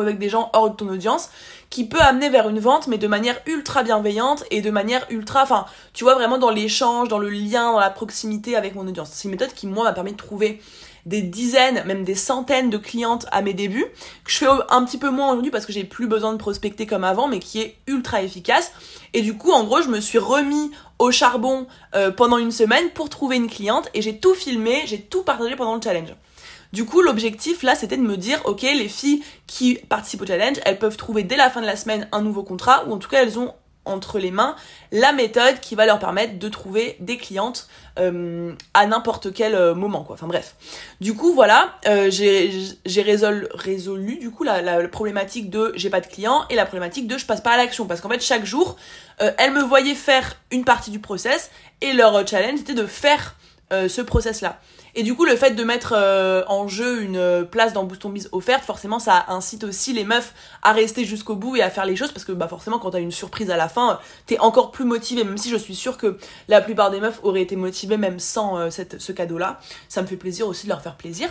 avec 0.00 0.18
des 0.18 0.28
gens 0.28 0.50
hors 0.52 0.70
de 0.70 0.76
ton 0.76 0.88
audience 0.88 1.30
qui 1.70 1.86
peut 1.86 2.00
amener 2.00 2.28
vers 2.28 2.48
une 2.48 2.60
vente 2.60 2.86
mais 2.86 2.98
de 2.98 3.06
manière 3.06 3.40
ultra 3.46 3.82
bienveillante 3.82 4.44
et 4.50 4.62
de 4.62 4.70
manière 4.70 5.06
ultra 5.10 5.42
enfin 5.42 5.66
tu 5.92 6.04
vois 6.04 6.14
vraiment 6.14 6.38
dans 6.38 6.50
l'échange 6.50 7.08
dans 7.08 7.18
le 7.18 7.28
lien 7.28 7.72
dans 7.72 7.80
la 7.80 7.90
proximité 7.90 8.56
avec 8.56 8.74
mon 8.74 8.86
audience. 8.86 9.10
C'est 9.12 9.24
une 9.24 9.32
méthode 9.32 9.52
qui 9.52 9.66
moi 9.66 9.84
m'a 9.84 9.92
permis 9.92 10.12
de 10.12 10.16
trouver 10.16 10.60
des 11.06 11.22
dizaines 11.22 11.84
même 11.84 12.04
des 12.04 12.14
centaines 12.14 12.68
de 12.68 12.78
clientes 12.78 13.26
à 13.30 13.42
mes 13.42 13.54
débuts 13.54 13.86
que 14.24 14.30
je 14.30 14.38
fais 14.38 14.46
un 14.70 14.84
petit 14.84 14.98
peu 14.98 15.10
moins 15.10 15.30
aujourd'hui 15.30 15.50
parce 15.50 15.66
que 15.66 15.72
j'ai 15.72 15.84
plus 15.84 16.08
besoin 16.08 16.32
de 16.32 16.38
prospecter 16.38 16.86
comme 16.86 17.04
avant 17.04 17.28
mais 17.28 17.38
qui 17.38 17.60
est 17.60 17.76
ultra 17.86 18.22
efficace. 18.22 18.72
Et 19.14 19.22
du 19.22 19.36
coup 19.36 19.52
en 19.52 19.64
gros 19.64 19.82
je 19.82 19.88
me 19.88 20.00
suis 20.00 20.18
remis 20.18 20.70
au 20.98 21.10
charbon 21.10 21.66
euh, 21.94 22.10
pendant 22.10 22.38
une 22.38 22.50
semaine 22.52 22.90
pour 22.90 23.08
trouver 23.08 23.36
une 23.36 23.48
cliente 23.48 23.88
et 23.94 24.02
j'ai 24.02 24.18
tout 24.18 24.34
filmé 24.34 24.82
j'ai 24.86 25.00
tout 25.00 25.22
partagé 25.22 25.56
pendant 25.56 25.74
le 25.74 25.80
challenge 25.82 26.14
du 26.72 26.84
coup, 26.84 27.02
l'objectif 27.02 27.62
là, 27.62 27.74
c'était 27.74 27.96
de 27.96 28.02
me 28.02 28.16
dire, 28.16 28.40
ok, 28.44 28.62
les 28.62 28.88
filles 28.88 29.22
qui 29.46 29.76
participent 29.88 30.22
au 30.22 30.26
challenge, 30.26 30.56
elles 30.64 30.78
peuvent 30.78 30.96
trouver 30.96 31.22
dès 31.22 31.36
la 31.36 31.50
fin 31.50 31.60
de 31.60 31.66
la 31.66 31.76
semaine 31.76 32.08
un 32.12 32.22
nouveau 32.22 32.42
contrat, 32.42 32.84
ou 32.86 32.92
en 32.92 32.98
tout 32.98 33.08
cas, 33.08 33.22
elles 33.22 33.38
ont 33.38 33.54
entre 33.86 34.18
les 34.18 34.30
mains 34.30 34.56
la 34.92 35.12
méthode 35.12 35.60
qui 35.60 35.74
va 35.74 35.86
leur 35.86 35.98
permettre 35.98 36.38
de 36.38 36.48
trouver 36.48 36.96
des 37.00 37.16
clientes 37.16 37.68
euh, 37.98 38.52
à 38.74 38.86
n'importe 38.86 39.32
quel 39.32 39.54
euh, 39.54 39.74
moment 39.74 40.04
quoi. 40.04 40.14
Enfin 40.14 40.26
bref. 40.26 40.56
Du 41.00 41.14
coup 41.14 41.32
voilà 41.32 41.78
euh, 41.86 42.10
j'ai 42.10 43.02
résolu, 43.02 44.18
du 44.18 44.30
coup 44.30 44.44
la, 44.44 44.60
la, 44.60 44.86
problématique 44.88 45.48
de 45.48 45.72
j'ai 45.76 45.88
pas 45.88 46.00
de 46.00 46.06
clients 46.06 46.44
et 46.50 46.56
la 46.56 46.66
problématique 46.66 47.06
de 47.06 47.16
je 47.16 47.24
passe 47.24 47.40
pas 47.40 47.52
à 47.52 47.56
l'action. 47.56 47.86
Parce 47.86 48.00
qu'en 48.00 48.08
fait 48.08 48.20
chaque 48.20 48.44
jour 48.44 48.76
elles 49.18 49.52
me 49.52 49.62
voyaient 49.62 49.94
faire 49.94 50.36
une 50.50 50.64
partie 50.64 50.90
du 50.90 50.98
process 50.98 51.50
et 51.80 51.94
leur 51.94 52.26
challenge 52.26 52.60
était 52.60 52.74
de 52.74 52.84
faire 52.84 53.36
ce 53.70 54.02
process 54.02 54.42
là 54.42 54.60
et 54.98 55.02
du 55.02 55.14
coup, 55.14 55.26
le 55.26 55.36
fait 55.36 55.50
de 55.50 55.62
mettre 55.62 55.92
euh, 55.94 56.42
en 56.48 56.68
jeu 56.68 57.02
une 57.02 57.18
euh, 57.18 57.44
place 57.44 57.74
dans 57.74 57.84
Boost 57.84 58.06
Biz 58.06 58.30
offerte, 58.32 58.64
forcément, 58.64 58.98
ça 58.98 59.26
incite 59.28 59.62
aussi 59.62 59.92
les 59.92 60.04
meufs 60.04 60.32
à 60.62 60.72
rester 60.72 61.04
jusqu'au 61.04 61.36
bout 61.36 61.54
et 61.54 61.60
à 61.60 61.68
faire 61.68 61.84
les 61.84 61.96
choses 61.96 62.12
parce 62.12 62.24
que 62.24 62.32
bah 62.32 62.48
forcément, 62.48 62.78
quand 62.78 62.92
t'as 62.92 63.00
une 63.00 63.12
surprise 63.12 63.50
à 63.50 63.58
la 63.58 63.68
fin, 63.68 64.00
t'es 64.24 64.38
encore 64.38 64.70
plus 64.70 64.86
motivé. 64.86 65.22
Même 65.22 65.36
si 65.36 65.50
je 65.50 65.56
suis 65.56 65.74
sûre 65.74 65.98
que 65.98 66.16
la 66.48 66.62
plupart 66.62 66.90
des 66.90 67.00
meufs 67.00 67.20
auraient 67.22 67.42
été 67.42 67.56
motivées 67.56 67.98
même 67.98 68.18
sans 68.18 68.56
euh, 68.56 68.70
cette, 68.70 68.98
ce 68.98 69.12
cadeau-là, 69.12 69.60
ça 69.90 70.00
me 70.00 70.06
fait 70.06 70.16
plaisir 70.16 70.48
aussi 70.48 70.64
de 70.64 70.70
leur 70.70 70.80
faire 70.80 70.96
plaisir. 70.96 71.28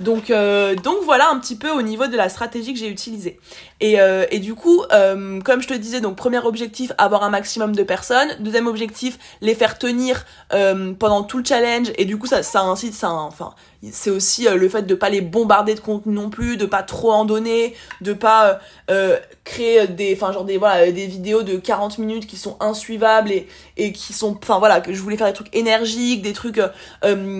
Donc, 0.00 0.30
euh, 0.30 0.74
donc 0.76 0.98
voilà 1.04 1.30
un 1.30 1.38
petit 1.38 1.56
peu 1.56 1.70
au 1.70 1.82
niveau 1.82 2.06
de 2.06 2.16
la 2.16 2.28
stratégie 2.28 2.72
que 2.72 2.78
j'ai 2.78 2.88
utilisée. 2.88 3.40
Et, 3.80 4.00
euh, 4.00 4.26
et 4.30 4.38
du 4.38 4.54
coup, 4.54 4.82
euh, 4.92 5.40
comme 5.40 5.60
je 5.60 5.68
te 5.68 5.74
disais, 5.74 6.00
donc 6.00 6.16
premier 6.16 6.38
objectif, 6.38 6.92
avoir 6.98 7.22
un 7.22 7.30
maximum 7.30 7.74
de 7.74 7.82
personnes. 7.82 8.28
Deuxième 8.40 8.66
objectif, 8.66 9.18
les 9.40 9.54
faire 9.54 9.78
tenir 9.78 10.24
pendant 10.50 11.22
tout 11.22 11.38
le 11.38 11.44
challenge. 11.44 11.88
Et 11.96 12.04
du 12.04 12.16
coup, 12.18 12.26
ça, 12.26 12.42
ça 12.42 12.62
incite, 12.62 12.94
ça, 12.94 13.10
enfin, 13.10 13.54
c'est 13.92 14.10
aussi 14.10 14.48
le 14.48 14.68
fait 14.68 14.82
de 14.82 14.94
pas 14.94 15.08
les 15.08 15.20
bombarder 15.20 15.74
de 15.74 15.80
contenu 15.80 16.12
non 16.12 16.30
plus, 16.30 16.56
de 16.56 16.66
pas 16.66 16.82
trop 16.82 17.12
en 17.12 17.24
donner, 17.24 17.74
de 18.00 18.12
pas 18.12 18.60
créer 19.44 19.86
des, 19.86 20.14
enfin 20.14 20.32
genre 20.32 20.44
des 20.44 20.58
voilà 20.58 20.90
des 20.90 21.06
vidéos 21.06 21.42
de 21.42 21.56
40 21.56 21.98
minutes 21.98 22.26
qui 22.26 22.36
sont 22.36 22.56
insuivables 22.60 23.30
et 23.30 23.46
et 23.76 23.92
qui 23.92 24.12
sont, 24.12 24.36
enfin 24.42 24.58
voilà, 24.58 24.80
que 24.80 24.92
je 24.92 25.00
voulais 25.00 25.16
faire 25.16 25.28
des 25.28 25.32
trucs 25.32 25.54
énergiques, 25.54 26.22
des 26.22 26.32
trucs 26.32 26.60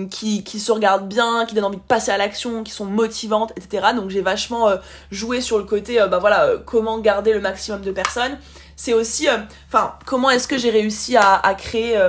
qui 0.09 0.43
qui 0.43 0.59
se 0.59 0.71
regardent 0.71 1.09
bien, 1.09 1.45
qui 1.45 1.55
donnent 1.55 1.65
envie 1.65 1.77
de 1.77 1.81
passer 1.81 2.11
à 2.11 2.17
l'action 2.17 2.63
qui 2.63 2.71
sont 2.71 2.85
motivantes, 2.85 3.51
etc. 3.57 3.87
Donc 3.95 4.09
j'ai 4.09 4.21
vachement 4.21 4.69
euh, 4.69 4.77
joué 5.11 5.41
sur 5.41 5.57
le 5.57 5.63
côté, 5.63 6.01
euh, 6.01 6.07
bah 6.07 6.19
voilà, 6.19 6.45
euh, 6.45 6.57
comment 6.63 6.99
garder 6.99 7.33
le 7.33 7.41
maximum 7.41 7.81
de 7.81 7.91
personnes. 7.91 8.37
C'est 8.75 8.93
aussi, 8.93 9.27
enfin, 9.67 9.95
comment 10.05 10.29
est-ce 10.29 10.47
que 10.47 10.57
j'ai 10.57 10.69
réussi 10.69 11.17
à, 11.17 11.35
à 11.35 11.53
créer 11.53 11.99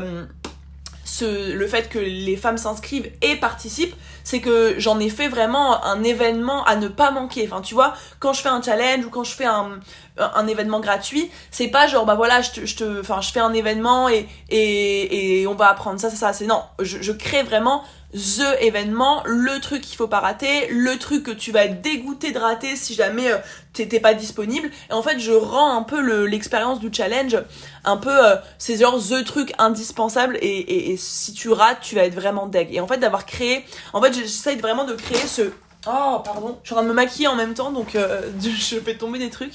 ce, 1.05 1.53
le 1.53 1.67
fait 1.67 1.89
que 1.89 1.99
les 1.99 2.37
femmes 2.37 2.59
s'inscrivent 2.59 3.11
et 3.23 3.35
participent, 3.35 3.97
c'est 4.25 4.41
que 4.41 4.75
j'en 4.79 4.99
ai 4.99 5.09
fait 5.09 5.29
vraiment 5.29 5.85
un 5.85 6.03
événement 6.03 6.65
à 6.65 6.77
ne 6.77 6.89
pas 6.89 7.11
manquer. 7.11 7.49
Enfin, 7.51 7.61
tu 7.61 7.75
vois, 7.75 7.95
quand 8.19 8.33
je 8.33 8.43
fais 8.43 8.49
un 8.49 8.63
challenge 8.63 9.05
ou 9.07 9.11
quand 9.11 9.25
je 9.25 9.35
fais 9.35 9.45
un, 9.47 9.81
un 10.19 10.47
événement 10.47 10.81
gratuit, 10.81 11.31
c'est 11.51 11.69
pas 11.69 11.87
genre, 11.87 12.07
bah 12.07 12.15
voilà, 12.15 12.41
je 12.43 12.51
te, 12.51 12.67
je 12.67 12.77
te, 12.77 13.01
enfin, 13.01 13.21
je 13.21 13.31
fais 13.33 13.41
un 13.41 13.53
événement 13.53 14.09
et, 14.09 14.29
et, 14.49 15.41
et 15.41 15.47
on 15.47 15.55
va 15.55 15.69
apprendre 15.69 16.01
ça, 16.01 16.11
ça, 16.11 16.17
ça. 16.17 16.33
C'est 16.33 16.47
non, 16.47 16.63
je, 16.81 17.01
je 17.01 17.13
crée 17.13 17.43
vraiment 17.43 17.83
the 18.13 18.61
événement, 18.61 19.23
le 19.25 19.61
truc 19.61 19.83
qu'il 19.83 19.97
faut 19.97 20.09
pas 20.09 20.21
rater, 20.21 20.69
le 20.69 20.99
truc 20.99 21.23
que 21.23 21.31
tu 21.31 21.53
vas 21.53 21.65
être 21.65 21.81
dégoûté 21.81 22.33
de 22.33 22.39
rater 22.39 22.75
si 22.77 22.95
jamais 22.95 23.31
euh, 23.31 23.39
t'étais 23.73 24.01
pas 24.01 24.15
disponible. 24.15 24.71
Et 24.91 24.93
en 24.93 25.03
fait, 25.03 25.19
je 25.19 25.33
rends 25.33 25.77
un 25.77 25.83
peu 25.83 26.25
l'expérience 26.25 26.81
du 26.81 26.91
challenge 26.93 27.39
un 27.85 27.97
peu, 27.97 28.27
euh, 28.27 28.37
c'est 28.59 28.77
genre 28.77 28.99
the 28.99 29.25
truc 29.25 29.53
indispensable 29.59 30.37
et, 30.43 30.47
et, 30.47 30.93
et, 30.93 30.97
si 30.97 31.33
tu 31.33 31.51
rates, 31.51 31.81
tu 31.81 31.95
vas 31.95 32.05
être 32.05 32.15
vraiment 32.15 32.47
deg. 32.47 32.69
Et 32.75 32.81
en 32.81 32.87
fait, 32.87 32.99
d'avoir 32.99 33.27
créé, 33.27 33.65
en 33.93 34.03
fait, 34.03 34.13
j'essaye 34.13 34.57
vraiment 34.57 34.85
de 34.85 34.95
créer 34.95 35.27
ce... 35.27 35.43
Oh, 35.87 36.21
pardon, 36.23 36.59
je 36.63 36.69
suis 36.69 36.75
en 36.75 36.79
train 36.79 36.83
de 36.83 36.89
me 36.89 36.95
maquiller 36.95 37.29
en 37.29 37.37
même 37.37 37.55
temps, 37.55 37.71
donc 37.71 37.95
euh, 37.95 38.23
je 38.43 38.77
fais 38.81 38.97
tomber 38.97 39.19
des 39.19 39.31
trucs. 39.31 39.55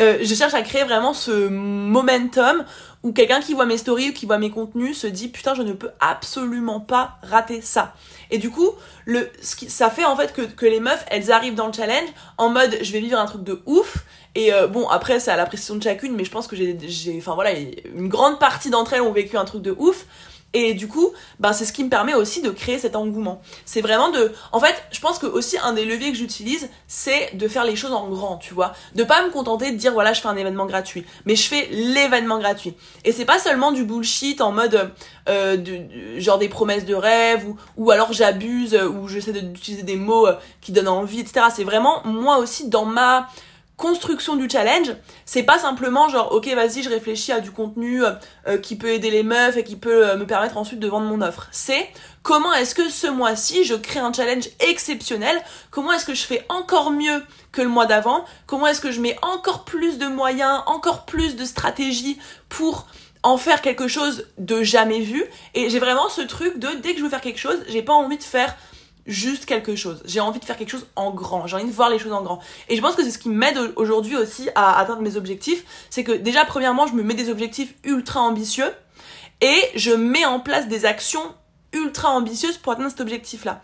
Euh, 0.00 0.18
je 0.22 0.34
cherche 0.34 0.54
à 0.54 0.62
créer 0.62 0.84
vraiment 0.84 1.14
ce 1.14 1.48
momentum 1.48 2.64
où 3.02 3.12
quelqu'un 3.12 3.40
qui 3.40 3.54
voit 3.54 3.66
mes 3.66 3.78
stories 3.78 4.10
ou 4.10 4.12
qui 4.12 4.26
voit 4.26 4.38
mes 4.38 4.50
contenus 4.50 4.98
se 4.98 5.06
dit 5.06 5.28
putain 5.28 5.54
je 5.54 5.62
ne 5.62 5.72
peux 5.72 5.90
absolument 6.00 6.80
pas 6.80 7.18
rater 7.22 7.60
ça. 7.60 7.94
Et 8.30 8.38
du 8.38 8.50
coup, 8.50 8.70
le, 9.04 9.30
ça 9.42 9.90
fait 9.90 10.04
en 10.04 10.16
fait 10.16 10.32
que, 10.32 10.42
que 10.42 10.66
les 10.66 10.80
meufs, 10.80 11.04
elles 11.10 11.30
arrivent 11.30 11.54
dans 11.54 11.68
le 11.68 11.72
challenge 11.72 12.08
en 12.38 12.50
mode 12.50 12.76
je 12.82 12.92
vais 12.92 13.00
vivre 13.00 13.18
un 13.18 13.26
truc 13.26 13.44
de 13.44 13.62
ouf. 13.66 14.04
Et 14.34 14.52
euh, 14.52 14.66
bon, 14.66 14.86
après, 14.88 15.18
c'est 15.18 15.30
à 15.30 15.36
l'appréciation 15.36 15.76
de 15.76 15.82
chacune, 15.82 16.14
mais 16.14 16.24
je 16.24 16.30
pense 16.30 16.46
que 16.46 16.56
j'ai, 16.56 16.76
j'ai, 16.82 17.16
enfin 17.16 17.34
voilà, 17.34 17.52
une 17.52 18.08
grande 18.08 18.38
partie 18.38 18.68
d'entre 18.68 18.92
elles 18.92 19.00
ont 19.00 19.12
vécu 19.12 19.38
un 19.38 19.46
truc 19.46 19.62
de 19.62 19.74
ouf. 19.78 20.04
Et 20.58 20.72
du 20.72 20.88
coup, 20.88 21.12
ben 21.38 21.52
c'est 21.52 21.66
ce 21.66 21.72
qui 21.74 21.84
me 21.84 21.90
permet 21.90 22.14
aussi 22.14 22.40
de 22.40 22.48
créer 22.48 22.78
cet 22.78 22.96
engouement. 22.96 23.42
C'est 23.66 23.82
vraiment 23.82 24.08
de, 24.08 24.32
en 24.52 24.58
fait, 24.58 24.74
je 24.90 25.00
pense 25.00 25.18
que 25.18 25.26
aussi 25.26 25.58
un 25.58 25.74
des 25.74 25.84
leviers 25.84 26.10
que 26.10 26.16
j'utilise, 26.16 26.70
c'est 26.88 27.36
de 27.36 27.46
faire 27.46 27.64
les 27.64 27.76
choses 27.76 27.92
en 27.92 28.08
grand, 28.08 28.38
tu 28.38 28.54
vois, 28.54 28.72
de 28.94 29.04
pas 29.04 29.22
me 29.22 29.30
contenter 29.30 29.70
de 29.70 29.76
dire 29.76 29.92
voilà 29.92 30.14
je 30.14 30.22
fais 30.22 30.28
un 30.28 30.36
événement 30.36 30.64
gratuit, 30.64 31.04
mais 31.26 31.36
je 31.36 31.46
fais 31.46 31.68
l'événement 31.70 32.38
gratuit. 32.38 32.74
Et 33.04 33.12
c'est 33.12 33.26
pas 33.26 33.38
seulement 33.38 33.70
du 33.70 33.84
bullshit 33.84 34.40
en 34.40 34.50
mode 34.50 34.92
euh, 35.28 35.58
de, 35.58 36.18
genre 36.20 36.38
des 36.38 36.48
promesses 36.48 36.86
de 36.86 36.94
rêve 36.94 37.46
ou 37.46 37.58
ou 37.76 37.90
alors 37.90 38.14
j'abuse 38.14 38.74
ou 38.74 39.08
j'essaie 39.08 39.32
d'utiliser 39.34 39.82
des 39.82 39.96
mots 39.96 40.26
euh, 40.26 40.36
qui 40.62 40.72
donnent 40.72 40.88
envie, 40.88 41.20
etc. 41.20 41.48
C'est 41.54 41.64
vraiment 41.64 42.00
moi 42.06 42.38
aussi 42.38 42.70
dans 42.70 42.86
ma 42.86 43.28
construction 43.76 44.36
du 44.36 44.48
challenge, 44.48 44.92
c'est 45.26 45.42
pas 45.42 45.58
simplement 45.58 46.08
genre 46.08 46.32
ok 46.32 46.48
vas-y 46.54 46.82
je 46.82 46.88
réfléchis 46.88 47.32
à 47.32 47.40
du 47.40 47.50
contenu 47.50 48.02
euh, 48.02 48.12
euh, 48.48 48.58
qui 48.58 48.76
peut 48.76 48.88
aider 48.88 49.10
les 49.10 49.22
meufs 49.22 49.56
et 49.56 49.64
qui 49.64 49.76
peut 49.76 50.08
euh, 50.08 50.16
me 50.16 50.26
permettre 50.26 50.56
ensuite 50.56 50.80
de 50.80 50.88
vendre 50.88 51.06
mon 51.06 51.20
offre. 51.20 51.48
C'est 51.52 51.88
comment 52.22 52.54
est-ce 52.54 52.74
que 52.74 52.88
ce 52.88 53.06
mois-ci 53.06 53.64
je 53.64 53.74
crée 53.74 54.00
un 54.00 54.12
challenge 54.12 54.48
exceptionnel, 54.60 55.36
comment 55.70 55.92
est-ce 55.92 56.06
que 56.06 56.14
je 56.14 56.22
fais 56.22 56.44
encore 56.48 56.90
mieux 56.90 57.22
que 57.52 57.60
le 57.60 57.68
mois 57.68 57.86
d'avant, 57.86 58.24
comment 58.46 58.66
est-ce 58.66 58.80
que 58.80 58.92
je 58.92 59.00
mets 59.00 59.18
encore 59.20 59.64
plus 59.64 59.98
de 59.98 60.06
moyens, 60.06 60.62
encore 60.66 61.04
plus 61.04 61.36
de 61.36 61.44
stratégies 61.44 62.18
pour 62.48 62.86
en 63.22 63.36
faire 63.36 63.60
quelque 63.60 63.88
chose 63.88 64.26
de 64.38 64.62
jamais 64.62 65.00
vu? 65.00 65.22
Et 65.54 65.68
j'ai 65.68 65.80
vraiment 65.80 66.08
ce 66.08 66.22
truc 66.22 66.58
de 66.58 66.68
dès 66.82 66.92
que 66.92 66.98
je 66.98 67.04
veux 67.04 67.10
faire 67.10 67.20
quelque 67.20 67.38
chose, 67.38 67.58
j'ai 67.68 67.82
pas 67.82 67.92
envie 67.92 68.16
de 68.16 68.22
faire 68.22 68.56
juste 69.06 69.46
quelque 69.46 69.76
chose. 69.76 70.02
J'ai 70.04 70.20
envie 70.20 70.40
de 70.40 70.44
faire 70.44 70.56
quelque 70.56 70.70
chose 70.70 70.86
en 70.96 71.10
grand. 71.10 71.46
J'ai 71.46 71.56
envie 71.56 71.66
de 71.66 71.72
voir 71.72 71.90
les 71.90 71.98
choses 71.98 72.12
en 72.12 72.22
grand. 72.22 72.40
Et 72.68 72.76
je 72.76 72.82
pense 72.82 72.94
que 72.94 73.02
c'est 73.02 73.10
ce 73.10 73.18
qui 73.18 73.28
m'aide 73.28 73.58
aujourd'hui 73.76 74.16
aussi 74.16 74.48
à 74.54 74.78
atteindre 74.78 75.02
mes 75.02 75.16
objectifs. 75.16 75.64
C'est 75.90 76.04
que 76.04 76.12
déjà, 76.12 76.44
premièrement, 76.44 76.86
je 76.86 76.94
me 76.94 77.02
mets 77.02 77.14
des 77.14 77.30
objectifs 77.30 77.74
ultra 77.84 78.20
ambitieux 78.20 78.70
et 79.40 79.60
je 79.74 79.92
mets 79.92 80.24
en 80.24 80.40
place 80.40 80.68
des 80.68 80.84
actions 80.84 81.34
ultra 81.72 82.10
ambitieuses 82.10 82.58
pour 82.58 82.72
atteindre 82.72 82.90
cet 82.90 83.00
objectif-là. 83.00 83.62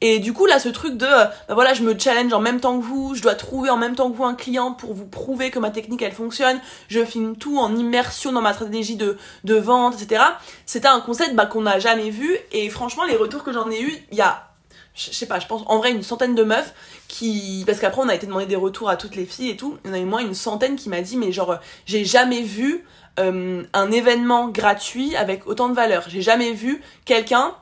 Et 0.00 0.18
du 0.18 0.32
coup, 0.34 0.44
là, 0.44 0.58
ce 0.58 0.68
truc 0.68 0.98
de, 0.98 1.06
bah 1.06 1.54
voilà, 1.54 1.72
je 1.72 1.82
me 1.82 1.98
challenge 1.98 2.32
en 2.32 2.40
même 2.40 2.60
temps 2.60 2.78
que 2.78 2.84
vous, 2.84 3.14
je 3.14 3.22
dois 3.22 3.34
trouver 3.34 3.70
en 3.70 3.78
même 3.78 3.94
temps 3.94 4.10
que 4.10 4.16
vous 4.16 4.24
un 4.24 4.34
client 4.34 4.72
pour 4.72 4.92
vous 4.92 5.06
prouver 5.06 5.50
que 5.50 5.58
ma 5.58 5.70
technique, 5.70 6.02
elle 6.02 6.12
fonctionne, 6.12 6.60
je 6.88 7.02
filme 7.04 7.36
tout 7.36 7.58
en 7.58 7.74
immersion 7.74 8.32
dans 8.32 8.42
ma 8.42 8.52
stratégie 8.52 8.96
de, 8.96 9.16
de 9.44 9.54
vente, 9.54 9.94
etc. 9.98 10.22
C'était 10.66 10.88
un 10.88 11.00
concept 11.00 11.34
bah, 11.34 11.46
qu'on 11.46 11.62
n'a 11.62 11.78
jamais 11.78 12.10
vu, 12.10 12.36
et 12.52 12.68
franchement, 12.68 13.04
les 13.04 13.16
retours 13.16 13.44
que 13.44 13.52
j'en 13.52 13.70
ai 13.70 13.80
eu, 13.80 13.94
il 14.10 14.18
y 14.18 14.20
a 14.20 14.53
je 14.94 15.10
sais 15.10 15.26
pas, 15.26 15.40
je 15.40 15.46
pense 15.46 15.62
en 15.66 15.78
vrai 15.78 15.90
une 15.90 16.02
centaine 16.02 16.34
de 16.34 16.44
meufs 16.44 16.72
qui 17.08 17.64
parce 17.66 17.80
qu'après 17.80 18.00
on 18.00 18.08
a 18.08 18.14
été 18.14 18.26
demander 18.26 18.46
des 18.46 18.56
retours 18.56 18.88
à 18.88 18.96
toutes 18.96 19.16
les 19.16 19.26
filles 19.26 19.50
et 19.50 19.56
tout, 19.56 19.78
il 19.84 19.88
y 19.88 19.92
en 19.92 19.94
a 19.94 19.98
eu 19.98 20.04
moins 20.04 20.20
une 20.20 20.34
centaine 20.34 20.76
qui 20.76 20.88
m'a 20.88 21.00
dit 21.00 21.16
mais 21.16 21.32
genre 21.32 21.58
j'ai 21.84 22.04
jamais 22.04 22.42
vu 22.42 22.84
euh, 23.18 23.64
un 23.72 23.90
événement 23.90 24.48
gratuit 24.48 25.16
avec 25.16 25.46
autant 25.46 25.68
de 25.68 25.74
valeur. 25.74 26.04
J'ai 26.08 26.22
jamais 26.22 26.52
vu 26.52 26.80
quelqu'un 27.04 27.54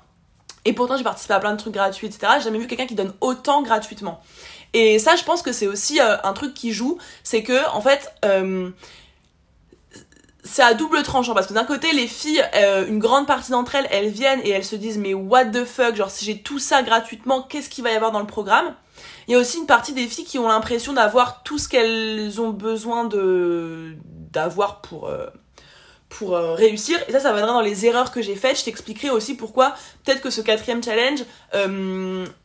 et 0.66 0.74
pourtant 0.74 0.98
j'ai 0.98 1.04
participé 1.04 1.32
à 1.32 1.40
plein 1.40 1.52
de 1.52 1.58
trucs 1.58 1.72
gratuits 1.72 2.06
etc. 2.06 2.34
J'ai 2.36 2.44
jamais 2.44 2.58
vu 2.58 2.66
quelqu'un 2.66 2.86
qui 2.86 2.94
donne 2.94 3.14
autant 3.22 3.62
gratuitement. 3.62 4.20
Et 4.74 4.98
ça 4.98 5.16
je 5.16 5.24
pense 5.24 5.40
que 5.40 5.52
c'est 5.52 5.66
aussi 5.66 6.00
euh, 6.00 6.16
un 6.24 6.34
truc 6.34 6.52
qui 6.52 6.72
joue, 6.72 6.98
c'est 7.22 7.42
que 7.42 7.66
en 7.70 7.80
fait 7.80 8.12
euh, 8.26 8.70
c'est 10.44 10.62
à 10.62 10.74
double 10.74 11.02
tranchant 11.02 11.34
parce 11.34 11.46
que 11.46 11.54
d'un 11.54 11.64
côté 11.64 11.92
les 11.92 12.06
filles 12.06 12.42
euh, 12.54 12.86
une 12.86 12.98
grande 12.98 13.26
partie 13.26 13.52
d'entre 13.52 13.76
elles 13.76 13.86
elles 13.90 14.10
viennent 14.10 14.40
et 14.42 14.50
elles 14.50 14.64
se 14.64 14.76
disent 14.76 14.98
mais 14.98 15.14
what 15.14 15.46
the 15.46 15.64
fuck 15.64 15.94
genre 15.94 16.10
si 16.10 16.24
j'ai 16.24 16.38
tout 16.38 16.58
ça 16.58 16.82
gratuitement 16.82 17.42
qu'est-ce 17.42 17.68
qu'il 17.68 17.84
va 17.84 17.92
y 17.92 17.96
avoir 17.96 18.10
dans 18.12 18.20
le 18.20 18.26
programme? 18.26 18.74
Il 19.28 19.32
y 19.32 19.34
a 19.36 19.38
aussi 19.38 19.58
une 19.58 19.66
partie 19.66 19.92
des 19.92 20.06
filles 20.08 20.24
qui 20.24 20.38
ont 20.38 20.48
l'impression 20.48 20.92
d'avoir 20.92 21.42
tout 21.44 21.58
ce 21.58 21.68
qu'elles 21.68 22.40
ont 22.40 22.50
besoin 22.50 23.04
de 23.04 23.94
d'avoir 24.04 24.80
pour 24.80 25.08
euh, 25.08 25.26
pour 26.08 26.34
euh, 26.34 26.54
réussir. 26.54 26.98
Et 27.08 27.12
ça 27.12 27.20
ça 27.20 27.32
viendra 27.32 27.52
dans 27.52 27.60
les 27.60 27.86
erreurs 27.86 28.10
que 28.10 28.20
j'ai 28.20 28.34
faites. 28.34 28.58
Je 28.58 28.64
t'expliquerai 28.64 29.10
aussi 29.10 29.34
pourquoi. 29.36 29.74
Peut-être 30.04 30.20
que 30.20 30.30
ce 30.30 30.40
quatrième 30.40 30.82
challenge 30.82 31.20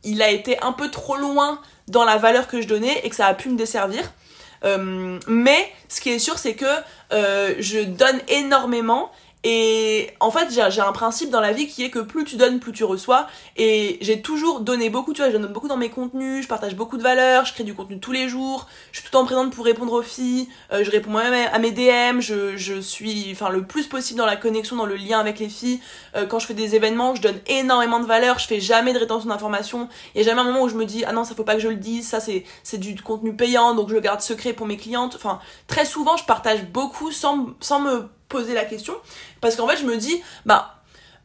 il 0.04 0.22
a 0.22 0.30
été 0.30 0.62
un 0.62 0.72
peu 0.72 0.90
trop 0.90 1.16
loin 1.16 1.60
dans 1.88 2.04
la 2.04 2.16
valeur 2.16 2.46
que 2.46 2.60
je 2.60 2.68
donnais 2.68 3.00
et 3.02 3.10
que 3.10 3.16
ça 3.16 3.26
a 3.26 3.34
pu 3.34 3.48
me 3.48 3.56
desservir 3.56 4.04
mais 4.64 5.72
ce 5.88 6.00
qui 6.00 6.10
est 6.10 6.18
sûr, 6.18 6.38
c'est 6.38 6.54
que 6.54 6.66
euh, 7.12 7.54
je 7.58 7.80
donne 7.80 8.20
énormément 8.28 9.10
et 9.44 10.10
en 10.18 10.32
fait, 10.32 10.48
j'ai 10.50 10.80
un 10.80 10.92
principe 10.92 11.30
dans 11.30 11.40
la 11.40 11.52
vie 11.52 11.68
qui 11.68 11.84
est 11.84 11.90
que 11.90 12.00
plus 12.00 12.24
tu 12.24 12.36
donnes, 12.36 12.58
plus 12.58 12.72
tu 12.72 12.82
reçois. 12.82 13.28
Et 13.56 13.98
j'ai 14.00 14.20
toujours 14.20 14.60
donné 14.60 14.90
beaucoup, 14.90 15.12
tu 15.12 15.22
vois, 15.22 15.30
je 15.30 15.36
donne 15.36 15.52
beaucoup 15.52 15.68
dans 15.68 15.76
mes 15.76 15.90
contenus, 15.90 16.42
je 16.42 16.48
partage 16.48 16.74
beaucoup 16.74 16.96
de 16.96 17.02
valeurs, 17.02 17.44
je 17.44 17.52
crée 17.52 17.62
du 17.62 17.72
contenu 17.72 18.00
tous 18.00 18.10
les 18.10 18.28
jours, 18.28 18.66
je 18.90 18.98
suis 18.98 19.08
tout 19.08 19.16
le 19.16 19.20
temps 19.20 19.24
présente 19.24 19.54
pour 19.54 19.64
répondre 19.64 19.92
aux 19.92 20.02
filles, 20.02 20.48
euh, 20.72 20.82
je 20.82 20.90
réponds 20.90 21.10
moi-même 21.10 21.48
à 21.52 21.58
mes 21.60 21.70
DM, 21.70 22.20
je, 22.20 22.56
je 22.56 22.80
suis 22.80 23.28
enfin 23.30 23.48
le 23.48 23.62
plus 23.62 23.86
possible 23.86 24.18
dans 24.18 24.26
la 24.26 24.36
connexion, 24.36 24.74
dans 24.74 24.86
le 24.86 24.96
lien 24.96 25.20
avec 25.20 25.38
les 25.38 25.48
filles. 25.48 25.80
Euh, 26.16 26.26
quand 26.26 26.40
je 26.40 26.46
fais 26.46 26.54
des 26.54 26.74
événements, 26.74 27.14
je 27.14 27.22
donne 27.22 27.38
énormément 27.46 28.00
de 28.00 28.06
valeurs, 28.06 28.40
je 28.40 28.46
fais 28.48 28.60
jamais 28.60 28.92
de 28.92 28.98
rétention 28.98 29.28
d'informations. 29.28 29.88
Il 30.14 30.18
y 30.18 30.24
a 30.24 30.26
jamais 30.26 30.40
un 30.40 30.44
moment 30.44 30.62
où 30.62 30.68
je 30.68 30.74
me 30.74 30.84
dis 30.84 31.04
ah 31.04 31.12
non, 31.12 31.22
ça 31.22 31.36
faut 31.36 31.44
pas 31.44 31.54
que 31.54 31.60
je 31.60 31.68
le 31.68 31.76
dise, 31.76 32.08
ça 32.08 32.18
c'est 32.18 32.44
c'est 32.64 32.78
du 32.78 33.00
contenu 33.00 33.34
payant, 33.36 33.74
donc 33.76 33.88
je 33.88 33.94
le 33.94 34.00
garde 34.00 34.20
secret 34.20 34.52
pour 34.52 34.66
mes 34.66 34.76
clientes. 34.76 35.14
Enfin, 35.14 35.38
très 35.68 35.84
souvent, 35.84 36.16
je 36.16 36.24
partage 36.24 36.64
beaucoup 36.64 37.12
sans 37.12 37.46
sans 37.60 37.78
me 37.80 38.08
poser 38.28 38.54
la 38.54 38.64
question. 38.64 38.94
Parce 39.40 39.56
qu'en 39.56 39.68
fait 39.68 39.76
je 39.76 39.84
me 39.84 39.96
dis 39.96 40.22
bah 40.46 40.78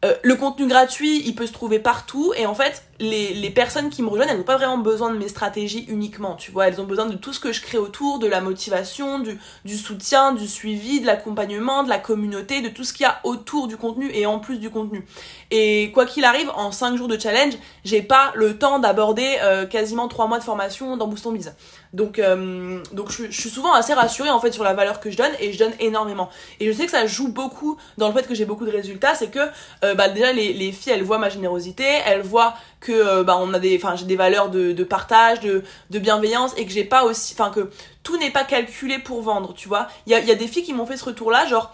euh, 0.03 0.15
le 0.21 0.35
contenu 0.35 0.67
gratuit, 0.67 1.23
il 1.25 1.33
peut 1.35 1.47
se 1.47 1.53
trouver 1.53 1.79
partout. 1.79 2.33
Et 2.35 2.45
en 2.45 2.55
fait, 2.55 2.83
les, 3.03 3.49
personnes 3.49 3.89
qui 3.89 4.01
me 4.01 4.07
rejoignent, 4.07 4.29
elles 4.29 4.37
n'ont 4.37 4.43
pas 4.43 4.57
vraiment 4.57 4.77
besoin 4.77 5.11
de 5.11 5.17
mes 5.17 5.27
stratégies 5.27 5.85
uniquement, 5.87 6.35
tu 6.35 6.51
vois, 6.51 6.67
elles 6.67 6.79
ont 6.81 6.85
besoin 6.85 7.05
de 7.05 7.15
tout 7.15 7.33
ce 7.33 7.39
que 7.39 7.51
je 7.51 7.61
crée 7.61 7.77
autour, 7.77 8.19
de 8.19 8.27
la 8.27 8.41
motivation, 8.41 9.19
du, 9.19 9.77
soutien, 9.77 10.33
du 10.33 10.47
suivi, 10.47 11.01
de 11.01 11.05
l'accompagnement, 11.05 11.83
de 11.83 11.89
la 11.89 11.99
communauté, 11.99 12.61
de 12.61 12.69
tout 12.69 12.83
ce 12.83 12.93
qu'il 12.93 13.03
y 13.03 13.07
a 13.07 13.19
autour 13.23 13.67
du 13.67 13.77
contenu 13.77 14.09
et 14.13 14.25
en 14.25 14.39
plus 14.39 14.57
du 14.57 14.69
contenu. 14.69 15.05
Et 15.51 15.91
quoi 15.93 16.05
qu'il 16.05 16.25
arrive, 16.25 16.49
en 16.55 16.71
5 16.71 16.95
jours 16.95 17.07
de 17.07 17.19
challenge, 17.19 17.53
j'ai 17.83 18.01
pas 18.01 18.31
le 18.35 18.57
temps 18.57 18.79
d'aborder 18.79 19.37
euh, 19.41 19.65
quasiment 19.65 20.07
3 20.07 20.27
mois 20.27 20.39
de 20.39 20.43
formation 20.43 20.97
dans 20.97 21.07
Boost 21.07 21.27
Biz. 21.27 21.53
Donc, 21.93 22.17
euh, 22.17 22.81
je, 23.09 23.29
suis 23.29 23.49
souvent 23.49 23.73
assez 23.73 23.93
rassurée 23.93 24.31
en 24.31 24.39
fait 24.39 24.51
sur 24.51 24.63
la 24.63 24.73
valeur 24.73 24.99
que 24.99 25.11
je 25.11 25.17
donne 25.17 25.31
et 25.39 25.53
je 25.53 25.59
donne 25.59 25.73
énormément. 25.79 26.29
Et 26.59 26.65
je 26.65 26.75
sais 26.75 26.85
que 26.85 26.91
ça 26.91 27.05
joue 27.05 27.27
beaucoup 27.27 27.77
dans 27.97 28.07
le 28.07 28.13
fait 28.13 28.27
que 28.27 28.33
j'ai 28.33 28.45
beaucoup 28.45 28.65
de 28.65 28.71
résultats, 28.71 29.13
c'est 29.13 29.29
que 29.29 29.39
euh, 29.83 29.93
bah, 29.93 30.09
déjà 30.09 30.33
les 30.33 30.71
filles 30.71 30.93
elles 30.93 31.03
voient 31.03 31.19
ma 31.19 31.29
générosité, 31.29 31.85
elles 32.05 32.21
voient 32.21 32.55
que 32.83 32.91
euh, 32.91 33.23
bah, 33.23 33.37
on 33.39 33.53
a 33.53 33.59
des, 33.59 33.75
enfin 33.77 33.95
j'ai 33.95 34.05
des 34.05 34.15
valeurs 34.15 34.49
de, 34.49 34.73
de 34.73 34.83
partage, 34.83 35.39
de, 35.39 35.63
de 35.89 35.99
bienveillance 35.99 36.53
et 36.57 36.65
que 36.65 36.71
j'ai 36.71 36.83
pas 36.83 37.05
aussi, 37.05 37.33
enfin 37.33 37.49
que 37.49 37.71
tout 38.03 38.17
n'est 38.17 38.29
pas 38.29 38.43
calculé 38.43 38.99
pour 38.99 39.21
vendre, 39.21 39.53
tu 39.53 39.67
vois. 39.67 39.87
Il 40.05 40.11
y 40.11 40.15
a, 40.15 40.19
y 40.19 40.31
a 40.31 40.35
des 40.35 40.47
filles 40.47 40.63
qui 40.63 40.73
m'ont 40.73 40.85
fait 40.85 40.97
ce 40.97 41.05
retour-là, 41.05 41.47
genre 41.47 41.73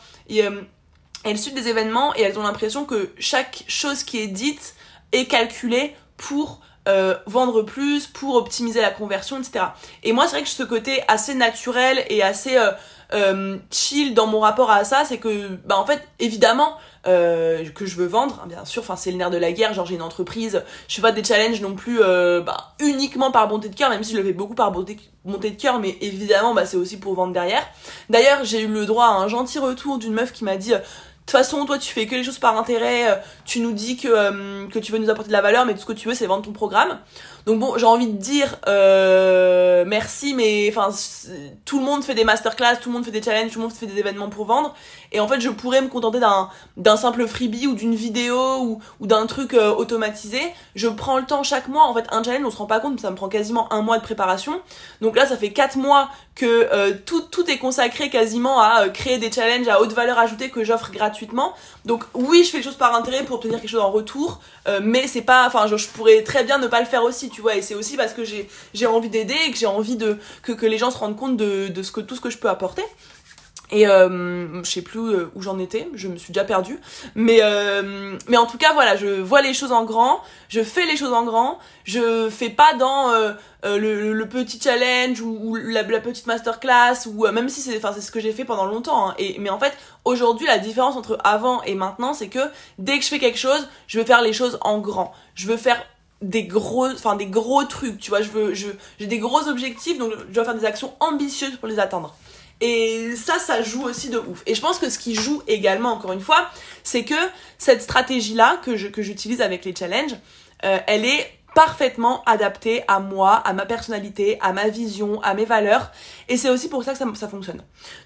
elles 1.25 1.37
suivent 1.37 1.55
des 1.55 1.67
événements 1.67 2.15
et 2.15 2.21
elles 2.21 2.39
ont 2.39 2.43
l'impression 2.43 2.85
que 2.85 3.09
chaque 3.17 3.63
chose 3.67 4.03
qui 4.03 4.19
est 4.19 4.27
dite 4.27 4.75
est 5.11 5.25
calculée 5.25 5.95
pour 6.15 6.61
euh, 6.87 7.15
vendre 7.25 7.63
plus, 7.63 8.07
pour 8.07 8.35
optimiser 8.35 8.81
la 8.81 8.91
conversion, 8.91 9.37
etc. 9.39 9.65
Et 10.03 10.13
moi, 10.13 10.25
c'est 10.25 10.37
vrai 10.37 10.43
que 10.43 10.49
ce 10.49 10.63
côté 10.63 11.01
assez 11.07 11.35
naturel 11.35 12.05
et 12.09 12.23
assez 12.23 12.57
euh, 12.57 12.71
euh, 13.13 13.57
chill 13.71 14.13
dans 14.13 14.27
mon 14.27 14.39
rapport 14.39 14.71
à 14.71 14.83
ça, 14.83 15.03
c'est 15.05 15.17
que, 15.17 15.47
bah 15.65 15.77
en 15.77 15.85
fait, 15.85 16.07
évidemment, 16.19 16.77
euh, 17.07 17.63
que 17.69 17.85
je 17.85 17.95
veux 17.95 18.05
vendre, 18.05 18.41
hein, 18.43 18.47
bien 18.47 18.65
sûr, 18.65 18.81
enfin 18.81 18.95
c'est 18.95 19.11
le 19.11 19.17
nerf 19.17 19.29
de 19.29 19.37
la 19.37 19.51
guerre, 19.51 19.73
genre 19.73 19.85
j'ai 19.85 19.95
une 19.95 20.01
entreprise, 20.01 20.63
je 20.87 20.95
fais 20.95 21.01
pas 21.01 21.11
des 21.11 21.23
challenges 21.23 21.61
non 21.61 21.73
plus 21.73 22.01
euh, 22.01 22.41
bah, 22.41 22.75
uniquement 22.79 23.31
par 23.31 23.47
bonté 23.47 23.69
de 23.69 23.75
cœur, 23.75 23.89
même 23.89 24.03
si 24.03 24.11
je 24.11 24.17
le 24.17 24.23
fais 24.23 24.33
beaucoup 24.33 24.53
par 24.53 24.71
bonté, 24.71 24.97
de 25.25 25.49
cœur, 25.49 25.79
mais 25.79 25.97
évidemment 26.01 26.53
bah, 26.53 26.65
c'est 26.65 26.77
aussi 26.77 26.99
pour 26.99 27.13
vendre 27.13 27.31
derrière. 27.31 27.65
D'ailleurs 28.09 28.43
j'ai 28.43 28.63
eu 28.63 28.67
le 28.67 28.85
droit 28.85 29.05
à 29.05 29.11
un 29.11 29.29
gentil 29.29 29.59
retour 29.59 29.97
d'une 29.97 30.13
meuf 30.13 30.33
qui 30.33 30.43
m'a 30.43 30.57
dit 30.57 30.73
de 31.29 31.37
toute 31.37 31.43
façon, 31.45 31.63
toi, 31.67 31.77
tu 31.77 31.93
fais 31.93 32.07
que 32.07 32.15
les 32.15 32.23
choses 32.23 32.39
par 32.39 32.57
intérêt. 32.57 33.11
Euh, 33.11 33.15
tu 33.45 33.59
nous 33.59 33.71
dis 33.71 33.97
que, 33.97 34.07
euh, 34.07 34.67
que 34.67 34.79
tu 34.79 34.91
veux 34.91 34.97
nous 34.97 35.11
apporter 35.11 35.27
de 35.27 35.33
la 35.33 35.43
valeur, 35.43 35.63
mais 35.63 35.75
tout 35.75 35.81
ce 35.81 35.85
que 35.85 35.93
tu 35.93 36.07
veux, 36.07 36.15
c'est 36.15 36.25
vendre 36.25 36.41
ton 36.41 36.53
programme. 36.53 36.97
Donc 37.45 37.59
bon, 37.59 37.77
j'ai 37.77 37.85
envie 37.85 38.07
de 38.07 38.17
dire 38.17 38.57
euh, 38.67 39.83
merci, 39.85 40.33
mais 40.33 40.67
enfin, 40.69 40.89
tout 41.65 41.79
le 41.79 41.85
monde 41.85 42.03
fait 42.03 42.15
des 42.15 42.23
masterclass, 42.23 42.77
tout 42.81 42.89
le 42.89 42.95
monde 42.95 43.05
fait 43.05 43.11
des 43.11 43.21
challenges, 43.21 43.51
tout 43.51 43.59
le 43.59 43.63
monde 43.63 43.73
fait 43.73 43.85
des 43.85 43.99
événements 43.99 44.29
pour 44.29 44.45
vendre. 44.45 44.75
Et 45.11 45.19
en 45.19 45.27
fait, 45.27 45.39
je 45.39 45.49
pourrais 45.49 45.81
me 45.81 45.87
contenter 45.87 46.19
d'un 46.19 46.49
d'un 46.77 46.97
simple 46.97 47.27
freebie 47.27 47.67
ou 47.67 47.73
d'une 47.73 47.95
vidéo 47.95 48.59
ou, 48.61 48.79
ou 48.99 49.07
d'un 49.07 49.25
truc 49.25 49.53
automatisé. 49.53 50.41
Je 50.75 50.87
prends 50.87 51.17
le 51.17 51.25
temps 51.25 51.43
chaque 51.43 51.67
mois. 51.67 51.85
En 51.85 51.93
fait, 51.93 52.05
un 52.11 52.23
challenge, 52.23 52.45
on 52.45 52.51
se 52.51 52.57
rend 52.57 52.67
pas 52.67 52.79
compte, 52.79 52.99
ça 52.99 53.09
me 53.09 53.15
prend 53.15 53.29
quasiment 53.29 53.71
un 53.73 53.81
mois 53.81 53.97
de 53.97 54.03
préparation. 54.03 54.61
Donc 55.01 55.15
là, 55.15 55.25
ça 55.25 55.37
fait 55.37 55.51
quatre 55.51 55.77
mois 55.77 56.09
que 56.35 56.91
tout, 57.05 57.21
tout 57.21 57.49
est 57.49 57.57
consacré 57.57 58.09
quasiment 58.09 58.61
à 58.61 58.87
créer 58.89 59.17
des 59.17 59.31
challenges 59.31 59.67
à 59.67 59.81
haute 59.81 59.93
valeur 59.93 60.17
ajoutée 60.19 60.49
que 60.49 60.63
j'offre 60.63 60.91
gratuitement. 60.91 61.53
Donc 61.85 62.03
oui, 62.13 62.43
je 62.43 62.51
fais 62.51 62.57
les 62.57 62.63
choses 62.63 62.75
par 62.75 62.95
intérêt 62.95 63.23
pour 63.23 63.37
obtenir 63.37 63.59
quelque 63.59 63.69
chose 63.69 63.81
en 63.81 63.91
retour, 63.91 64.39
euh, 64.67 64.79
mais 64.83 65.07
c'est 65.07 65.21
pas, 65.21 65.47
enfin, 65.47 65.67
je, 65.67 65.87
pourrais 65.87 66.23
très 66.23 66.43
bien 66.43 66.57
ne 66.57 66.67
pas 66.67 66.79
le 66.79 66.85
faire 66.85 67.03
aussi, 67.03 67.29
tu 67.29 67.41
vois. 67.41 67.55
Et 67.55 67.61
c'est 67.61 67.75
aussi 67.75 67.97
parce 67.97 68.13
que 68.13 68.23
j'ai 68.23 68.49
j'ai 68.73 68.85
envie 68.85 69.09
d'aider 69.09 69.35
et 69.47 69.51
que 69.51 69.57
j'ai 69.57 69.65
envie 69.65 69.95
de 69.95 70.17
que, 70.41 70.51
que 70.51 70.65
les 70.65 70.77
gens 70.77 70.91
se 70.91 70.97
rendent 70.97 71.17
compte 71.17 71.37
de, 71.37 71.67
de 71.67 71.83
ce 71.83 71.91
que 71.91 72.01
tout 72.01 72.15
ce 72.15 72.21
que 72.21 72.29
je 72.29 72.37
peux 72.37 72.49
apporter. 72.49 72.83
Et 73.71 73.87
euh, 73.87 74.63
je 74.63 74.69
sais 74.69 74.81
plus 74.81 74.99
euh, 74.99 75.31
où 75.35 75.41
j'en 75.43 75.59
étais, 75.59 75.87
je 75.93 76.07
me 76.07 76.17
suis 76.17 76.33
déjà 76.33 76.43
perdue. 76.43 76.79
Mais, 77.13 77.39
euh, 77.43 78.17
mais 78.27 78.37
en 78.37 78.47
tout 78.47 78.57
cas, 78.57 78.73
voilà, 78.73 78.95
je 78.95 79.21
vois 79.21 79.41
les 79.41 79.53
choses 79.53 79.71
en 79.71 79.83
grand, 79.83 80.21
je 80.47 80.63
fais 80.63 80.85
les 80.85 80.97
choses 80.97 81.13
en 81.13 81.23
grand, 81.23 81.59
je 81.83 82.29
fais 82.31 82.49
pas 82.49 82.73
dans 82.73 83.11
euh, 83.11 83.33
euh, 83.65 83.77
le, 83.77 84.27
petit 84.27 84.59
challenge 84.59 85.21
ou, 85.21 85.55
la, 85.55 85.83
la, 85.83 85.99
petite 85.99 86.25
masterclass, 86.25 87.07
ou 87.07 87.27
même 87.27 87.49
si 87.49 87.61
c'est 87.61 87.79
c'est 87.79 88.01
ce 88.01 88.11
que 88.11 88.19
j'ai 88.19 88.31
fait 88.31 88.45
pendant 88.45 88.65
longtemps. 88.65 89.09
Hein. 89.09 89.15
Et, 89.19 89.37
mais 89.39 89.51
en 89.51 89.59
fait, 89.59 89.77
aujourd'hui, 90.03 90.47
la 90.47 90.57
différence 90.57 90.95
entre 90.95 91.19
avant 91.23 91.61
et 91.63 91.75
maintenant, 91.75 92.13
c'est 92.13 92.29
que 92.29 92.39
dès 92.79 92.97
que 92.97 93.03
je 93.03 93.09
fais 93.09 93.19
quelque 93.19 93.39
chose, 93.39 93.67
je 93.87 93.99
veux 93.99 94.05
faire 94.05 94.21
les 94.23 94.33
choses 94.33 94.57
en 94.61 94.79
grand. 94.79 95.13
Je 95.35 95.45
veux 95.45 95.57
faire 95.57 95.79
des 96.21 96.43
gros 96.43 96.87
enfin 96.87 97.15
des 97.15 97.27
gros 97.27 97.63
trucs 97.63 97.97
tu 97.97 98.09
vois 98.09 98.21
je 98.21 98.29
veux 98.29 98.53
je 98.53 98.67
j'ai 98.99 99.07
des 99.07 99.19
gros 99.19 99.47
objectifs 99.47 99.97
donc 99.97 100.11
je 100.27 100.33
dois 100.33 100.43
faire 100.43 100.55
des 100.55 100.65
actions 100.65 100.93
ambitieuses 100.99 101.55
pour 101.55 101.69
les 101.69 101.79
atteindre 101.79 102.13
et 102.61 103.15
ça, 103.15 103.39
ça 103.39 103.61
joue 103.61 103.83
aussi 103.83 104.09
de 104.09 104.17
ouf. 104.17 104.43
Et 104.45 104.55
je 104.55 104.61
pense 104.61 104.79
que 104.79 104.89
ce 104.89 104.99
qui 104.99 105.15
joue 105.15 105.41
également, 105.47 105.91
encore 105.91 106.11
une 106.11 106.21
fois, 106.21 106.49
c'est 106.83 107.05
que 107.05 107.15
cette 107.57 107.81
stratégie-là 107.81 108.59
que, 108.63 108.75
je, 108.75 108.87
que 108.87 109.01
j'utilise 109.01 109.41
avec 109.41 109.65
les 109.65 109.75
challenges, 109.75 110.15
euh, 110.65 110.77
elle 110.87 111.05
est 111.05 111.39
parfaitement 111.55 112.23
adaptée 112.25 112.83
à 112.87 112.99
moi, 112.99 113.33
à 113.33 113.53
ma 113.53 113.65
personnalité, 113.65 114.37
à 114.39 114.53
ma 114.53 114.67
vision, 114.67 115.19
à 115.23 115.33
mes 115.33 115.45
valeurs. 115.45 115.91
Et 116.27 116.37
c'est 116.37 116.49
aussi 116.49 116.69
pour 116.69 116.83
ça 116.83 116.91
que 116.91 116.97
ça, 116.99 117.05
ça 117.15 117.27
fonctionne. 117.27 117.63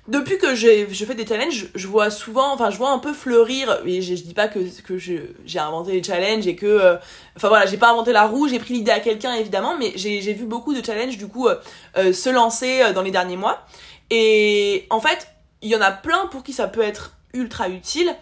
Depuis 0.08 0.38
que 0.38 0.56
j'ai, 0.56 0.88
je 0.90 1.06
fais 1.06 1.14
des 1.14 1.28
challenges, 1.28 1.68
je 1.76 1.88
vois 1.88 2.10
souvent, 2.10 2.54
enfin 2.54 2.70
je 2.70 2.78
vois 2.78 2.92
un 2.92 3.00
peu 3.00 3.12
fleurir, 3.12 3.82
et 3.86 4.02
je, 4.02 4.16
je 4.16 4.24
dis 4.24 4.34
pas 4.34 4.48
que, 4.48 4.60
que 4.82 4.98
j'ai 4.98 5.60
inventé 5.60 5.92
les 5.92 6.04
challenges 6.04 6.48
et 6.48 6.56
que... 6.56 6.66
Euh, 6.66 6.96
enfin 7.36 7.50
voilà, 7.50 7.66
j'ai 7.66 7.78
pas 7.78 7.92
inventé 7.92 8.14
la 8.14 8.26
roue, 8.28 8.48
j'ai 8.48 8.60
pris 8.60 8.76
l'idée 8.76 8.92
à 8.92 9.02
quelqu'un 9.02 9.34
évidemment, 9.34 9.76
mais 9.78 9.92
j'ai, 9.96 10.22
j'ai 10.22 10.34
vu 10.34 10.46
beaucoup 10.46 10.74
de 10.74 10.84
challenges 10.84 11.18
du 11.18 11.28
coup 11.28 11.48
euh, 11.50 12.14
se 12.14 12.30
lancer 12.30 12.94
dans 12.94 13.02
les 13.02 13.12
derniers 13.12 13.38
mois. 13.38 13.66
Et 14.10 14.88
en 14.90 15.00
fait, 15.00 15.28
il 15.62 15.70
y 15.70 15.76
en 15.76 15.82
a 15.82 15.92
plein 15.92 16.28
pour 16.28 16.44
qui 16.44 16.54
ça 16.54 16.68
peut 16.68 16.82
être 16.82 17.14
ultra 17.34 17.70
utile, 17.70 18.16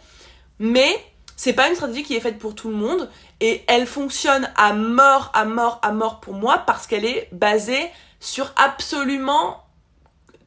mais 0.59 1.03
c'est 1.35 1.53
pas 1.53 1.67
une 1.69 1.75
stratégie 1.75 2.03
qui 2.03 2.15
est 2.15 2.19
faite 2.19 2.37
pour 2.37 2.53
tout 2.53 2.69
le 2.69 2.75
monde 2.75 3.09
et 3.39 3.63
elle 3.67 3.87
fonctionne 3.87 4.49
à 4.55 4.73
mort, 4.73 5.31
à 5.33 5.43
mort, 5.43 5.79
à 5.81 5.91
mort 5.91 6.19
pour 6.19 6.35
moi 6.35 6.59
parce 6.59 6.85
qu'elle 6.85 7.03
est 7.03 7.29
basée 7.31 7.89
sur 8.19 8.53
absolument 8.55 9.65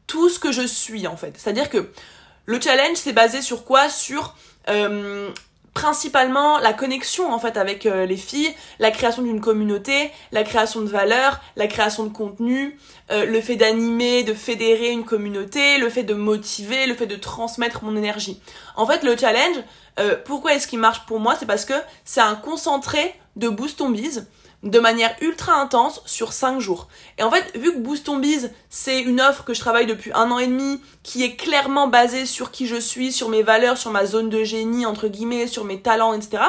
tout 0.06 0.28
ce 0.28 0.38
que 0.38 0.52
je 0.52 0.62
suis 0.62 1.08
en 1.08 1.16
fait. 1.16 1.34
C'est-à-dire 1.36 1.68
que 1.68 1.90
le 2.46 2.60
challenge 2.60 2.96
c'est 2.96 3.12
basé 3.12 3.42
sur 3.42 3.64
quoi? 3.64 3.88
Sur 3.88 4.36
euh, 4.68 5.30
principalement 5.74 6.58
la 6.60 6.72
connexion 6.72 7.32
en 7.32 7.38
fait 7.38 7.56
avec 7.56 7.84
euh, 7.84 8.06
les 8.06 8.16
filles, 8.16 8.54
la 8.78 8.92
création 8.92 9.22
d'une 9.22 9.40
communauté, 9.40 10.12
la 10.30 10.44
création 10.44 10.80
de 10.80 10.86
valeurs, 10.86 11.40
la 11.56 11.66
création 11.66 12.04
de 12.04 12.10
contenu, 12.10 12.78
euh, 13.10 13.26
le 13.26 13.40
fait 13.40 13.56
d'animer, 13.56 14.22
de 14.22 14.32
fédérer 14.32 14.90
une 14.90 15.04
communauté, 15.04 15.78
le 15.78 15.90
fait 15.90 16.04
de 16.04 16.14
motiver, 16.14 16.86
le 16.86 16.94
fait 16.94 17.08
de 17.08 17.16
transmettre 17.16 17.82
mon 17.82 17.96
énergie. 17.96 18.40
En 18.76 18.86
fait, 18.86 19.02
le 19.02 19.16
challenge, 19.16 19.56
euh, 19.98 20.16
pourquoi 20.24 20.54
est-ce 20.54 20.68
qu'il 20.68 20.78
marche 20.78 21.04
pour 21.06 21.18
moi 21.18 21.34
C'est 21.38 21.46
parce 21.46 21.64
que 21.64 21.74
c'est 22.04 22.20
un 22.20 22.36
concentré 22.36 23.14
de 23.36 23.48
boost 23.48 23.80
on 23.80 23.90
bise 23.90 24.28
de 24.64 24.80
manière 24.80 25.14
ultra 25.20 25.52
intense 25.60 26.02
sur 26.06 26.32
5 26.32 26.58
jours. 26.58 26.88
Et 27.18 27.22
en 27.22 27.30
fait, 27.30 27.56
vu 27.56 27.72
que 27.72 27.78
Boost 27.78 28.08
on 28.08 28.20
c'est 28.70 29.00
une 29.00 29.20
offre 29.20 29.44
que 29.44 29.52
je 29.52 29.60
travaille 29.60 29.86
depuis 29.86 30.10
un 30.14 30.30
an 30.30 30.38
et 30.38 30.46
demi, 30.46 30.80
qui 31.02 31.22
est 31.22 31.36
clairement 31.36 31.86
basée 31.86 32.24
sur 32.24 32.50
qui 32.50 32.66
je 32.66 32.76
suis, 32.76 33.12
sur 33.12 33.28
mes 33.28 33.42
valeurs, 33.42 33.76
sur 33.76 33.90
ma 33.90 34.06
zone 34.06 34.30
de 34.30 34.42
génie, 34.42 34.86
entre 34.86 35.08
guillemets, 35.08 35.46
sur 35.46 35.64
mes 35.64 35.80
talents, 35.80 36.14
etc. 36.14 36.42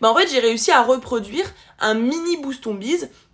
Bah 0.00 0.10
en 0.10 0.16
fait, 0.16 0.28
j'ai 0.28 0.40
réussi 0.40 0.72
à 0.72 0.82
reproduire 0.82 1.46
un 1.78 1.94
mini 1.94 2.36
Boost 2.36 2.66
on 2.66 2.78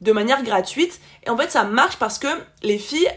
de 0.00 0.12
manière 0.12 0.42
gratuite. 0.42 1.00
Et 1.24 1.30
en 1.30 1.36
fait, 1.36 1.50
ça 1.50 1.64
marche 1.64 1.96
parce 1.96 2.18
que 2.18 2.28
les 2.62 2.78
filles, 2.78 3.10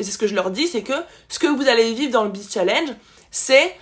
et 0.00 0.04
c'est 0.04 0.10
ce 0.10 0.18
que 0.18 0.26
je 0.26 0.34
leur 0.34 0.50
dis, 0.50 0.66
c'est 0.66 0.82
que 0.82 0.92
ce 1.28 1.38
que 1.38 1.46
vous 1.46 1.68
allez 1.68 1.94
vivre 1.94 2.10
dans 2.10 2.24
le 2.24 2.30
Biz 2.30 2.52
Challenge, 2.52 2.90
c'est 3.30 3.76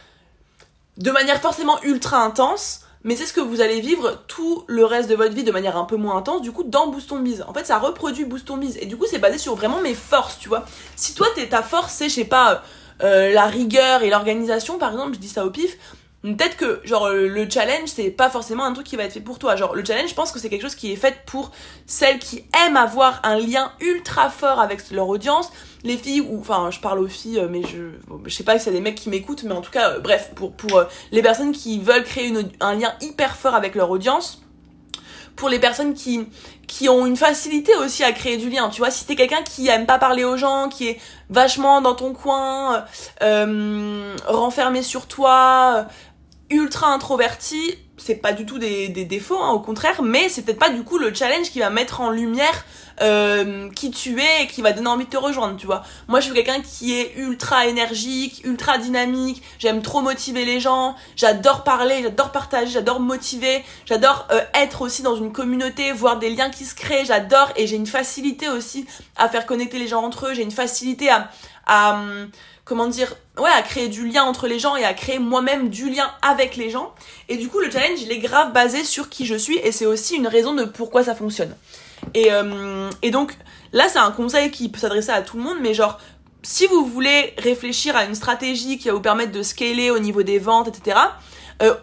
de 0.99 1.11
manière 1.11 1.41
forcément 1.41 1.83
ultra 1.83 2.23
intense, 2.23 2.86
mais 3.07 3.15
c'est 3.15 3.25
ce 3.25 3.33
que 3.33 3.41
vous 3.41 3.61
allez 3.61 3.81
vivre 3.81 4.21
tout 4.27 4.65
le 4.67 4.85
reste 4.85 5.09
de 5.09 5.15
votre 5.15 5.33
vie 5.33 5.45
de 5.45 5.53
manière 5.53 5.77
un 5.77 5.85
peu 5.85 5.97
moins 5.97 6.17
intense, 6.17 6.43
du 6.43 6.51
coup, 6.51 6.65
dans 6.65 6.89
Boost 6.89 7.13
on. 7.13 7.25
En 7.47 7.55
fait, 7.55 7.65
ça 7.65 7.79
reproduit 7.79 8.25
Boost 8.25 8.51
on. 8.51 8.61
Et 8.61 8.87
du 8.87 8.97
coup, 8.97 9.07
c'est 9.09 9.21
basé 9.21 9.39
sur 9.39 9.55
vraiment 9.55 9.81
mes 9.81 9.95
forces, 9.95 10.41
tu 10.41 10.49
vois. 10.49 10.67
Si 10.97 11.15
toi, 11.15 11.29
t'es, 11.37 11.47
ta 11.47 11.63
force, 11.63 11.93
c'est, 11.93 12.09
je 12.09 12.15
sais 12.15 12.25
pas, 12.25 12.65
euh, 13.05 13.33
la 13.33 13.47
rigueur 13.47 14.03
et 14.03 14.11
l'organisation, 14.11 14.77
par 14.77 14.91
exemple, 14.91 15.15
je 15.15 15.21
dis 15.21 15.29
ça 15.29 15.47
au 15.47 15.51
pif, 15.51 15.79
peut-être 16.23 16.57
que 16.57 16.81
genre 16.85 17.11
le 17.11 17.49
challenge 17.49 17.89
c'est 17.89 18.11
pas 18.11 18.29
forcément 18.29 18.65
un 18.65 18.73
truc 18.73 18.87
qui 18.87 18.97
va 18.97 19.05
être 19.05 19.13
fait 19.13 19.21
pour 19.21 19.39
toi 19.39 19.55
genre 19.55 19.77
le 19.77 19.85
challenge 19.85 20.11
je 20.11 20.15
pense 20.15 20.33
que 20.33 20.41
c'est 20.41 20.49
quelque 20.49 20.63
chose 20.63 20.75
qui 20.75 20.91
est 20.93 20.97
fait 20.97 21.23
pour 21.27 21.53
celles 21.87 22.19
qui 22.19 22.45
aiment 22.67 22.77
avoir 22.77 23.21
un 23.23 23.37
lien 23.39 23.71
ultra 23.81 24.29
fort 24.29 24.59
avec 24.59 24.91
leur 24.91 25.09
audience 25.09 25.53
les 25.87 25.97
filles 25.97 26.21
ou 26.21 26.41
enfin 26.41 26.71
je 26.71 26.81
parle 26.81 26.99
aux 26.99 27.09
filles 27.09 27.47
mais 27.51 27.63
je 27.63 27.91
je 28.25 28.35
sais 28.35 28.45
pas 28.45 28.59
si 28.59 28.65
c'est 28.65 28.73
des 28.73 28.81
mecs 28.81 28.97
qui 28.97 29.09
m'écoutent 29.09 29.45
mais 29.45 29.53
en 29.53 29.61
tout 29.61 29.71
cas 29.71 29.93
euh, 29.93 30.01
bref 30.01 30.33
pour 30.35 30.77
euh, 30.77 30.85
les 31.13 31.23
personnes 31.23 31.53
qui 31.53 31.81
veulent 31.81 32.05
créer 32.05 32.33
un 32.61 32.75
lien 32.75 32.93
hyper 33.01 33.37
fort 33.37 33.55
avec 33.55 33.75
leur 33.75 33.91
audience 33.91 34.43
pour 35.37 35.49
les 35.49 35.59
personnes 35.59 35.95
qui 35.95 36.89
ont 36.89 37.07
une 37.07 37.17
facilité 37.17 37.77
aussi 37.77 38.03
à 38.03 38.13
créer 38.13 38.39
du 38.39 38.49
lien. 38.49 38.71
Tu 38.71 38.79
vois, 38.79 38.91
si 38.91 39.05
t'es 39.05 39.15
quelqu'un 39.17 39.43
qui 39.43 39.69
aime 39.69 39.85
pas 39.85 39.99
parler 39.99 40.25
aux 40.25 40.39
gens, 40.39 40.71
qui 40.71 40.89
est 40.89 41.01
vachement 41.29 41.83
dans 41.83 41.95
ton 41.95 42.15
coin, 42.15 42.87
euh, 43.23 44.17
renfermé 44.27 44.83
sur 44.83 45.07
toi, 45.07 45.87
ultra 46.49 46.89
introverti, 46.89 47.77
c'est 47.99 48.17
pas 48.17 48.33
du 48.33 48.45
tout 48.45 48.59
des, 48.59 48.89
défauts, 48.89 49.41
hein, 49.41 49.51
au 49.51 49.61
contraire, 49.61 50.03
mais 50.03 50.29
c'est 50.29 50.43
peut-être 50.43 50.59
pas 50.59 50.71
du 50.71 50.83
coup 50.83 50.99
le 50.99 51.15
challenge 51.15 51.51
qui 51.51 51.61
va 51.61 51.71
mettre 51.71 52.01
en 52.01 52.11
lumière 52.11 52.65
euh, 53.03 53.71
qui 53.71 53.91
tu 53.91 54.21
es 54.21 54.45
et 54.45 54.47
qui 54.47 54.63
va 54.63 54.73
donner 54.73 54.89
envie 54.89 55.05
de 55.05 55.11
te 55.11 55.17
rejoindre, 55.17 55.57
tu 55.57 55.67
vois. 55.67 55.83
Moi, 56.09 56.21
je 56.21 56.27
suis 56.27 56.35
quelqu'un 56.35 56.61
qui 56.61 56.95
est 56.95 57.15
ultra 57.17 57.67
énergique, 57.67 58.43
ultra 58.45 58.79
dynamique, 58.79 59.43
j'aime 59.59 59.83
trop 59.83 60.01
motiver 60.01 60.45
les 60.45 60.61
gens, 60.61 60.95
j'adore 61.15 61.65
parler, 61.65 62.03
j'adore 62.03 62.33
partager, 62.33 62.71
j'adore 62.71 63.01
motiver, 63.01 63.65
j'adore 63.87 64.27
euh, 64.31 64.41
être 64.55 64.83
aussi 64.83 65.03
dans 65.03 65.17
une 65.17 65.33
communauté, 65.33 65.93
voir 65.93 66.19
des 66.19 66.31
liens 66.31 66.51
qui 66.51 66.65
se 66.65 66.75
créent, 66.75 67.05
j'adore 67.05 67.51
et 67.57 67.67
j'ai 67.67 67.77
une 67.77 67.87
facilité 67.87 68.49
aussi 68.49 68.87
à 69.17 69.29
faire 69.29 69.47
connecter 69.47 69.79
les 69.79 69.89
gens 69.89 70.03
entre 70.03 70.29
eux, 70.29 70.35
j'ai 70.35 70.43
une 70.43 70.51
facilité 70.51 71.09
à, 71.11 71.31
à 71.67 72.01
comment 72.67 72.89
dire, 72.89 73.15
ouais, 73.39 73.49
à 73.49 73.63
créer 73.63 73.89
du 73.89 74.07
lien 74.07 74.25
entre 74.25 74.49
les 74.49 74.59
gens 74.59 74.77
et 74.77 74.85
à 74.85 74.93
créer 74.93 75.21
moi-même 75.21 75.71
du 75.71 75.89
lien 75.89 76.11
avec 76.21 76.57
les 76.57 76.69
gens. 76.69 76.93
Et 77.29 77.37
du 77.37 77.49
coup, 77.49 77.61
le 77.61 77.71
challenge, 77.71 78.03
il 78.03 78.11
est 78.11 78.19
grave 78.19 78.53
basé 78.53 78.85
sur 78.85 79.09
qui 79.09 79.25
je 79.25 79.37
suis 79.37 79.57
et 79.59 79.71
c'est 79.73 79.87
aussi 79.87 80.17
une 80.17 80.27
raison 80.27 80.53
de 80.53 80.65
pourquoi 80.65 81.05
ça 81.05 81.15
fonctionne. 81.15 81.55
Et, 82.13 82.33
euh, 82.33 82.91
et 83.03 83.13
donc, 83.13 83.33
là, 83.73 83.89
c'est 83.89 84.01
un 84.01 84.11
conseil 84.11 84.51
qui 84.51 84.69
peut 84.69 84.81
s'adresser 84.81 85.11
à 85.11 85.23
tout 85.23 85.37
le 85.37 85.45
monde, 85.45 85.59
mais 85.61 85.75
genre, 85.75 85.99
si 86.43 86.67
vous 86.67 86.85
voulez 86.85 87.35
réfléchir 87.39 87.97
à 87.97 88.05
une 88.05 88.17
stratégie 88.17 88.79
qui 88.79 88.89
va 88.89 88.95
vous 88.95 89.01
permettre 89.01 89.33
de 89.33 89.45
scaler 89.45 89.91
au 89.91 90.01
niveau 90.01 90.25
des 90.25 90.41
ventes, 90.41 90.67
etc., 90.67 90.99
euh, 91.63 91.75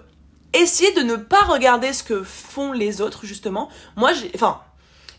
essayez 0.54 0.92
de 0.92 1.02
ne 1.02 1.16
pas 1.16 1.44
regarder 1.44 1.94
ce 1.94 2.04
que 2.04 2.24
font 2.24 2.74
les 2.74 3.00
autres, 3.00 3.26
justement. 3.26 3.70
Moi, 3.96 4.12
j'ai, 4.12 4.32
enfin, 4.36 4.60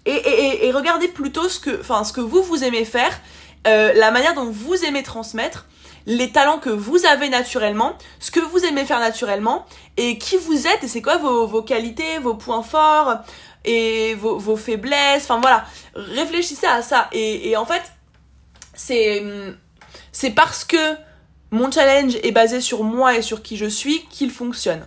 et, 0.05 0.13
et, 0.13 0.67
et, 0.67 0.73
regardez 0.73 1.09
plutôt 1.09 1.49
ce 1.49 1.59
que, 1.59 1.81
enfin, 1.81 2.05
ce 2.05 2.13
que 2.13 2.21
vous, 2.21 2.43
vous 2.43 2.63
aimez 2.65 2.85
faire 2.85 3.19
euh, 3.67 3.93
la 3.95 4.11
manière 4.11 4.35
dont 4.35 4.51
vous 4.51 4.85
aimez 4.85 5.03
transmettre, 5.03 5.67
les 6.07 6.31
talents 6.31 6.59
que 6.59 6.71
vous 6.71 7.07
avez 7.07 7.29
naturellement, 7.29 7.97
ce 8.21 8.31
que 8.31 8.41
vous 8.41 8.65
aimez 8.65 8.85
faire 8.85 9.01
naturellement, 9.01 9.67
et 9.97 10.19
qui 10.19 10.37
vous 10.37 10.67
êtes, 10.67 10.85
et 10.85 10.89
c'est 10.89 11.03
quoi 11.03 11.17
vos, 11.17 11.47
vos, 11.47 11.63
qualités, 11.63 12.19
vos 12.19 12.35
points 12.35 12.63
forts, 12.63 13.19
et 13.65 14.15
vos, 14.15 14.39
vos 14.39 14.57
faiblesses, 14.57 15.25
enfin 15.25 15.41
voilà, 15.41 15.65
réfléchissez 15.95 16.67
à 16.67 16.83
ça. 16.83 17.09
Et, 17.13 17.49
et 17.49 17.57
en 17.57 17.65
fait, 17.65 17.83
c'est, 18.75 19.25
c'est 20.13 20.31
parce 20.31 20.65
que 20.65 20.97
mon 21.51 21.71
challenge 21.71 22.17
est 22.23 22.33
basé 22.33 22.61
sur 22.61 22.85
moi 22.85 23.17
et 23.17 23.23
sur 23.23 23.43
qui 23.43 23.57
je 23.57 23.67
suis 23.67 24.05
qu'il 24.07 24.31
fonctionne. 24.31 24.87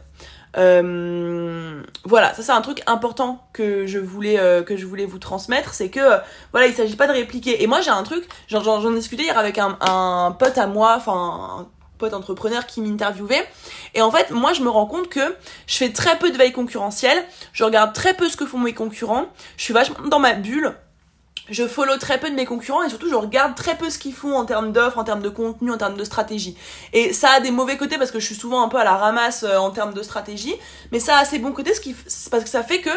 Euh, 0.58 1.84
voilà, 2.04 2.34
ça 2.34 2.42
c'est 2.42 2.52
un 2.52 2.62
truc 2.62 2.82
important 2.88 3.48
que 3.54 3.86
je 3.86 4.00
voulais 4.00 4.40
euh, 4.40 4.64
que 4.64 4.76
je 4.76 4.86
voulais 4.86 5.06
vous 5.06 5.20
transmettre, 5.20 5.74
c'est 5.74 5.90
que 5.90 6.00
euh, 6.00 6.18
voilà, 6.52 6.68
il 6.68 6.74
s'agit 6.74 6.96
pas 6.96 7.08
de 7.08 7.14
répliquer. 7.14 7.62
Et 7.62 7.68
moi 7.68 7.82
j'ai 7.82 7.92
un 7.92 8.04
truc, 8.04 8.28
j'en 8.48 8.92
discutais 8.92 9.24
hier 9.24 9.38
avec 9.38 9.60
un, 9.60 9.78
un 9.82 10.36
pote 10.38 10.58
à 10.58 10.68
moi, 10.68 10.96
enfin 10.98 11.60
un 11.60 11.68
pote 12.00 12.14
entrepreneur 12.14 12.66
qui 12.66 12.82
m'interviewait. 12.82 13.48
Et 13.94 14.02
en 14.02 14.12
fait, 14.12 14.32
moi 14.32 14.54
je 14.54 14.62
me 14.62 14.70
rends 14.70 14.88
compte 14.88 15.10
que 15.10 15.36
je 15.68 15.78
fais 15.78 15.92
très 15.92 16.18
peu 16.18 16.32
de 16.32 16.38
veille 16.38 16.54
concurrentielle, 16.54 17.24
je 17.54 17.64
regarde 17.64 17.94
très 17.94 18.16
peu 18.16 18.28
ce 18.28 18.38
que 18.38 18.46
font 18.46 18.60
mes 18.60 18.74
concurrents, 18.74 19.28
je 19.58 19.64
suis 19.64 19.74
vachement 19.74 20.08
dans 20.08 20.20
ma 20.20 20.34
bulle 20.34 20.74
je 21.50 21.68
follow 21.68 21.98
très 21.98 22.20
peu 22.20 22.30
de 22.30 22.36
mes 22.36 22.46
concurrents 22.46 22.84
et 22.84 22.90
surtout 22.90 23.10
je 23.10 23.16
regarde 23.16 23.56
très 23.56 23.76
peu 23.76 23.90
ce 23.90 23.98
qu'ils 23.98 24.14
font 24.14 24.36
en 24.36 24.46
termes 24.46 24.72
d'offres, 24.72 24.98
en 24.98 25.04
termes 25.04 25.22
de 25.22 25.30
contenu, 25.30 25.72
en 25.72 25.78
termes 25.78 25.98
de 25.98 26.04
stratégie. 26.04 26.58
Et 26.94 27.14
ça 27.14 27.32
a 27.32 27.40
des 27.40 27.52
mauvais 27.52 27.78
côtés 27.78 27.98
parce 27.98 28.12
que 28.12 28.20
je 28.20 28.26
suis 28.26 28.36
souvent 28.36 28.64
un 28.64 28.70
peu 28.70 28.78
à 28.78 28.84
la 28.84 28.96
ramasse 28.96 29.44
euh, 29.44 29.58
en 29.58 29.72
termes 29.72 29.94
de 29.94 30.04
stratégie, 30.04 30.56
mais 30.92 31.00
ça 31.00 31.18
a 31.18 31.26
ses 31.26 31.40
bons 31.40 31.52
côtés 31.52 31.72
parce 32.32 32.44
que 32.44 32.50
ça 32.50 32.64
fait 32.64 32.82
que 32.82 32.90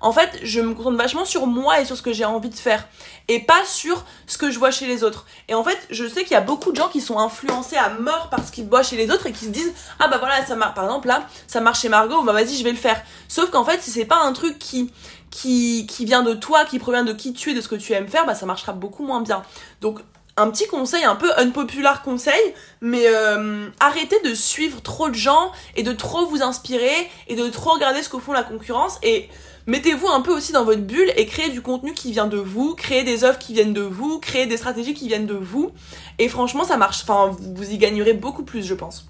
en 0.00 0.12
fait 0.12 0.38
je 0.42 0.60
me 0.60 0.74
concentre 0.74 0.96
vachement 0.96 1.24
sur 1.24 1.46
moi 1.46 1.80
et 1.80 1.84
sur 1.84 1.96
ce 1.96 2.02
que 2.02 2.12
j'ai 2.12 2.24
envie 2.24 2.50
de 2.50 2.54
faire 2.54 2.86
et 3.28 3.40
pas 3.40 3.64
sur 3.64 4.04
ce 4.26 4.38
que 4.38 4.50
je 4.50 4.58
vois 4.58 4.70
chez 4.70 4.86
les 4.86 5.04
autres. 5.04 5.26
Et 5.48 5.54
en 5.54 5.64
fait 5.64 5.78
je 5.90 6.06
sais 6.06 6.22
qu'il 6.22 6.32
y 6.32 6.36
a 6.36 6.40
beaucoup 6.40 6.70
de 6.72 6.76
gens 6.76 6.88
qui 6.88 7.00
sont 7.00 7.18
influencés 7.18 7.76
à 7.76 7.90
mort 7.90 8.28
par 8.30 8.44
ce 8.44 8.52
qu'ils 8.52 8.68
voient 8.68 8.82
chez 8.82 8.96
les 8.96 9.10
autres 9.10 9.26
et 9.26 9.32
qui 9.32 9.46
se 9.46 9.50
disent 9.50 9.72
ah 9.98 10.08
bah 10.08 10.18
voilà 10.18 10.44
ça 10.44 10.54
marche 10.54 10.74
par 10.74 10.84
exemple 10.84 11.08
là 11.08 11.26
ça 11.46 11.60
marche 11.60 11.80
chez 11.80 11.88
Margot 11.88 12.22
bah 12.22 12.32
vas-y 12.32 12.56
je 12.56 12.64
vais 12.64 12.72
le 12.72 12.76
faire. 12.76 13.00
Sauf 13.28 13.50
qu'en 13.50 13.64
fait 13.64 13.82
si 13.82 13.90
c'est 13.90 14.04
pas 14.04 14.18
un 14.18 14.32
truc 14.32 14.58
qui 14.58 14.92
qui, 15.36 16.04
vient 16.04 16.22
de 16.22 16.34
toi, 16.34 16.64
qui 16.64 16.78
provient 16.78 17.04
de 17.04 17.12
qui 17.12 17.32
tu 17.34 17.50
es, 17.50 17.54
de 17.54 17.60
ce 17.60 17.68
que 17.68 17.74
tu 17.74 17.92
aimes 17.92 18.08
faire, 18.08 18.24
bah 18.24 18.34
ça 18.34 18.46
marchera 18.46 18.72
beaucoup 18.72 19.04
moins 19.04 19.20
bien. 19.20 19.42
Donc 19.82 20.00
un 20.38 20.50
petit 20.50 20.66
conseil, 20.66 21.04
un 21.04 21.14
peu 21.14 21.30
unpopular 21.36 22.02
conseil, 22.02 22.54
mais 22.80 23.04
euh, 23.06 23.68
arrêtez 23.80 24.18
de 24.24 24.34
suivre 24.34 24.80
trop 24.80 25.08
de 25.08 25.14
gens 25.14 25.52
et 25.76 25.82
de 25.82 25.92
trop 25.92 26.26
vous 26.26 26.42
inspirer 26.42 27.10
et 27.28 27.36
de 27.36 27.48
trop 27.48 27.70
regarder 27.70 28.02
ce 28.02 28.08
que 28.08 28.18
font 28.18 28.32
la 28.32 28.42
concurrence 28.42 28.98
et 29.02 29.28
mettez-vous 29.66 30.08
un 30.08 30.20
peu 30.20 30.32
aussi 30.32 30.52
dans 30.52 30.64
votre 30.64 30.82
bulle 30.82 31.10
et 31.16 31.26
créez 31.26 31.50
du 31.50 31.60
contenu 31.60 31.92
qui 31.92 32.12
vient 32.12 32.26
de 32.26 32.38
vous, 32.38 32.74
créez 32.74 33.04
des 33.04 33.24
offres 33.24 33.38
qui 33.38 33.52
viennent 33.52 33.74
de 33.74 33.82
vous, 33.82 34.18
créez 34.18 34.46
des 34.46 34.56
stratégies 34.56 34.94
qui 34.94 35.08
viennent 35.08 35.26
de 35.26 35.34
vous 35.34 35.70
et 36.18 36.28
franchement 36.28 36.64
ça 36.64 36.76
marche, 36.76 37.02
enfin 37.02 37.36
vous 37.38 37.70
y 37.70 37.78
gagnerez 37.78 38.14
beaucoup 38.14 38.44
plus 38.44 38.64
je 38.64 38.74
pense. 38.74 39.06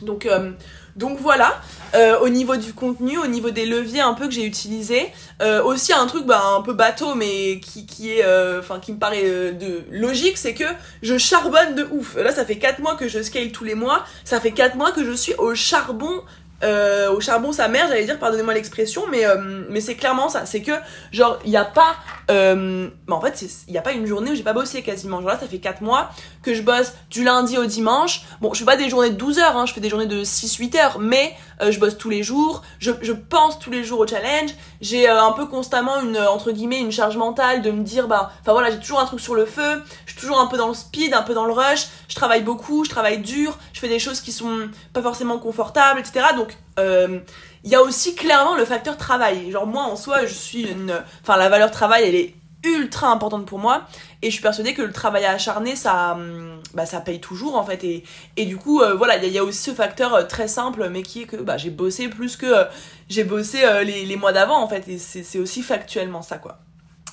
Donc 0.00 0.26
euh, 0.26 0.52
donc 0.96 1.18
voilà, 1.20 1.60
euh, 1.94 2.18
au 2.20 2.28
niveau 2.28 2.56
du 2.56 2.72
contenu, 2.72 3.18
au 3.18 3.26
niveau 3.26 3.50
des 3.50 3.66
leviers 3.66 4.00
un 4.00 4.14
peu 4.14 4.26
que 4.26 4.32
j'ai 4.32 4.46
utilisés, 4.46 5.08
euh, 5.42 5.62
aussi 5.62 5.92
un 5.92 6.06
truc 6.06 6.24
bah, 6.24 6.42
un 6.56 6.62
peu 6.62 6.72
bateau 6.72 7.14
mais 7.14 7.60
qui, 7.60 7.86
qui 7.86 8.12
est, 8.12 8.24
euh, 8.24 8.60
enfin 8.60 8.80
qui 8.80 8.92
me 8.92 8.98
paraît 8.98 9.52
de 9.52 9.84
logique, 9.90 10.38
c'est 10.38 10.54
que 10.54 10.64
je 11.02 11.18
charbonne 11.18 11.74
de 11.74 11.86
ouf. 11.92 12.16
Là, 12.16 12.32
ça 12.32 12.44
fait 12.44 12.56
4 12.56 12.80
mois 12.80 12.94
que 12.94 13.08
je 13.08 13.22
scale 13.22 13.52
tous 13.52 13.64
les 13.64 13.74
mois, 13.74 14.04
ça 14.24 14.40
fait 14.40 14.52
4 14.52 14.76
mois 14.76 14.92
que 14.92 15.04
je 15.04 15.12
suis 15.12 15.34
au 15.34 15.54
charbon 15.54 16.22
euh, 16.62 17.10
au 17.10 17.20
charbon 17.20 17.52
sa 17.52 17.68
mère, 17.68 17.88
j'allais 17.88 18.04
dire, 18.04 18.18
pardonnez-moi 18.18 18.54
l'expression, 18.54 19.04
mais, 19.10 19.24
euh, 19.24 19.64
mais 19.68 19.80
c'est 19.80 19.96
clairement 19.96 20.28
ça. 20.28 20.46
C'est 20.46 20.62
que, 20.62 20.72
genre, 21.10 21.38
il 21.44 21.50
n'y 21.50 21.56
a 21.56 21.64
pas. 21.64 21.96
Euh, 22.30 22.88
bah, 23.06 23.16
en 23.16 23.20
fait, 23.20 23.44
il 23.66 23.72
n'y 23.72 23.78
a 23.78 23.82
pas 23.82 23.92
une 23.92 24.06
journée 24.06 24.30
où 24.30 24.34
j'ai 24.34 24.42
pas 24.42 24.52
bossé 24.52 24.82
quasiment. 24.82 25.20
Genre 25.20 25.30
là, 25.30 25.38
ça 25.38 25.48
fait 25.48 25.58
4 25.58 25.82
mois 25.82 26.10
que 26.42 26.54
je 26.54 26.62
bosse 26.62 26.92
du 27.10 27.24
lundi 27.24 27.58
au 27.58 27.64
dimanche. 27.64 28.22
Bon, 28.40 28.52
je 28.54 28.60
fais 28.60 28.64
pas 28.64 28.76
des 28.76 28.88
journées 28.88 29.10
de 29.10 29.16
12 29.16 29.38
heures, 29.38 29.56
hein, 29.56 29.66
je 29.66 29.72
fais 29.72 29.80
des 29.80 29.88
journées 29.88 30.06
de 30.06 30.24
6-8 30.24 30.76
heures, 30.78 30.98
mais 30.98 31.34
je 31.60 31.78
bosse 31.78 31.96
tous 31.96 32.10
les 32.10 32.24
jours. 32.24 32.62
Je, 32.80 32.90
je 33.02 33.12
pense 33.12 33.58
tous 33.58 33.70
les 33.70 33.84
jours 33.84 34.00
au 34.00 34.06
challenge. 34.06 34.50
J'ai 34.80 35.08
un 35.08 35.30
peu 35.32 35.46
constamment 35.46 36.00
une, 36.00 36.18
entre 36.18 36.50
guillemets, 36.50 36.80
une 36.80 36.90
charge 36.90 37.16
mentale 37.16 37.62
de 37.62 37.70
me 37.70 37.82
dire, 37.82 38.08
bah, 38.08 38.32
enfin 38.40 38.52
voilà, 38.52 38.70
j'ai 38.70 38.78
toujours 38.78 39.00
un 39.00 39.06
truc 39.06 39.20
sur 39.20 39.34
le 39.34 39.46
feu. 39.46 39.82
Je 40.06 40.12
suis 40.12 40.20
toujours 40.20 40.40
un 40.40 40.46
peu 40.46 40.56
dans 40.56 40.68
le 40.68 40.74
speed, 40.74 41.14
un 41.14 41.22
peu 41.22 41.34
dans 41.34 41.44
le 41.44 41.52
rush. 41.52 41.86
Je 42.08 42.14
travaille 42.14 42.42
beaucoup, 42.42 42.84
je 42.84 42.90
travaille 42.90 43.18
dur. 43.18 43.58
Je 43.72 43.80
fais 43.80 43.88
des 43.88 43.98
choses 43.98 44.20
qui 44.20 44.32
sont 44.32 44.68
pas 44.92 45.02
forcément 45.02 45.38
confortables, 45.38 46.00
etc. 46.00 46.26
Donc, 46.36 46.51
il 46.78 46.82
euh, 46.82 47.18
y 47.64 47.74
a 47.74 47.82
aussi 47.82 48.14
clairement 48.14 48.56
le 48.56 48.64
facteur 48.64 48.96
travail. 48.96 49.50
Genre 49.50 49.66
moi 49.66 49.82
en 49.82 49.96
soi, 49.96 50.26
je 50.26 50.34
suis 50.34 50.62
une... 50.62 51.02
Enfin 51.22 51.36
la 51.36 51.48
valeur 51.48 51.70
travail, 51.70 52.04
elle 52.06 52.14
est 52.14 52.34
ultra 52.64 53.08
importante 53.08 53.46
pour 53.46 53.58
moi. 53.58 53.86
Et 54.22 54.28
je 54.28 54.34
suis 54.34 54.42
persuadée 54.42 54.72
que 54.72 54.82
le 54.82 54.92
travail 54.92 55.24
acharné 55.24 55.74
ça 55.74 56.12
hum, 56.12 56.60
bah, 56.74 56.86
ça 56.86 57.00
paye 57.00 57.20
toujours 57.20 57.56
en 57.56 57.64
fait. 57.64 57.84
Et, 57.84 58.04
et 58.36 58.46
du 58.46 58.56
coup 58.56 58.80
euh, 58.80 58.94
voilà 58.94 59.16
il 59.16 59.32
y, 59.32 59.38
a 59.38 59.44
aussi 59.44 59.58
ce 59.58 59.70
facteur 59.72 60.14
euh, 60.14 60.22
très 60.24 60.48
simple 60.48 60.88
mais 60.88 61.02
qui 61.02 61.22
est 61.22 61.26
que 61.26 61.36
bah, 61.36 61.56
j'ai 61.56 61.70
bossé 61.70 62.08
plus 62.08 62.36
que 62.36 62.66
j'ai 63.08 63.24
bossé 63.24 63.62
les, 63.84 64.06
les, 64.06 64.16
mois 64.16 64.32
d'avant 64.32 64.62
en 64.62 64.68
fait. 64.68 64.88
Et 64.88 64.98
c'est 64.98 65.38
aussi 65.38 65.62
factuellement 65.62 66.22
ça 66.22 66.38
quoi. 66.38 66.60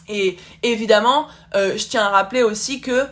Et 0.07 0.37
évidemment 0.63 1.27
je 1.53 1.87
tiens 1.87 2.05
à 2.05 2.09
rappeler 2.09 2.43
aussi 2.43 2.79
que 2.79 3.07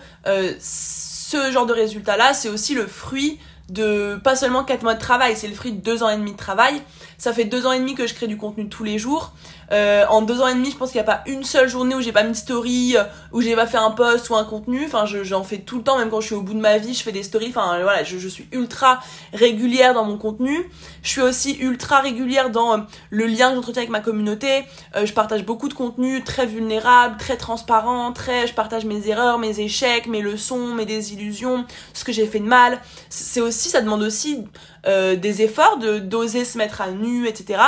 ce 0.59 1.51
genre 1.51 1.65
de 1.65 1.73
résultat 1.73 2.17
là 2.17 2.33
c'est 2.33 2.49
aussi 2.49 2.75
le 2.75 2.87
fruit 2.87 3.39
de 3.69 4.19
pas 4.23 4.35
seulement 4.35 4.63
4 4.63 4.83
mois 4.83 4.93
de 4.93 4.99
travail, 4.99 5.35
c'est 5.35 5.47
le 5.47 5.55
fruit 5.55 5.73
de 5.73 5.81
2 5.81 6.03
ans 6.03 6.09
et 6.09 6.17
demi 6.17 6.31
de 6.31 6.37
travail. 6.37 6.81
Ça 7.17 7.33
fait 7.33 7.45
2 7.45 7.65
ans 7.65 7.71
et 7.71 7.79
demi 7.79 7.95
que 7.95 8.07
je 8.07 8.13
crée 8.13 8.27
du 8.27 8.37
contenu 8.37 8.69
tous 8.69 8.83
les 8.83 8.97
jours. 8.97 9.33
Euh, 9.71 10.05
en 10.09 10.21
2 10.21 10.41
ans 10.41 10.47
et 10.47 10.53
demi, 10.53 10.71
je 10.71 10.77
pense 10.77 10.91
qu'il 10.91 11.01
n'y 11.01 11.07
a 11.07 11.11
pas 11.11 11.23
une 11.25 11.43
seule 11.43 11.67
journée 11.67 11.95
où 11.95 12.01
j'ai 12.01 12.11
pas 12.11 12.23
mis 12.23 12.31
de 12.31 12.37
story, 12.37 12.95
euh, 12.95 13.03
où 13.31 13.41
j'ai 13.41 13.55
pas 13.55 13.67
fait 13.67 13.77
un 13.77 13.91
post 13.91 14.29
ou 14.29 14.35
un 14.35 14.43
contenu. 14.43 14.85
Enfin, 14.85 15.05
j'en 15.05 15.43
fais 15.43 15.59
tout 15.59 15.77
le 15.77 15.83
temps, 15.83 15.97
même 15.97 16.09
quand 16.09 16.21
je 16.21 16.27
suis 16.27 16.35
au 16.35 16.41
bout 16.41 16.53
de 16.53 16.59
ma 16.59 16.77
vie, 16.77 16.93
je 16.93 17.03
fais 17.03 17.11
des 17.11 17.23
stories. 17.23 17.49
Enfin, 17.49 17.79
voilà, 17.81 18.03
je, 18.03 18.17
je 18.17 18.27
suis 18.27 18.47
ultra 18.51 18.99
régulière 19.33 19.93
dans 19.93 20.05
mon 20.05 20.17
contenu. 20.17 20.69
Je 21.03 21.09
suis 21.09 21.21
aussi 21.21 21.57
ultra 21.59 21.99
régulière 21.99 22.49
dans 22.49 22.73
euh, 22.73 22.81
le 23.09 23.25
lien 23.25 23.49
que 23.49 23.55
j'entretiens 23.55 23.81
avec 23.81 23.91
ma 23.91 23.99
communauté. 23.99 24.63
je 24.95 25.11
partage 25.13 25.45
beaucoup 25.45 25.69
de 25.69 25.73
contenu 25.73 26.23
très 26.23 26.45
vulnérable, 26.45 27.17
très 27.17 27.37
transparent, 27.37 28.11
très, 28.13 28.47
je 28.47 28.53
partage 28.53 28.85
mes 28.85 29.07
erreurs, 29.07 29.37
mes 29.37 29.59
échecs, 29.59 30.07
mes 30.07 30.21
leçons, 30.21 30.73
mes 30.73 30.85
désillusions, 30.85 31.65
ce 31.93 32.03
que 32.03 32.11
j'ai 32.11 32.25
fait 32.25 32.39
de 32.39 32.45
mal. 32.45 32.79
C'est 33.09 33.41
aussi, 33.41 33.69
ça 33.69 33.81
demande 33.81 34.01
aussi 34.01 34.45
euh, 34.87 35.15
des 35.15 35.41
efforts, 35.41 35.77
de 35.77 35.99
d'oser 35.99 36.45
se 36.45 36.57
mettre 36.57 36.81
à 36.81 36.91
nu, 36.91 37.27
etc. 37.27 37.59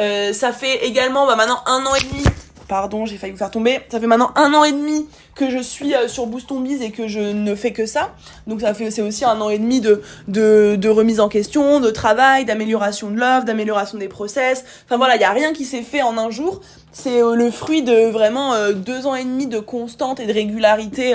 Euh, 0.00 0.32
ça 0.32 0.52
fait 0.52 0.86
également 0.86 1.26
bah, 1.26 1.36
maintenant 1.36 1.62
un 1.66 1.84
an 1.84 1.94
et 1.94 2.00
demi. 2.00 2.24
Pardon, 2.70 3.04
j'ai 3.04 3.16
failli 3.16 3.32
vous 3.32 3.38
faire 3.38 3.50
tomber. 3.50 3.80
Ça 3.90 3.98
fait 3.98 4.06
maintenant 4.06 4.30
un 4.36 4.54
an 4.54 4.62
et 4.62 4.70
demi 4.70 5.08
que 5.34 5.50
je 5.50 5.58
suis 5.58 5.92
euh, 5.92 6.06
sur 6.06 6.28
Boost 6.28 6.52
Biz 6.52 6.82
et 6.82 6.92
que 6.92 7.08
je 7.08 7.18
ne 7.18 7.56
fais 7.56 7.72
que 7.72 7.84
ça. 7.84 8.14
Donc 8.46 8.60
ça 8.60 8.74
fait 8.74 8.92
c'est 8.92 9.02
aussi 9.02 9.24
un 9.24 9.40
an 9.40 9.50
et 9.50 9.58
demi 9.58 9.80
de, 9.80 10.02
de, 10.28 10.88
remise 10.88 11.18
en 11.18 11.28
question, 11.28 11.80
de 11.80 11.90
travail, 11.90 12.44
d'amélioration 12.44 13.10
de 13.10 13.18
l'offre, 13.18 13.44
d'amélioration 13.44 13.98
des 13.98 14.06
process. 14.06 14.64
Enfin 14.84 14.98
voilà, 14.98 15.16
il 15.16 15.20
y 15.20 15.24
a 15.24 15.32
rien 15.32 15.52
qui 15.52 15.64
s'est 15.64 15.82
fait 15.82 16.02
en 16.02 16.16
un 16.16 16.30
jour. 16.30 16.60
C'est 16.92 17.20
euh, 17.20 17.34
le 17.34 17.50
fruit 17.50 17.82
de 17.82 18.08
vraiment 18.08 18.54
euh, 18.54 18.72
deux 18.72 19.04
ans 19.08 19.16
et 19.16 19.24
demi 19.24 19.48
de 19.48 19.58
constante 19.58 20.20
et 20.20 20.26
de 20.26 20.32
régularité 20.32 21.12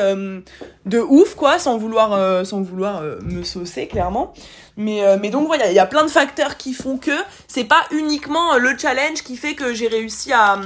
de 0.85 0.99
ouf 0.99 1.35
quoi, 1.35 1.57
sans 1.57 1.77
vouloir 1.77 2.45
sans 2.45 2.63
vouloir 2.63 3.01
me 3.21 3.43
saucer 3.43 3.87
clairement. 3.87 4.33
Mais 4.75 5.03
mais 5.21 5.29
donc 5.29 5.47
voilà, 5.47 5.69
il 5.69 5.73
y 5.73 5.79
a 5.79 5.85
plein 5.85 6.03
de 6.03 6.11
facteurs 6.11 6.57
qui 6.57 6.73
font 6.73 6.97
que 6.97 7.17
c'est 7.47 7.63
pas 7.63 7.83
uniquement 7.91 8.57
le 8.57 8.77
challenge 8.77 9.23
qui 9.23 9.37
fait 9.37 9.53
que 9.53 9.73
j'ai 9.73 9.87
réussi 9.87 10.33
à 10.33 10.59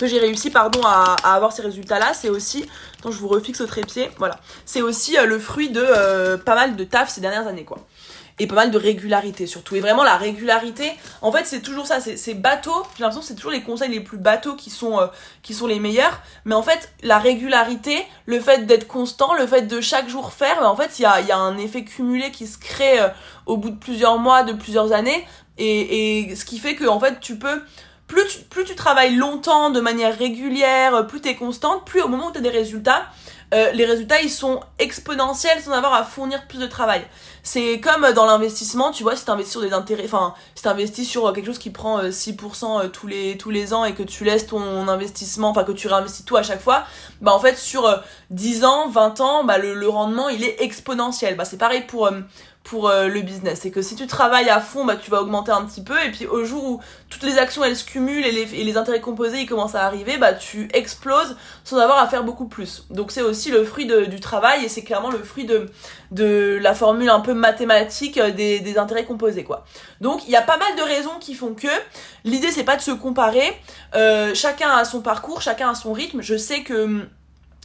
que 0.00 0.06
j'ai 0.06 0.18
réussi 0.18 0.48
pardon 0.50 0.80
à, 0.82 1.14
avoir 1.22 1.52
ces 1.52 1.60
résultats 1.60 1.98
là 1.98 2.12
c'est 2.14 2.30
aussi 2.30 2.64
attends 2.98 3.10
je 3.10 3.18
vous 3.18 3.28
refixe 3.28 3.60
au 3.60 3.66
trépied 3.66 4.10
voilà. 4.16 4.40
C'est 4.64 4.80
aussi 4.80 5.18
euh, 5.18 5.26
le 5.26 5.38
fruit 5.38 5.68
de 5.68 5.84
euh, 5.84 6.38
pas 6.38 6.54
mal 6.54 6.74
de 6.74 6.84
taf 6.84 7.10
ces 7.10 7.20
dernières 7.20 7.46
années 7.46 7.64
quoi. 7.64 7.78
Et 8.38 8.46
pas 8.46 8.54
mal 8.54 8.70
de 8.70 8.78
régularité 8.78 9.46
surtout. 9.46 9.76
Et 9.76 9.80
vraiment 9.80 10.02
la 10.02 10.16
régularité 10.16 10.90
en 11.20 11.30
fait 11.30 11.44
c'est 11.44 11.60
toujours 11.60 11.86
ça 11.86 12.00
c'est 12.00 12.34
bateau 12.34 12.72
j'ai 12.96 13.02
l'impression 13.02 13.20
que 13.20 13.26
c'est 13.26 13.34
toujours 13.34 13.50
les 13.50 13.62
conseils 13.62 13.90
les 13.90 14.00
plus 14.00 14.16
bateaux 14.16 14.54
qui 14.54 14.70
sont 14.70 14.98
euh, 14.98 15.08
qui 15.42 15.52
sont 15.52 15.66
les 15.66 15.78
meilleurs 15.78 16.22
mais 16.46 16.54
en 16.54 16.62
fait 16.62 16.90
la 17.02 17.18
régularité 17.18 18.02
le 18.24 18.40
fait 18.40 18.64
d'être 18.64 18.86
constant 18.86 19.34
le 19.34 19.46
fait 19.46 19.62
de 19.62 19.82
chaque 19.82 20.08
jour 20.08 20.32
faire 20.32 20.62
en 20.62 20.76
fait 20.76 20.98
il 20.98 21.02
y 21.02 21.06
a, 21.06 21.20
y 21.20 21.32
a 21.32 21.36
un 21.36 21.58
effet 21.58 21.84
cumulé 21.84 22.30
qui 22.30 22.46
se 22.46 22.56
crée 22.56 22.98
au 23.44 23.58
bout 23.58 23.70
de 23.70 23.78
plusieurs 23.78 24.16
mois 24.16 24.44
de 24.44 24.54
plusieurs 24.54 24.92
années. 24.92 25.26
Et, 25.58 26.30
et 26.30 26.36
ce 26.36 26.46
qui 26.46 26.58
fait 26.58 26.74
que 26.74 26.86
en 26.86 26.98
fait 26.98 27.20
tu 27.20 27.36
peux 27.36 27.60
plus 28.10 28.64
tu, 28.64 28.74
travailles 28.74 29.14
longtemps, 29.14 29.70
de 29.70 29.80
manière 29.80 30.16
régulière, 30.16 31.06
plus 31.06 31.20
tu 31.20 31.28
es 31.28 31.36
constante, 31.36 31.84
plus 31.84 32.02
au 32.02 32.08
moment 32.08 32.28
où 32.28 32.32
tu 32.32 32.38
as 32.38 32.42
des 32.42 32.50
résultats, 32.50 33.06
euh, 33.52 33.72
les 33.72 33.84
résultats 33.84 34.20
ils 34.22 34.30
sont 34.30 34.60
exponentiels 34.78 35.60
sans 35.60 35.72
avoir 35.72 35.94
à 35.94 36.04
fournir 36.04 36.46
plus 36.46 36.58
de 36.58 36.66
travail. 36.66 37.02
C'est 37.42 37.80
comme 37.80 38.12
dans 38.12 38.26
l'investissement, 38.26 38.92
tu 38.92 39.02
vois, 39.02 39.16
si 39.16 39.24
tu 39.24 39.44
sur 39.44 39.60
des 39.60 39.72
intérêts, 39.72 40.04
enfin, 40.04 40.34
si 40.54 40.62
tu 40.62 40.68
investis 40.68 41.08
sur 41.08 41.32
quelque 41.32 41.46
chose 41.46 41.58
qui 41.58 41.70
prend 41.70 42.00
6% 42.02 42.80
euh, 42.80 42.84
euh, 42.84 42.88
tous 42.88 43.06
les 43.06 43.36
tous 43.38 43.50
les 43.50 43.72
ans 43.74 43.84
et 43.84 43.94
que 43.94 44.02
tu 44.04 44.24
laisses 44.24 44.46
ton 44.46 44.86
investissement, 44.86 45.50
enfin 45.50 45.64
que 45.64 45.72
tu 45.72 45.88
réinvestis 45.88 46.24
tout 46.24 46.36
à 46.36 46.42
chaque 46.42 46.60
fois, 46.60 46.84
bah 47.22 47.32
en 47.32 47.40
fait 47.40 47.56
sur 47.56 48.02
10 48.30 48.64
ans, 48.64 48.88
20 48.88 49.20
ans, 49.20 49.44
bah 49.44 49.58
le, 49.58 49.74
le 49.74 49.88
rendement, 49.88 50.28
il 50.28 50.44
est 50.44 50.62
exponentiel. 50.62 51.36
Bah 51.36 51.44
c'est 51.44 51.58
pareil 51.58 51.82
pour 51.88 52.08
pour 52.62 52.88
euh, 52.88 53.08
le 53.08 53.22
business. 53.22 53.60
C'est 53.62 53.70
que 53.70 53.82
si 53.82 53.96
tu 53.96 54.06
travailles 54.06 54.50
à 54.50 54.60
fond, 54.60 54.84
bah, 54.84 54.96
tu 54.96 55.10
vas 55.10 55.22
augmenter 55.22 55.50
un 55.50 55.64
petit 55.64 55.82
peu. 55.82 55.98
Et 56.04 56.10
puis 56.10 56.26
au 56.26 56.44
jour 56.44 56.64
où 56.64 56.80
toutes 57.08 57.22
les 57.22 57.38
actions 57.38 57.64
elles 57.64 57.76
se 57.76 57.84
cumulent 57.84 58.24
et 58.24 58.32
les, 58.32 58.54
et 58.54 58.76
intérêts 58.76 59.00
composés 59.00 59.40
ils 59.40 59.46
commencent 59.46 59.74
à 59.74 59.84
arriver, 59.84 60.18
bah, 60.18 60.34
tu 60.34 60.68
exploses 60.74 61.36
sans 61.64 61.78
avoir 61.78 61.98
à 61.98 62.06
faire 62.06 62.22
beaucoup 62.22 62.46
plus. 62.46 62.84
Donc 62.90 63.12
c'est 63.12 63.22
aussi 63.22 63.50
le 63.50 63.64
fruit 63.64 63.86
du 63.86 64.20
travail 64.20 64.64
et 64.64 64.68
c'est 64.68 64.82
clairement 64.82 65.10
le 65.10 65.22
fruit 65.22 65.46
de, 65.46 66.58
la 66.60 66.74
formule 66.74 67.08
un 67.08 67.20
peu 67.20 67.34
mathématique 67.34 68.18
euh, 68.18 68.30
des, 68.30 68.78
intérêts 68.78 69.04
composés. 69.04 69.44
quoi. 69.44 69.64
Donc 70.00 70.26
il 70.26 70.30
y 70.30 70.36
a 70.36 70.42
pas 70.42 70.58
mal 70.58 70.76
de 70.76 70.82
raisons 70.82 71.18
qui 71.18 71.34
font 71.34 71.54
que 71.54 71.68
l'idée 72.24 72.50
c'est 72.50 72.64
pas 72.64 72.76
de 72.76 72.82
se 72.82 72.90
comparer. 72.90 73.56
Euh, 73.94 74.32
chacun 74.34 74.70
a 74.70 74.84
son 74.84 75.00
parcours, 75.00 75.40
chacun 75.40 75.70
a 75.70 75.74
son 75.74 75.92
rythme. 75.92 76.20
Je 76.20 76.36
sais 76.36 76.62
que 76.62 76.84
hum, 76.84 77.08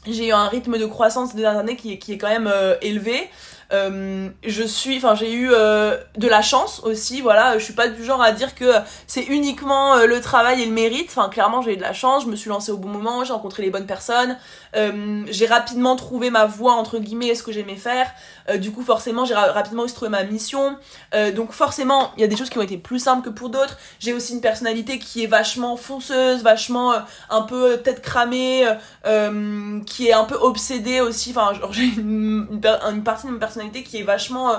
j'ai 0.08 0.28
eu 0.28 0.32
un 0.32 0.48
rythme 0.48 0.78
de 0.78 0.86
croissance 0.86 1.36
des 1.36 1.42
dernières 1.42 1.60
années 1.60 1.76
qui, 1.76 2.00
qui 2.00 2.14
est 2.14 2.18
quand 2.18 2.30
même 2.30 2.52
élevé. 2.82 3.30
Euh, 3.72 4.30
je 4.46 4.64
suis, 4.64 4.98
enfin 4.98 5.16
j'ai 5.16 5.34
eu 5.34 5.50
euh, 5.52 5.98
de 6.18 6.28
la 6.28 6.42
chance 6.42 6.82
aussi, 6.84 7.22
voilà. 7.22 7.58
Je 7.58 7.64
suis 7.64 7.74
pas 7.74 7.88
du 7.88 8.04
genre 8.04 8.22
à 8.22 8.32
dire 8.32 8.54
que 8.56 8.72
c'est 9.08 9.24
uniquement 9.24 9.96
euh, 9.96 10.06
le 10.06 10.22
travail 10.22 10.62
et 10.62 10.66
le 10.66 10.72
mérite. 10.72 11.08
Enfin 11.10 11.30
clairement 11.30 11.62
j'ai 11.62 11.74
eu 11.74 11.78
de 11.78 11.82
la 11.82 11.94
chance. 11.94 12.24
Je 12.24 12.30
me 12.30 12.36
suis 12.36 12.50
lancée 12.50 12.72
au 12.72 12.78
bon 12.78 12.90
moment, 12.90 13.24
j'ai 13.24 13.34
rencontré 13.34 13.64
les 13.64 13.72
bonnes 13.72 13.88
personnes. 13.88 14.38
J'ai 15.30 15.46
rapidement 15.46 15.96
trouvé 15.96 16.30
ma 16.30 16.46
voie 16.46 16.74
entre 16.74 17.00
guillemets, 17.00 17.36
ce 17.36 17.44
que 17.44 17.52
j'aimais 17.52 17.76
faire. 17.76 18.12
du 18.58 18.72
coup 18.72 18.84
forcément 18.84 19.26
j'ai 19.26 19.34
rapidement 19.34 19.84
aussi 19.84 19.94
trouvé 19.94 20.10
ma 20.10 20.24
mission. 20.24 20.78
donc 21.36 21.52
forcément 21.52 22.12
il 22.18 22.22
y 22.22 22.24
a 22.24 22.28
des 22.28 22.36
choses 22.36 22.50
qui 22.50 22.58
ont 22.58 22.64
été 22.64 22.78
plus 22.78 23.00
simples 23.00 23.24
que 23.30 23.34
pour 23.34 23.50
d'autres. 23.50 23.78
J'ai 24.00 24.14
aussi 24.14 24.34
une 24.34 24.42
personnalité 24.42 25.00
qui 25.00 25.24
est 25.24 25.28
vachement 25.28 25.78
fonceuse, 25.78 26.44
vachement 26.44 26.94
un 27.30 27.42
peu 27.42 27.78
tête 27.78 28.02
cramée, 28.02 28.66
qui 29.86 30.08
est 30.08 30.14
un 30.14 30.26
peu 30.26 30.36
obsédée 30.36 31.02
aussi. 31.02 31.32
Enfin 31.32 31.54
j'ai 31.72 31.86
une, 31.86 32.48
une, 32.52 33.04
partie 33.04 33.28
de 33.28 33.32
ma 33.32 33.40
personnalité 33.40 33.84
qui 33.84 34.00
est 34.00 34.04
vachement 34.04 34.52
euh, 34.52 34.58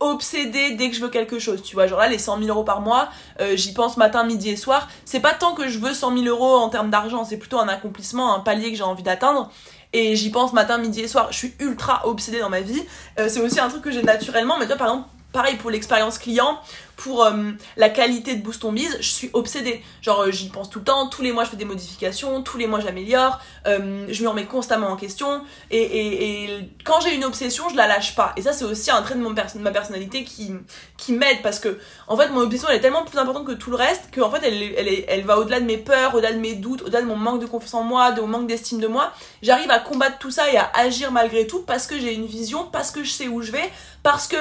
obsédée 0.00 0.72
dès 0.72 0.90
que 0.90 0.96
je 0.96 1.00
veux 1.00 1.08
quelque 1.08 1.38
chose, 1.38 1.62
tu 1.62 1.76
vois. 1.76 1.86
Genre 1.86 2.00
là, 2.00 2.08
les 2.08 2.18
100 2.18 2.38
000 2.38 2.48
euros 2.48 2.64
par 2.64 2.80
mois, 2.80 3.08
euh, 3.40 3.56
j'y 3.56 3.72
pense 3.72 3.96
matin, 3.96 4.24
midi 4.24 4.50
et 4.50 4.56
soir. 4.56 4.88
C'est 5.04 5.20
pas 5.20 5.34
tant 5.34 5.54
que 5.54 5.68
je 5.68 5.78
veux 5.78 5.94
100 5.94 6.16
000 6.18 6.24
euros 6.26 6.56
en 6.56 6.68
termes 6.70 6.90
d'argent, 6.90 7.24
c'est 7.24 7.36
plutôt 7.36 7.58
un 7.58 7.68
accomplissement, 7.68 8.34
un 8.34 8.40
palier 8.40 8.70
que 8.70 8.76
j'ai 8.76 8.82
envie 8.82 9.02
d'atteindre. 9.02 9.50
Et 9.92 10.16
j'y 10.16 10.30
pense 10.30 10.52
matin, 10.52 10.78
midi 10.78 11.00
et 11.00 11.08
soir. 11.08 11.28
Je 11.30 11.36
suis 11.36 11.54
ultra 11.58 12.06
obsédée 12.06 12.40
dans 12.40 12.48
ma 12.48 12.60
vie. 12.60 12.82
Euh, 13.18 13.28
c'est 13.28 13.40
aussi 13.40 13.60
un 13.60 13.68
truc 13.68 13.82
que 13.82 13.90
j'ai 13.90 14.02
naturellement. 14.02 14.56
Mais 14.58 14.66
toi, 14.66 14.76
par 14.76 14.88
exemple, 14.88 15.08
pareil 15.32 15.56
pour 15.56 15.70
l'expérience 15.70 16.18
client, 16.18 16.58
pour 17.00 17.24
euh, 17.24 17.32
la 17.78 17.88
qualité 17.88 18.34
de 18.34 18.42
Boost 18.42 18.62
on 18.62 18.72
Biz, 18.72 18.98
je 19.00 19.08
suis 19.08 19.30
obsédée. 19.32 19.82
Genre, 20.02 20.20
euh, 20.20 20.30
j'y 20.30 20.50
pense 20.50 20.68
tout 20.68 20.80
le 20.80 20.84
temps, 20.84 21.08
tous 21.08 21.22
les 21.22 21.32
mois 21.32 21.44
je 21.44 21.50
fais 21.50 21.56
des 21.56 21.64
modifications, 21.64 22.42
tous 22.42 22.58
les 22.58 22.66
mois 22.66 22.80
j'améliore, 22.80 23.40
euh, 23.66 24.04
je 24.10 24.22
me 24.22 24.28
remets 24.28 24.44
constamment 24.44 24.88
en 24.88 24.96
question. 24.96 25.42
Et 25.70 26.48
quand 26.84 27.00
j'ai 27.00 27.14
une 27.14 27.24
obsession, 27.24 27.70
je 27.70 27.76
la 27.76 27.86
lâche 27.86 28.14
pas. 28.14 28.34
Et 28.36 28.42
ça, 28.42 28.52
c'est 28.52 28.66
aussi 28.66 28.90
un 28.90 29.00
trait 29.00 29.14
de, 29.14 29.20
mon 29.20 29.34
ma 29.60 29.70
personnalité 29.70 30.24
qui, 30.24 30.52
qui 30.98 31.12
m'aide 31.12 31.40
parce 31.42 31.58
que, 31.58 31.78
en 32.06 32.18
fait, 32.18 32.28
mon 32.28 32.42
obsession 32.42 32.68
elle 32.68 32.76
est 32.76 32.80
tellement 32.80 33.04
plus 33.04 33.18
importante 33.18 33.46
que 33.46 33.52
tout 33.52 33.70
le 33.70 33.76
reste 33.76 34.14
qu'en 34.14 34.30
fait, 34.30 34.46
elle, 34.46 34.62
elle, 34.76 35.04
elle 35.08 35.24
va 35.24 35.38
au-delà 35.38 35.60
de 35.60 35.64
mes 35.64 35.78
peurs, 35.78 36.14
au-delà 36.14 36.32
de 36.32 36.38
mes 36.38 36.54
doutes, 36.54 36.82
au-delà 36.82 37.00
de 37.00 37.06
mon 37.06 37.16
manque 37.16 37.40
de 37.40 37.46
confiance 37.46 37.74
en 37.74 37.82
moi, 37.82 38.12
de 38.12 38.20
mon 38.20 38.26
manque 38.26 38.46
d'estime 38.46 38.78
de 38.78 38.88
moi. 38.88 39.10
J'arrive 39.40 39.70
à 39.70 39.78
combattre 39.78 40.18
tout 40.18 40.30
ça 40.30 40.52
et 40.52 40.58
à 40.58 40.70
agir 40.74 41.12
malgré 41.12 41.46
tout 41.46 41.62
parce 41.62 41.86
que 41.86 41.98
j'ai 41.98 42.12
une 42.12 42.26
vision, 42.26 42.66
parce 42.70 42.90
que 42.90 43.04
je 43.04 43.10
sais 43.10 43.28
où 43.28 43.40
je 43.40 43.52
vais, 43.52 43.70
parce 44.02 44.28
que 44.28 44.36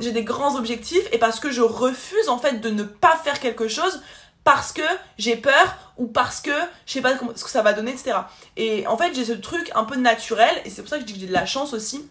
j'ai 0.00 0.12
des 0.12 0.24
grands 0.24 0.56
objectifs 0.56 1.06
et 1.12 1.18
parce 1.18 1.40
que 1.40 1.50
je 1.50 1.62
refuse 1.62 2.28
en 2.28 2.38
fait 2.38 2.60
de 2.60 2.70
ne 2.70 2.82
pas 2.82 3.16
faire 3.22 3.40
quelque 3.40 3.68
chose 3.68 4.02
parce 4.44 4.72
que 4.72 4.82
j'ai 5.18 5.36
peur 5.36 5.76
ou 5.96 6.06
parce 6.06 6.40
que 6.40 6.50
je 6.86 6.94
sais 6.94 7.00
pas 7.00 7.12
ce 7.34 7.44
que 7.44 7.50
ça 7.50 7.62
va 7.62 7.72
donner, 7.72 7.92
etc. 7.92 8.16
Et 8.56 8.86
en 8.86 8.96
fait, 8.96 9.14
j'ai 9.14 9.24
ce 9.24 9.32
truc 9.32 9.70
un 9.74 9.84
peu 9.84 9.96
naturel, 9.96 10.50
et 10.64 10.70
c'est 10.70 10.82
pour 10.82 10.88
ça 10.88 10.96
que 10.96 11.02
je 11.02 11.06
dis 11.06 11.14
que 11.14 11.20
j'ai 11.20 11.26
de 11.26 11.32
la 11.32 11.46
chance 11.46 11.74
aussi, 11.74 12.08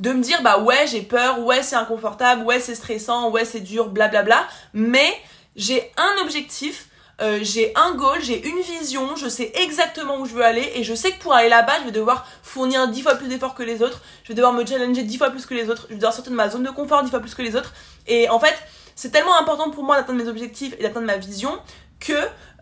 de 0.00 0.12
me 0.12 0.22
dire, 0.22 0.42
bah 0.42 0.58
ouais, 0.58 0.86
j'ai 0.86 1.02
peur, 1.02 1.40
ouais, 1.40 1.62
c'est 1.62 1.76
inconfortable, 1.76 2.42
ouais, 2.42 2.60
c'est 2.60 2.74
stressant, 2.74 3.30
ouais, 3.30 3.44
c'est 3.44 3.60
dur, 3.60 3.88
blablabla, 3.88 4.46
mais 4.72 5.12
j'ai 5.56 5.92
un 5.96 6.22
objectif, 6.22 6.87
euh, 7.20 7.40
j'ai 7.42 7.72
un 7.74 7.94
goal, 7.94 8.18
j'ai 8.22 8.46
une 8.46 8.60
vision, 8.60 9.16
je 9.16 9.28
sais 9.28 9.50
exactement 9.56 10.18
où 10.20 10.26
je 10.26 10.34
veux 10.34 10.44
aller 10.44 10.70
et 10.76 10.84
je 10.84 10.94
sais 10.94 11.10
que 11.10 11.18
pour 11.18 11.34
aller 11.34 11.48
là-bas, 11.48 11.72
je 11.80 11.86
vais 11.86 11.90
devoir 11.90 12.26
fournir 12.42 12.86
dix 12.88 13.02
fois 13.02 13.16
plus 13.16 13.26
d'efforts 13.26 13.54
que 13.54 13.64
les 13.64 13.82
autres, 13.82 14.02
je 14.22 14.28
vais 14.28 14.34
devoir 14.34 14.52
me 14.52 14.64
challenger 14.64 15.02
dix 15.02 15.18
fois 15.18 15.30
plus 15.30 15.44
que 15.44 15.54
les 15.54 15.68
autres, 15.68 15.86
je 15.88 15.94
vais 15.94 15.96
devoir 15.96 16.12
sortir 16.12 16.30
de 16.30 16.36
ma 16.36 16.48
zone 16.48 16.62
de 16.62 16.70
confort 16.70 17.02
dix 17.02 17.10
fois 17.10 17.20
plus 17.20 17.34
que 17.34 17.42
les 17.42 17.56
autres. 17.56 17.74
Et 18.06 18.28
en 18.28 18.38
fait, 18.38 18.54
c'est 18.94 19.10
tellement 19.10 19.36
important 19.38 19.70
pour 19.70 19.82
moi 19.82 19.96
d'atteindre 19.96 20.22
mes 20.22 20.28
objectifs 20.28 20.74
et 20.78 20.82
d'atteindre 20.82 21.06
ma 21.06 21.16
vision 21.16 21.50
que 22.00 22.12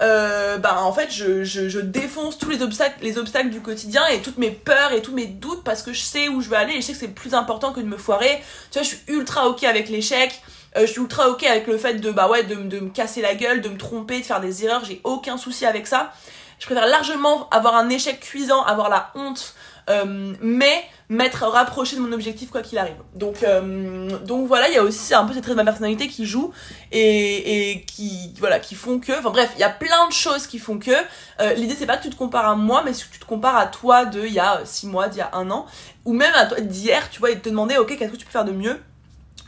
euh, 0.02 0.56
bah 0.56 0.82
en 0.82 0.92
fait 0.92 1.12
je, 1.12 1.44
je, 1.44 1.68
je, 1.68 1.78
défonce 1.78 2.38
tous 2.38 2.48
les 2.48 2.62
obstacles 2.62 2.96
les 3.02 3.18
obstacles 3.18 3.50
du 3.50 3.60
quotidien 3.60 4.06
et 4.06 4.20
toutes 4.22 4.38
mes 4.38 4.50
peurs 4.50 4.92
et 4.92 5.02
tous 5.02 5.12
mes 5.12 5.26
doutes 5.26 5.62
parce 5.62 5.82
que 5.82 5.92
je 5.92 6.00
sais 6.00 6.28
où 6.28 6.40
je 6.40 6.48
veux 6.48 6.56
aller 6.56 6.74
et 6.74 6.80
je 6.80 6.86
sais 6.86 6.92
que 6.92 6.98
c'est 6.98 7.08
plus 7.08 7.34
important 7.34 7.72
que 7.72 7.80
de 7.80 7.86
me 7.86 7.98
foirer. 7.98 8.42
Tu 8.70 8.78
vois 8.78 8.82
je 8.82 8.88
suis 8.88 9.00
ultra 9.08 9.46
ok 9.48 9.64
avec 9.64 9.88
l'échec 9.88 10.42
euh, 10.76 10.80
je 10.80 10.86
suis 10.86 11.00
ultra 11.00 11.28
ok 11.28 11.44
avec 11.44 11.66
le 11.66 11.78
fait 11.78 11.94
de 11.94 12.10
bah 12.10 12.28
ouais 12.28 12.44
de, 12.44 12.54
de 12.54 12.80
me 12.80 12.90
casser 12.90 13.22
la 13.22 13.34
gueule 13.34 13.60
de 13.60 13.68
me 13.68 13.76
tromper 13.76 14.20
de 14.20 14.24
faire 14.24 14.40
des 14.40 14.64
erreurs 14.64 14.84
j'ai 14.84 15.00
aucun 15.04 15.36
souci 15.36 15.66
avec 15.66 15.86
ça 15.86 16.12
je 16.58 16.66
préfère 16.66 16.86
largement 16.86 17.48
avoir 17.50 17.74
un 17.74 17.88
échec 17.88 18.20
cuisant 18.20 18.62
avoir 18.62 18.88
la 18.88 19.10
honte 19.14 19.54
euh, 19.88 20.34
mais 20.40 20.84
m'être 21.08 21.46
rapproché 21.46 21.94
de 21.94 22.00
mon 22.00 22.10
objectif 22.12 22.50
quoi 22.50 22.60
qu'il 22.60 22.76
arrive. 22.78 22.96
Donc, 23.14 23.44
euh, 23.44 24.18
donc 24.24 24.48
voilà, 24.48 24.68
il 24.68 24.74
y 24.74 24.78
a 24.78 24.82
aussi 24.82 25.14
un 25.14 25.24
peu 25.24 25.32
cette 25.32 25.44
trait 25.44 25.52
de 25.52 25.56
ma 25.56 25.64
personnalité 25.64 26.08
qui 26.08 26.26
joue 26.26 26.52
et, 26.90 27.70
et 27.70 27.84
qui, 27.84 28.34
voilà, 28.38 28.58
qui 28.58 28.74
font 28.74 28.98
que, 28.98 29.12
enfin 29.16 29.30
bref, 29.30 29.50
il 29.54 29.60
y 29.60 29.64
a 29.64 29.70
plein 29.70 30.08
de 30.08 30.12
choses 30.12 30.48
qui 30.48 30.58
font 30.58 30.78
que. 30.78 30.90
Euh, 31.40 31.54
L'idée 31.54 31.76
c'est 31.78 31.86
pas 31.86 31.96
que 31.96 32.02
tu 32.02 32.10
te 32.10 32.16
compares 32.16 32.48
à 32.48 32.56
moi, 32.56 32.82
mais 32.84 32.90
que 32.90 32.96
tu 32.96 33.20
te 33.20 33.24
compares 33.24 33.56
à 33.56 33.66
toi 33.66 34.04
de 34.04 34.26
il 34.26 34.32
y 34.32 34.40
a 34.40 34.62
6 34.64 34.88
mois, 34.88 35.08
d'il 35.08 35.18
y 35.18 35.22
a 35.22 35.30
un 35.34 35.50
an, 35.52 35.66
ou 36.04 36.12
même 36.12 36.32
à 36.34 36.46
toi 36.46 36.60
d'hier, 36.60 37.08
tu 37.08 37.20
vois, 37.20 37.30
et 37.30 37.38
te 37.38 37.48
demander, 37.48 37.76
ok, 37.76 37.96
qu'est-ce 37.96 38.10
que 38.10 38.16
tu 38.16 38.26
peux 38.26 38.32
faire 38.32 38.44
de 38.44 38.52
mieux 38.52 38.80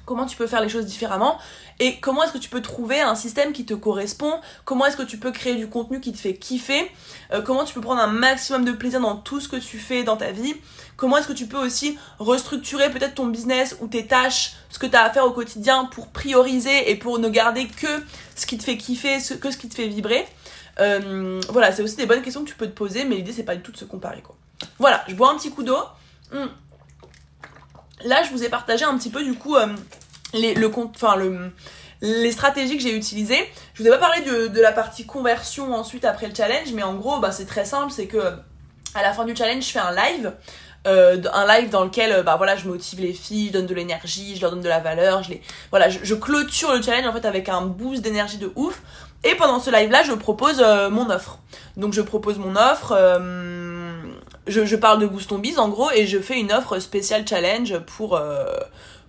comment 0.08 0.24
tu 0.24 0.38
peux 0.38 0.46
faire 0.46 0.62
les 0.62 0.70
choses 0.70 0.86
différemment 0.86 1.38
et 1.80 2.00
comment 2.00 2.24
est-ce 2.24 2.32
que 2.32 2.38
tu 2.38 2.48
peux 2.48 2.62
trouver 2.62 3.00
un 3.00 3.14
système 3.14 3.52
qui 3.52 3.66
te 3.66 3.74
correspond, 3.74 4.40
comment 4.64 4.86
est-ce 4.86 4.96
que 4.96 5.02
tu 5.02 5.18
peux 5.18 5.30
créer 5.30 5.54
du 5.54 5.68
contenu 5.68 6.00
qui 6.00 6.12
te 6.12 6.18
fait 6.18 6.34
kiffer, 6.34 6.90
euh, 7.32 7.42
comment 7.42 7.64
tu 7.64 7.74
peux 7.74 7.82
prendre 7.82 8.00
un 8.00 8.08
maximum 8.08 8.64
de 8.64 8.72
plaisir 8.72 9.00
dans 9.00 9.16
tout 9.16 9.38
ce 9.38 9.48
que 9.48 9.56
tu 9.56 9.78
fais 9.78 10.04
dans 10.04 10.16
ta 10.16 10.32
vie, 10.32 10.54
comment 10.96 11.18
est-ce 11.18 11.28
que 11.28 11.34
tu 11.34 11.46
peux 11.46 11.58
aussi 11.58 11.98
restructurer 12.18 12.90
peut-être 12.90 13.16
ton 13.16 13.26
business 13.26 13.76
ou 13.82 13.86
tes 13.86 14.06
tâches, 14.06 14.54
ce 14.70 14.78
que 14.78 14.86
tu 14.86 14.96
as 14.96 15.02
à 15.02 15.10
faire 15.10 15.26
au 15.26 15.32
quotidien 15.32 15.84
pour 15.84 16.08
prioriser 16.08 16.90
et 16.90 16.96
pour 16.96 17.18
ne 17.18 17.28
garder 17.28 17.66
que 17.66 18.02
ce 18.34 18.46
qui 18.46 18.56
te 18.56 18.64
fait 18.64 18.78
kiffer, 18.78 19.18
que 19.38 19.50
ce 19.50 19.58
qui 19.58 19.68
te 19.68 19.74
fait 19.74 19.88
vibrer. 19.88 20.26
Euh, 20.80 21.38
voilà, 21.50 21.70
c'est 21.72 21.82
aussi 21.82 21.96
des 21.96 22.06
bonnes 22.06 22.22
questions 22.22 22.44
que 22.44 22.48
tu 22.48 22.56
peux 22.56 22.66
te 22.66 22.74
poser, 22.74 23.04
mais 23.04 23.16
l'idée 23.16 23.32
c'est 23.32 23.42
pas 23.42 23.56
du 23.56 23.62
tout 23.62 23.72
de 23.72 23.76
se 23.76 23.84
comparer 23.84 24.22
quoi. 24.22 24.36
Voilà, 24.78 25.04
je 25.06 25.14
bois 25.14 25.30
un 25.30 25.36
petit 25.36 25.50
coup 25.50 25.62
d'eau. 25.62 25.78
Hum. 26.32 26.48
Là, 28.04 28.22
je 28.22 28.30
vous 28.30 28.44
ai 28.44 28.48
partagé 28.48 28.84
un 28.84 28.96
petit 28.96 29.10
peu 29.10 29.22
du 29.22 29.34
coup 29.34 29.56
euh, 29.56 29.66
les, 30.32 30.54
le, 30.54 30.70
enfin, 30.74 31.16
le, 31.16 31.50
les 32.00 32.32
stratégies 32.32 32.76
que 32.76 32.82
j'ai 32.82 32.96
utilisées. 32.96 33.44
Je 33.74 33.82
vous 33.82 33.88
ai 33.88 33.90
pas 33.90 33.98
parlé 33.98 34.22
de, 34.22 34.48
de, 34.48 34.60
la 34.60 34.72
partie 34.72 35.06
conversion 35.06 35.74
ensuite 35.74 36.04
après 36.04 36.28
le 36.28 36.34
challenge, 36.34 36.72
mais 36.74 36.82
en 36.82 36.94
gros, 36.94 37.18
bah, 37.18 37.32
c'est 37.32 37.46
très 37.46 37.64
simple, 37.64 37.92
c'est 37.92 38.06
que 38.06 38.34
à 38.94 39.02
la 39.02 39.12
fin 39.12 39.24
du 39.24 39.34
challenge, 39.34 39.64
je 39.64 39.70
fais 39.70 39.78
un 39.78 39.94
live. 39.94 40.32
Euh, 40.86 41.20
un 41.32 41.46
live 41.46 41.70
dans 41.70 41.82
lequel 41.84 42.22
bah 42.22 42.36
voilà 42.36 42.54
je 42.54 42.68
motive 42.68 43.00
les 43.00 43.12
filles 43.12 43.48
je 43.48 43.52
donne 43.52 43.66
de 43.66 43.74
l'énergie 43.74 44.36
je 44.36 44.40
leur 44.40 44.52
donne 44.52 44.60
de 44.60 44.68
la 44.68 44.78
valeur 44.78 45.24
je 45.24 45.30
les 45.30 45.42
voilà 45.70 45.88
je, 45.88 46.14
clôture 46.14 46.72
le 46.72 46.80
challenge 46.80 47.04
en 47.04 47.12
fait 47.12 47.26
avec 47.26 47.48
un 47.48 47.62
boost 47.62 48.00
d'énergie 48.00 48.38
de 48.38 48.52
ouf 48.54 48.80
et 49.24 49.34
pendant 49.34 49.58
ce 49.58 49.70
live 49.70 49.90
là 49.90 50.04
je 50.04 50.12
propose 50.12 50.62
euh, 50.64 50.88
mon 50.88 51.10
offre 51.10 51.40
donc 51.76 51.94
je 51.94 52.00
propose 52.00 52.38
mon 52.38 52.54
offre 52.54 52.92
je, 54.48 54.64
je, 54.64 54.76
parle 54.76 55.00
de 55.00 55.06
Boost 55.06 55.32
Biz 55.32 55.58
en 55.58 55.68
gros 55.68 55.90
et 55.94 56.06
je 56.06 56.18
fais 56.18 56.38
une 56.38 56.52
offre 56.52 56.78
spéciale 56.78 57.26
challenge 57.26 57.78
pour 57.80 58.16
euh, 58.16 58.44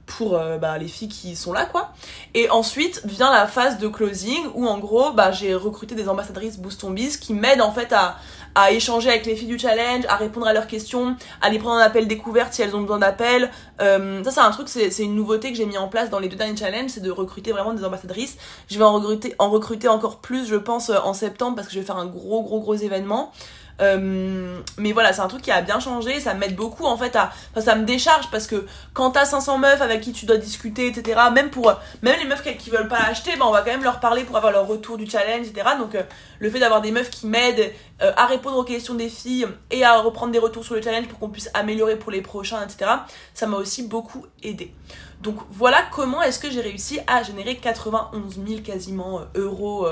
pour 0.10 0.36
euh, 0.36 0.58
bah, 0.58 0.78
les 0.78 0.88
filles 0.88 1.08
qui 1.08 1.36
sont 1.36 1.54
là 1.54 1.66
quoi. 1.66 1.94
Et 2.34 2.50
ensuite 2.50 3.02
vient 3.06 3.32
la 3.32 3.48
phase 3.48 3.78
de 3.78 3.88
closing 3.88 4.44
où 4.56 4.68
en 4.68 4.80
gros 4.80 5.12
bah, 5.12 5.32
j'ai 5.32 5.54
recruté 5.54 5.96
des 5.96 6.10
ambassadrices 6.10 6.58
Boost 6.58 6.86
Biz 6.86 7.18
qui 7.18 7.34
m'aident 7.34 7.62
en 7.62 7.72
fait 7.72 7.94
à, 7.94 8.18
à 8.56 8.72
échanger 8.72 9.10
avec 9.10 9.26
les 9.26 9.36
filles 9.36 9.48
du 9.48 9.60
challenge, 9.60 10.06
à 10.10 10.16
répondre 10.16 10.48
à 10.48 10.54
leurs 10.54 10.68
questions, 10.68 11.16
à 11.42 11.50
les 11.50 11.60
prendre 11.60 11.76
en 11.76 11.84
appel 11.84 12.08
découverte 12.08 12.54
si 12.54 12.62
elles 12.64 12.76
ont 12.76 12.82
besoin 12.82 13.00
d'appel. 13.00 13.52
Euh, 13.82 14.24
ça 14.24 14.32
c'est 14.32 14.40
un 14.40 14.52
truc, 14.52 14.68
c'est, 14.68 14.90
c'est 14.90 15.04
une 15.04 15.16
nouveauté 15.16 15.52
que 15.52 15.58
j'ai 15.58 15.68
mis 15.68 15.78
en 15.78 15.88
place 15.88 16.10
dans 16.10 16.20
les 16.20 16.28
deux 16.28 16.38
derniers 16.38 16.58
challenges, 16.58 16.90
c'est 16.90 17.04
de 17.04 17.12
recruter 17.12 17.52
vraiment 17.52 17.74
des 17.74 17.86
ambassadrices. 17.86 18.38
Je 18.68 18.78
vais 18.78 18.84
en 18.84 18.94
recruter, 18.94 19.36
en 19.38 19.50
recruter 19.50 19.88
encore 19.88 20.18
plus 20.18 20.48
je 20.48 20.56
pense 20.56 20.90
en 20.90 21.14
septembre 21.14 21.56
parce 21.56 21.68
que 21.68 21.74
je 21.74 21.80
vais 21.80 21.86
faire 21.86 21.98
un 21.98 22.08
gros 22.08 22.42
gros 22.42 22.60
gros 22.60 22.76
événement. 22.76 23.32
Euh, 23.82 24.60
mais 24.78 24.92
voilà, 24.92 25.14
c'est 25.14 25.22
un 25.22 25.28
truc 25.28 25.42
qui 25.42 25.52
a 25.52 25.62
bien 25.62 25.80
changé, 25.80 26.20
ça 26.20 26.34
m'aide 26.34 26.56
beaucoup 26.56 26.86
en 26.86 26.98
fait 26.98 27.16
à. 27.16 27.32
Enfin, 27.52 27.62
ça 27.62 27.76
me 27.76 27.86
décharge 27.86 28.30
parce 28.32 28.48
que 28.48 28.66
quand 28.94 29.12
t'as 29.12 29.26
500 29.26 29.58
meufs 29.58 29.82
avec 29.82 30.02
qui 30.02 30.12
tu 30.12 30.26
dois 30.26 30.38
discuter, 30.38 30.88
etc., 30.88 31.20
même 31.34 31.50
pour. 31.50 31.74
Même 32.02 32.18
les 32.20 32.28
meufs 32.28 32.44
qui 32.58 32.70
veulent 32.70 32.88
pas 32.88 33.00
acheter, 33.00 33.36
ben, 33.38 33.46
on 33.46 33.52
va 33.52 33.62
quand 33.62 33.72
même 33.72 33.84
leur 33.84 34.00
parler 34.00 34.24
pour 34.24 34.38
avoir 34.38 34.52
leur 34.52 34.68
retour 34.68 34.98
du 34.98 35.10
challenge, 35.10 35.48
etc. 35.48 35.70
Donc, 35.78 35.96
euh, 35.96 36.04
le 36.40 36.50
fait 36.50 36.60
d'avoir 36.60 36.82
des 36.82 36.92
meufs 36.92 37.10
qui 37.10 37.28
m'aident 37.28 37.72
euh, 38.02 38.12
à 38.16 38.26
répondre 38.26 38.58
aux 38.58 38.64
questions 38.64 38.96
des 38.96 39.10
filles 39.10 39.48
et 39.72 39.84
à 39.84 40.00
reprendre 40.00 40.32
des 40.32 40.40
retours 40.40 40.64
sur 40.64 40.76
le 40.76 40.82
challenge 40.82 41.08
pour 41.08 41.20
qu'on 41.20 41.30
puisse 41.30 41.50
améliorer 41.54 41.98
pour 41.98 42.12
les 42.12 42.22
prochains, 42.22 42.64
etc., 42.64 42.92
ça 43.34 43.48
m'a 43.48 43.58
aussi 43.58 43.84
beaucoup 43.84 44.26
aidé. 44.44 44.74
Donc 45.22 45.38
voilà 45.52 45.84
comment 45.92 46.22
est-ce 46.22 46.40
que 46.40 46.50
j'ai 46.50 46.62
réussi 46.62 47.00
à 47.08 47.24
générer 47.24 47.58
91 47.58 48.40
000 48.48 48.62
quasiment 48.62 49.22
euros 49.36 49.86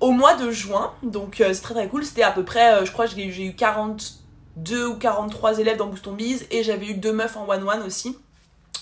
au 0.00 0.10
mois 0.12 0.34
de 0.34 0.50
juin. 0.50 0.92
Donc 1.02 1.40
euh, 1.40 1.52
c'est 1.52 1.62
très 1.62 1.74
très 1.74 1.88
cool. 1.88 2.04
C'était 2.04 2.22
à 2.22 2.32
peu 2.32 2.44
près, 2.44 2.74
euh, 2.74 2.84
je 2.84 2.92
crois, 2.92 3.06
j'ai 3.06 3.44
eu 3.44 3.54
42 3.54 4.86
ou 4.86 4.94
43 4.96 5.58
élèves 5.58 5.76
dans 5.76 5.86
Booston 5.86 6.14
Bees 6.16 6.46
et 6.50 6.62
j'avais 6.62 6.86
eu 6.86 6.94
deux 6.94 7.12
meufs 7.12 7.36
en 7.36 7.48
one-one 7.48 7.82
aussi 7.82 8.18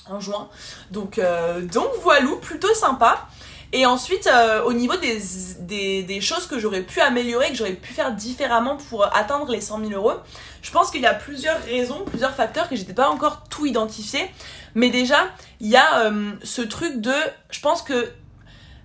en 0.08 0.20
juin. 0.20 0.48
Donc, 0.90 1.18
euh, 1.18 1.62
donc 1.62 1.88
voilà, 2.02 2.26
plutôt 2.40 2.74
sympa. 2.74 3.26
Et 3.76 3.86
ensuite, 3.86 4.30
au 4.66 4.72
niveau 4.72 4.94
des, 4.96 6.04
des, 6.04 6.20
choses 6.20 6.46
que 6.46 6.60
j'aurais 6.60 6.82
pu 6.82 7.00
améliorer, 7.00 7.48
que 7.48 7.56
j'aurais 7.56 7.72
pu 7.72 7.92
faire 7.92 8.12
différemment 8.12 8.76
pour 8.76 9.04
atteindre 9.16 9.50
les 9.50 9.60
100 9.60 9.88
000 9.88 9.90
euros, 9.90 10.14
je 10.62 10.70
pense 10.70 10.92
qu'il 10.92 11.00
y 11.00 11.06
a 11.06 11.12
plusieurs 11.12 11.60
raisons, 11.64 12.04
plusieurs 12.06 12.36
facteurs 12.36 12.68
que 12.68 12.76
j'étais 12.76 12.94
pas 12.94 13.08
encore 13.08 13.42
tout 13.50 13.66
identifié. 13.66 14.30
Mais 14.76 14.90
déjà, 14.90 15.26
il 15.58 15.66
y 15.66 15.76
a 15.76 16.12
ce 16.44 16.62
truc 16.62 17.00
de, 17.00 17.12
je 17.50 17.58
pense 17.58 17.82
que 17.82 18.12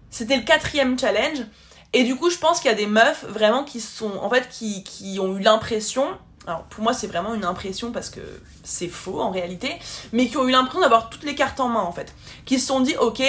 c'était 0.09 0.37
le 0.37 0.43
quatrième 0.43 0.97
challenge, 0.97 1.45
et 1.93 2.03
du 2.03 2.15
coup, 2.15 2.31
je 2.31 2.39
pense 2.39 2.59
qu'il 2.59 2.71
y 2.71 2.73
a 2.73 2.77
des 2.77 2.87
meufs 2.87 3.25
vraiment 3.25 3.63
qui 3.63 3.81
sont, 3.81 4.17
en 4.17 4.29
fait, 4.31 4.49
qui, 4.49 4.83
qui 4.83 5.19
ont 5.19 5.37
eu 5.37 5.39
l'impression, 5.39 6.07
alors 6.49 6.63
pour 6.63 6.83
moi 6.83 6.93
c'est 6.93 7.07
vraiment 7.07 7.33
une 7.35 7.45
impression 7.45 7.91
parce 7.91 8.09
que 8.09 8.19
c'est 8.63 8.87
faux 8.87 9.21
en 9.21 9.29
réalité, 9.29 9.71
mais 10.11 10.27
qui 10.27 10.37
ont 10.37 10.47
eu 10.47 10.51
l'impression 10.51 10.81
d'avoir 10.81 11.09
toutes 11.09 11.23
les 11.23 11.35
cartes 11.35 11.59
en 11.59 11.69
main 11.69 11.81
en 11.81 11.91
fait. 11.91 12.13
Qui 12.45 12.59
se 12.59 12.67
sont 12.67 12.79
dit 12.79 12.95
ok, 12.99 13.21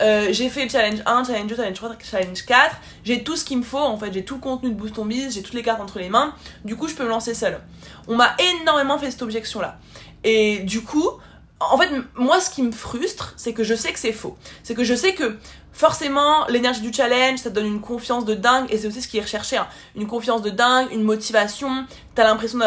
euh, 0.00 0.28
j'ai 0.30 0.48
fait 0.48 0.64
le 0.64 0.70
challenge 0.70 1.00
1, 1.06 1.24
challenge 1.24 1.46
2, 1.46 1.56
challenge 1.56 1.76
3, 1.76 1.90
challenge 2.02 2.44
4, 2.44 2.76
j'ai 3.04 3.22
tout 3.22 3.36
ce 3.36 3.44
qu'il 3.44 3.58
me 3.58 3.62
faut 3.62 3.78
en 3.78 3.96
fait, 3.96 4.12
j'ai 4.12 4.24
tout 4.24 4.34
le 4.34 4.40
contenu 4.40 4.70
de 4.70 4.74
Boost 4.74 4.98
on 4.98 5.04
Biz, 5.04 5.34
j'ai 5.34 5.42
toutes 5.42 5.54
les 5.54 5.62
cartes 5.62 5.80
entre 5.80 5.98
les 5.98 6.08
mains, 6.08 6.34
du 6.64 6.76
coup 6.76 6.88
je 6.88 6.94
peux 6.94 7.04
me 7.04 7.08
lancer 7.08 7.34
seule. 7.34 7.60
On 8.08 8.16
m'a 8.16 8.34
énormément 8.60 8.98
fait 8.98 9.10
cette 9.10 9.22
objection 9.22 9.60
là. 9.60 9.78
Et 10.24 10.58
du 10.60 10.82
coup, 10.82 11.10
en 11.60 11.78
fait, 11.78 11.90
moi, 12.16 12.40
ce 12.40 12.50
qui 12.50 12.62
me 12.62 12.72
frustre, 12.72 13.34
c'est 13.36 13.52
que 13.52 13.62
je 13.62 13.74
sais 13.74 13.92
que 13.92 13.98
c'est 13.98 14.12
faux. 14.12 14.36
C'est 14.62 14.74
que 14.74 14.84
je 14.84 14.94
sais 14.94 15.14
que 15.14 15.36
forcément, 15.72 16.46
l'énergie 16.48 16.80
du 16.80 16.92
challenge, 16.92 17.38
ça 17.38 17.50
donne 17.50 17.66
une 17.66 17.80
confiance 17.80 18.24
de 18.24 18.34
dingue, 18.34 18.66
et 18.70 18.78
c'est 18.78 18.86
aussi 18.86 19.02
ce 19.02 19.08
qui 19.08 19.18
est 19.18 19.22
recherché. 19.22 19.56
Hein. 19.56 19.66
Une 19.96 20.06
confiance 20.06 20.42
de 20.42 20.50
dingue, 20.50 20.88
une 20.92 21.02
motivation, 21.02 21.86
t'as 22.14 22.24
l'impression 22.24 22.58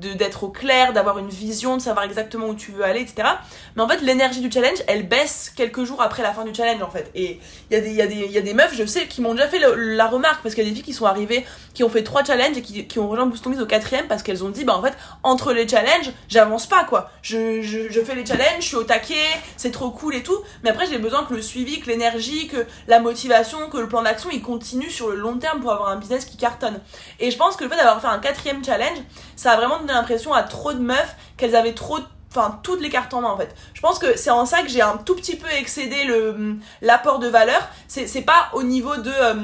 d'être 0.00 0.44
au 0.44 0.48
clair, 0.48 0.92
d'avoir 0.92 1.18
une 1.18 1.28
vision, 1.28 1.76
de 1.76 1.82
savoir 1.82 2.04
exactement 2.04 2.46
où 2.46 2.54
tu 2.54 2.72
veux 2.72 2.84
aller, 2.84 3.00
etc. 3.00 3.28
Mais 3.76 3.82
en 3.82 3.88
fait, 3.88 4.00
l'énergie 4.02 4.40
du 4.40 4.50
challenge, 4.50 4.78
elle 4.86 5.06
baisse 5.06 5.52
quelques 5.54 5.84
jours 5.84 6.00
après 6.00 6.22
la 6.22 6.32
fin 6.32 6.44
du 6.44 6.54
challenge, 6.54 6.82
en 6.82 6.90
fait. 6.90 7.10
Et 7.14 7.40
il 7.70 7.76
y, 7.76 7.76
a 7.76 7.80
des, 8.06 8.14
y, 8.14 8.32
y 8.32 8.38
a 8.38 8.40
des 8.40 8.54
meufs, 8.54 8.74
je 8.74 8.86
sais, 8.86 9.06
qui 9.06 9.20
m'ont 9.20 9.34
déjà 9.34 9.48
fait 9.48 9.60
la 9.76 10.06
remarque, 10.06 10.42
parce 10.42 10.54
qu'il 10.54 10.64
y 10.64 10.66
a 10.66 10.70
des 10.70 10.74
filles 10.74 10.84
qui 10.84 10.92
sont 10.92 11.06
arrivées, 11.06 11.44
qui 11.74 11.82
ont 11.82 11.88
fait 11.88 12.04
trois 12.04 12.24
challenges 12.24 12.56
et 12.56 12.62
qui, 12.62 12.86
qui 12.86 12.98
ont 12.98 13.08
rejoint 13.08 13.26
Boost 13.26 13.46
au 13.46 13.66
quatrième, 13.66 14.06
parce 14.06 14.22
qu'elles 14.22 14.44
ont 14.44 14.50
dit, 14.50 14.64
bah 14.64 14.76
en 14.76 14.82
fait, 14.82 14.94
entre 15.22 15.52
les 15.52 15.68
challenges, 15.68 16.12
j'avance 16.28 16.66
pas, 16.66 16.84
quoi. 16.84 17.10
Je, 17.22 17.62
je, 17.62 17.90
je 17.90 18.00
fais 18.00 18.14
les 18.14 18.24
challenges, 18.24 18.60
je 18.60 18.66
suis 18.66 18.76
au 18.76 18.84
taquet, 18.84 19.14
c'est 19.56 19.70
trop 19.70 19.90
cool 19.90 20.14
et 20.14 20.22
tout, 20.22 20.38
mais 20.62 20.70
après, 20.70 20.86
j'ai 20.86 20.98
besoin 20.98 21.24
que 21.24 21.34
le 21.34 21.42
suivi, 21.42 21.80
que 21.80 21.86
l'énergie, 21.86 22.46
que 22.46 22.64
la 22.86 23.00
motivation, 23.00 23.68
que 23.68 23.78
le 23.78 23.88
plan 23.88 24.02
d'action, 24.02 24.30
il 24.32 24.42
continue 24.42 24.90
sur 24.90 25.10
le 25.10 25.16
long 25.16 25.38
terme 25.38 25.60
pour 25.60 25.72
avoir 25.72 25.88
un 25.88 25.96
business 25.96 26.24
qui 26.24 26.36
cartonne. 26.36 26.80
Et 27.20 27.30
je 27.30 27.36
pense 27.36 27.56
que 27.56 27.64
le 27.64 27.70
fait 27.70 27.76
d'avoir 27.76 28.00
fait 28.00 28.06
un 28.06 28.18
quatrième 28.18 28.64
challenge, 28.64 28.83
ça 29.36 29.52
a 29.52 29.56
vraiment 29.56 29.78
donné 29.78 29.92
l'impression 29.92 30.32
à 30.32 30.42
trop 30.42 30.72
de 30.72 30.80
meufs 30.80 31.16
qu'elles 31.36 31.56
avaient 31.56 31.74
trop 31.74 31.98
enfin 32.30 32.58
toutes 32.62 32.80
les 32.80 32.90
cartes 32.90 33.14
en 33.14 33.20
main 33.20 33.30
en 33.30 33.36
fait. 33.36 33.54
Je 33.74 33.80
pense 33.80 33.98
que 33.98 34.16
c'est 34.16 34.30
en 34.30 34.46
ça 34.46 34.62
que 34.62 34.68
j'ai 34.68 34.82
un 34.82 34.96
tout 34.96 35.14
petit 35.14 35.36
peu 35.36 35.48
excédé 35.50 36.04
le 36.04 36.56
l'apport 36.82 37.18
de 37.18 37.28
valeur. 37.28 37.68
C'est 37.86 38.22
pas 38.22 38.50
au 38.52 38.62
niveau 38.62 38.96
de 38.96 39.10
euh, 39.10 39.34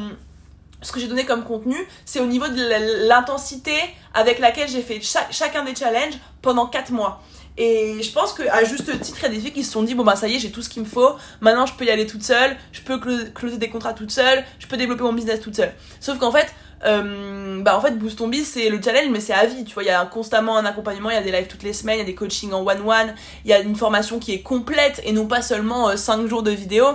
ce 0.82 0.92
que 0.92 1.00
j'ai 1.00 1.08
donné 1.08 1.24
comme 1.24 1.44
contenu, 1.44 1.76
c'est 2.04 2.20
au 2.20 2.26
niveau 2.26 2.48
de 2.48 3.08
l'intensité 3.08 3.76
avec 4.14 4.38
laquelle 4.38 4.68
j'ai 4.68 4.82
fait 4.82 5.00
chacun 5.30 5.64
des 5.64 5.74
challenges 5.74 6.14
pendant 6.42 6.66
4 6.66 6.90
mois. 6.90 7.22
Et 7.56 8.02
je 8.02 8.12
pense 8.12 8.32
qu'à 8.32 8.64
juste 8.64 8.98
titre, 9.00 9.18
il 9.20 9.22
y 9.22 9.26
a 9.26 9.28
des 9.28 9.40
filles 9.40 9.52
qui 9.52 9.64
se 9.64 9.72
sont 9.72 9.82
dit 9.82 9.94
bon 9.94 10.04
bah 10.04 10.16
ça 10.16 10.28
y 10.28 10.36
est, 10.36 10.38
j'ai 10.38 10.50
tout 10.50 10.62
ce 10.62 10.68
qu'il 10.68 10.82
me 10.82 10.88
faut, 10.88 11.16
maintenant 11.40 11.66
je 11.66 11.74
peux 11.74 11.84
y 11.84 11.90
aller 11.90 12.06
toute 12.06 12.22
seule, 12.22 12.56
je 12.72 12.80
peux 12.80 12.98
closer 12.98 13.58
des 13.58 13.68
contrats 13.68 13.92
toute 13.92 14.10
seule, 14.10 14.44
je 14.58 14.66
peux 14.66 14.76
développer 14.76 15.02
mon 15.02 15.12
business 15.12 15.40
toute 15.40 15.56
seule. 15.56 15.74
Sauf 16.00 16.18
qu'en 16.18 16.32
fait, 16.32 16.46
euh, 16.84 17.60
bah 17.62 17.76
en 17.76 17.80
fait 17.82 17.98
Boost 17.98 18.18
ton 18.18 18.28
Biz 18.28 18.46
c'est 18.46 18.70
le 18.70 18.80
challenge 18.82 19.10
mais 19.10 19.20
c'est 19.20 19.34
à 19.34 19.44
vie 19.44 19.64
tu 19.64 19.74
vois. 19.74 19.82
Il 19.82 19.86
y 19.86 19.90
a 19.90 20.04
constamment 20.06 20.56
un 20.56 20.64
accompagnement 20.64 21.10
il 21.10 21.14
y 21.14 21.18
a 21.18 21.22
des 21.22 21.30
lives 21.32 21.46
toutes 21.46 21.62
les 21.62 21.74
semaines 21.74 21.96
il 21.96 21.98
y 21.98 22.02
a 22.02 22.06
des 22.06 22.14
coachings 22.14 22.52
en 22.52 22.66
one 22.66 22.80
one 22.86 23.14
il 23.44 23.50
y 23.50 23.52
a 23.52 23.60
une 23.60 23.76
formation 23.76 24.18
qui 24.18 24.32
est 24.32 24.40
complète 24.40 25.00
et 25.04 25.12
non 25.12 25.26
pas 25.26 25.42
seulement 25.42 25.94
5 25.94 26.20
euh, 26.20 26.26
jours 26.28 26.42
de 26.42 26.50
vidéo. 26.50 26.86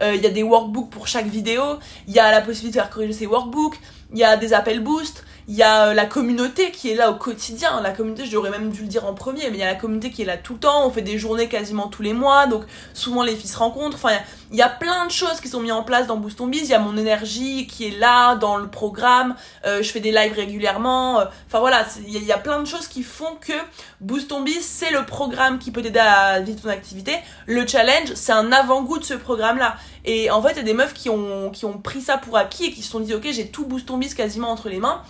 Euh, 0.00 0.14
il 0.14 0.22
y 0.22 0.26
a 0.26 0.30
des 0.30 0.42
workbooks 0.42 0.90
pour 0.90 1.08
chaque 1.08 1.26
vidéo 1.26 1.62
il 2.06 2.14
y 2.14 2.20
a 2.20 2.30
la 2.30 2.40
possibilité 2.40 2.78
de 2.78 2.82
faire 2.84 2.90
corriger 2.90 3.12
ces 3.12 3.26
workbooks 3.26 3.78
il 4.12 4.18
y 4.18 4.24
a 4.24 4.36
des 4.36 4.52
appels 4.52 4.80
boost 4.80 5.24
il 5.48 5.54
y 5.54 5.62
a 5.62 5.88
euh, 5.88 5.94
la 5.94 6.06
communauté 6.06 6.70
qui 6.70 6.90
est 6.90 6.94
là 6.94 7.10
au 7.10 7.14
quotidien. 7.14 7.80
La 7.80 7.90
communauté, 7.90 8.24
j'aurais 8.26 8.50
même 8.50 8.70
dû 8.70 8.82
le 8.82 8.88
dire 8.88 9.06
en 9.06 9.14
premier, 9.14 9.50
mais 9.50 9.56
il 9.56 9.60
y 9.60 9.62
a 9.62 9.66
la 9.66 9.74
communauté 9.74 10.10
qui 10.10 10.22
est 10.22 10.24
là 10.24 10.36
tout 10.36 10.54
le 10.54 10.58
temps. 10.60 10.86
On 10.86 10.90
fait 10.90 11.02
des 11.02 11.18
journées 11.18 11.48
quasiment 11.48 11.88
tous 11.88 12.02
les 12.02 12.12
mois, 12.12 12.46
donc 12.46 12.64
souvent 12.94 13.22
les 13.22 13.34
filles 13.34 13.50
se 13.50 13.58
rencontrent. 13.58 13.96
Enfin, 13.96 14.16
il 14.50 14.58
y, 14.58 14.62
a 14.62 14.68
plein 14.68 15.06
de 15.06 15.10
choses 15.10 15.40
qui 15.40 15.48
sont 15.48 15.60
mises 15.60 15.72
en 15.72 15.82
place 15.82 16.06
dans 16.06 16.16
Boost 16.16 16.40
on 16.40 16.46
Biz. 16.46 16.62
Il 16.64 16.68
y 16.68 16.74
a 16.74 16.78
mon 16.78 16.96
énergie 16.96 17.66
qui 17.66 17.88
est 17.88 17.98
là 17.98 18.36
dans 18.36 18.56
le 18.56 18.68
programme. 18.68 19.34
Euh, 19.66 19.82
je 19.82 19.90
fais 19.90 20.00
des 20.00 20.12
lives 20.12 20.34
régulièrement. 20.34 21.20
Euh, 21.20 21.24
enfin 21.46 21.60
voilà, 21.60 21.86
il 22.06 22.22
y, 22.22 22.32
a 22.32 22.38
plein 22.38 22.60
de 22.60 22.66
choses 22.66 22.86
qui 22.86 23.02
font 23.02 23.36
que 23.40 23.52
Boost 24.00 24.30
on 24.30 24.42
Biz, 24.42 24.62
c'est 24.62 24.90
le 24.90 25.04
programme 25.06 25.58
qui 25.58 25.70
peut 25.70 25.82
t'aider 25.82 25.98
à 25.98 26.40
vivre 26.40 26.60
ton 26.60 26.68
activité. 26.68 27.16
Le 27.46 27.66
challenge, 27.66 28.12
c'est 28.14 28.32
un 28.32 28.52
avant-goût 28.52 28.98
de 28.98 29.04
ce 29.04 29.14
programme-là. 29.14 29.76
Et 30.04 30.30
en 30.30 30.42
fait, 30.42 30.52
il 30.52 30.56
y 30.56 30.60
a 30.60 30.64
des 30.64 30.74
meufs 30.74 30.94
qui 30.94 31.08
ont, 31.08 31.50
qui 31.50 31.64
ont 31.64 31.78
pris 31.78 32.00
ça 32.00 32.18
pour 32.18 32.36
acquis 32.36 32.66
et 32.66 32.72
qui 32.72 32.82
se 32.82 32.90
sont 32.90 33.00
dit, 33.00 33.14
ok, 33.14 33.26
j'ai 33.30 33.48
tout 33.48 33.64
Boost 33.66 33.90
on 33.90 33.98
Biz 33.98 34.14
quasiment 34.14 34.50
entre 34.50 34.68
les 34.68 34.78
mains. 34.78 35.02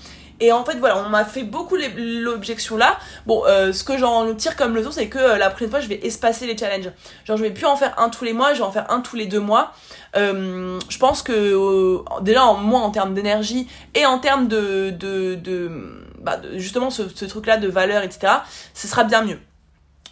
Et 0.43 0.51
en 0.51 0.65
fait, 0.65 0.77
voilà, 0.79 0.99
on 0.99 1.09
m'a 1.09 1.25
fait 1.25 1.45
beaucoup 1.45 1.77
l'objection 1.77 2.77
là. 2.77 2.99
Bon, 3.27 3.45
euh, 3.47 3.73
ce 3.73 3.85
que 3.85 3.97
j'en 3.97 4.35
tire 4.35 4.57
comme 4.57 4.75
leçon, 4.75 4.91
c'est 4.91 5.09
que 5.09 5.19
euh, 5.19 5.39
la 5.39 5.51
prochaine 5.51 5.71
fois, 5.71 5.79
je 5.79 5.87
vais 5.87 6.05
espacer 6.05 6.49
les 6.49 6.59
challenges. 6.59 6.91
Genre, 7.25 7.37
je 7.37 7.43
vais 7.43 7.53
plus 7.53 7.65
en 7.65 7.77
faire 7.77 7.97
un 7.97 8.09
tous 8.09 8.25
les 8.25 8.33
mois, 8.33 8.53
je 8.53 8.59
vais 8.59 8.65
en 8.65 8.73
faire 8.73 8.91
un 8.91 9.03
tous 9.03 9.15
les 9.15 9.27
deux 9.27 9.39
mois. 9.39 9.73
Euh, 10.17 10.81
je 10.89 10.99
pense 10.99 11.23
que 11.23 12.03
déjà, 12.23 12.45
en, 12.45 12.55
moi, 12.55 12.81
en 12.81 12.91
termes 12.91 13.15
d'énergie 13.15 13.69
et 13.95 14.05
en 14.05 14.19
termes 14.19 14.49
de, 14.49 14.91
de, 14.91 15.37
de, 15.37 15.71
bah, 16.19 16.41
justement 16.57 16.91
ce, 16.91 17.03
truc-là 17.25 17.57
de 17.57 17.69
valeur, 17.69 18.03
etc., 18.03 18.33
ce 18.75 18.89
sera 18.89 19.05
bien 19.05 19.23
mieux. 19.23 19.39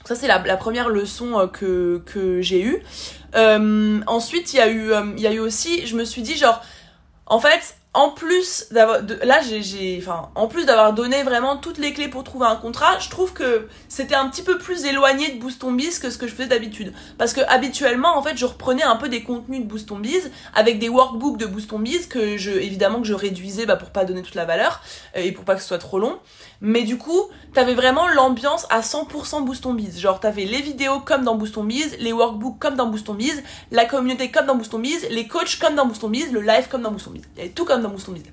Ça, 0.05 0.15
c'est 0.15 0.29
la, 0.29 0.39
première 0.57 0.91
leçon 0.91 1.51
que, 1.53 2.05
que 2.07 2.41
j'ai 2.41 2.63
eue. 2.63 2.85
ensuite, 3.35 4.55
il 4.55 4.61
y, 4.61 4.71
eu, 4.71 4.93
il 5.17 5.23
y 5.23 5.27
a 5.27 5.33
eu 5.33 5.41
aussi, 5.41 5.89
je 5.89 5.97
me 5.97 6.05
suis 6.05 6.23
dit, 6.23 6.37
genre, 6.37 6.63
en 7.27 7.41
fait, 7.41 7.80
en 7.93 8.11
plus 8.11 8.67
d'avoir 8.71 9.01
là 9.25 9.41
j'ai 9.43 9.99
enfin 10.01 10.31
en 10.37 10.47
plus 10.47 10.65
d'avoir 10.65 10.93
donné 10.93 11.25
vraiment 11.25 11.57
toutes 11.57 11.79
les 11.79 11.93
clés 11.93 12.07
pour 12.07 12.23
trouver 12.23 12.47
un 12.47 12.55
contrat 12.55 13.01
je 13.01 13.11
trouve 13.11 13.33
que 13.33 13.67
c'était 13.89 14.15
un 14.15 14.29
petit 14.29 14.43
peu 14.43 14.59
plus 14.59 14.85
éloigné 14.85 15.33
de 15.33 15.41
Boost 15.41 15.65
Biz 15.65 15.99
que 15.99 16.09
ce 16.09 16.17
que 16.17 16.29
je 16.29 16.33
faisais 16.33 16.49
d'habitude. 16.49 16.93
Parce 17.19 17.33
que 17.33 17.41
habituellement 17.49 18.17
en 18.17 18.23
fait 18.23 18.37
je 18.37 18.47
reprenais 18.47 18.85
un 18.85 18.95
peu 18.95 19.09
des 19.09 19.23
contenus 19.23 19.63
de 19.63 19.67
Boost 19.67 19.93
Biz 19.93 20.31
avec 20.55 20.79
des 20.79 20.89
workbooks 20.89 21.37
de 21.37 21.47
Boost 21.47 21.75
Biz 21.75 22.07
que 22.07 22.37
je 22.37 22.53
évidemment 22.53 23.01
que 23.01 23.09
je 23.09 23.15
réduisais 23.15 23.67
bah, 23.67 23.77
pour 23.77 23.91
pas 23.91 24.05
donner 24.05 24.23
toute 24.23 24.37
la 24.37 24.45
valeur 24.45 24.83
euh, 25.17 25.21
et 25.23 25.33
pour 25.33 25.45
pas 25.45 25.57
que 25.57 25.61
ce 25.61 25.67
soit 25.67 25.79
trop 25.79 25.99
long 25.99 26.19
mais 26.61 26.83
du 26.83 26.99
coup, 26.99 27.29
t'avais 27.55 27.75
vraiment 27.75 28.07
l'ambiance 28.09 28.67
à 28.71 28.81
100% 28.81 29.45
Boost 29.45 29.65
on 29.67 29.75
Biz. 29.75 29.99
Genre, 29.99 30.21
t'avais 30.21 30.45
les 30.45 30.61
vidéos 30.61 31.01
comme 31.01 31.25
dans 31.25 31.35
Boost 31.35 31.57
on 31.57 31.65
Biz, 31.65 31.97
les 31.99 32.13
workbooks 32.13 32.59
comme 32.59 32.77
dans 32.77 32.87
Boost 32.87 33.09
on 33.09 33.15
Biz, 33.15 33.43
la 33.71 33.87
communauté 33.87 34.31
comme 34.31 34.47
dans 34.47 34.57
Boost 34.57 34.75
on 34.75 34.79
Biz, 34.79 35.09
les 35.11 35.27
coachs 35.27 35.59
comme 35.59 35.75
dans 35.75 35.87
Boost 35.87 36.05
on 36.05 36.09
Biz, 36.09 36.33
le 36.33 36.41
live 36.41 36.69
comme 36.69 36.83
dans 36.83 36.91
Boost 36.91 37.09
on 37.09 37.13
Biz. 37.13 37.23
Il 37.39 37.53
tout 37.53 37.65
comme 37.65 37.83
dans 37.83 37.89
Boost 37.89 38.09
on 38.09 38.13
Biz. 38.13 38.25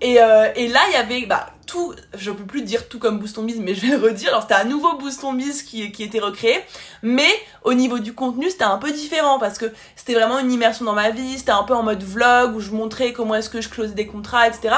Et, 0.00 0.20
euh, 0.20 0.48
et 0.54 0.68
là, 0.68 0.80
il 0.88 0.92
y 0.92 0.96
avait 0.96 1.26
bah, 1.26 1.46
tout, 1.66 1.94
je 2.16 2.30
peux 2.30 2.44
plus 2.44 2.62
dire 2.62 2.88
tout 2.88 2.98
comme 2.98 3.18
Boost 3.18 3.38
on 3.38 3.42
Biz, 3.42 3.60
mais 3.60 3.74
je 3.74 3.80
vais 3.86 3.96
le 3.96 4.02
redire. 4.02 4.28
Alors, 4.28 4.42
c'était 4.42 4.54
un 4.54 4.64
nouveau 4.64 4.96
Boost 4.98 5.24
on 5.24 5.32
Biz 5.32 5.62
qui, 5.62 5.90
qui 5.90 6.02
était 6.02 6.18
recréé. 6.18 6.60
Mais 7.02 7.28
au 7.64 7.72
niveau 7.72 7.98
du 7.98 8.12
contenu, 8.12 8.50
c'était 8.50 8.64
un 8.64 8.76
peu 8.76 8.92
différent 8.92 9.38
parce 9.38 9.58
que 9.58 9.66
c'était 9.96 10.14
vraiment 10.14 10.38
une 10.38 10.52
immersion 10.52 10.84
dans 10.84 10.92
ma 10.92 11.10
vie. 11.10 11.38
C'était 11.38 11.52
un 11.52 11.62
peu 11.62 11.74
en 11.74 11.82
mode 11.82 12.02
vlog 12.02 12.54
où 12.54 12.60
je 12.60 12.70
montrais 12.70 13.12
comment 13.12 13.34
est-ce 13.34 13.48
que 13.48 13.60
je 13.60 13.68
closais 13.68 13.94
des 13.94 14.06
contrats, 14.06 14.46
etc. 14.46 14.74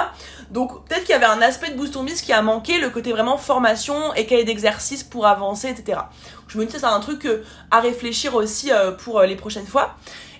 Donc, 0.50 0.86
peut-être 0.86 1.02
qu'il 1.02 1.10
y 1.10 1.14
avait 1.14 1.26
un 1.26 1.42
aspect 1.42 1.70
de 1.70 1.76
Boost 1.76 1.96
on 1.96 2.04
Biz 2.04 2.22
qui 2.22 2.32
a 2.32 2.40
manqué, 2.40 2.78
le 2.78 2.90
côté 2.90 3.12
vraiment 3.12 3.38
formation 3.38 4.14
et 4.14 4.24
cahier 4.24 4.44
d'exercice 4.44 5.02
pour 5.02 5.26
avancer, 5.26 5.68
etc. 5.68 6.00
Je 6.46 6.58
me 6.58 6.64
dis, 6.64 6.72
c'est 6.78 6.84
un 6.84 7.00
truc 7.00 7.26
euh, 7.26 7.44
à 7.70 7.80
réfléchir 7.80 8.34
aussi 8.34 8.72
euh, 8.72 8.92
pour 8.92 9.20
les 9.22 9.36
prochaines 9.36 9.66
fois. 9.66 9.96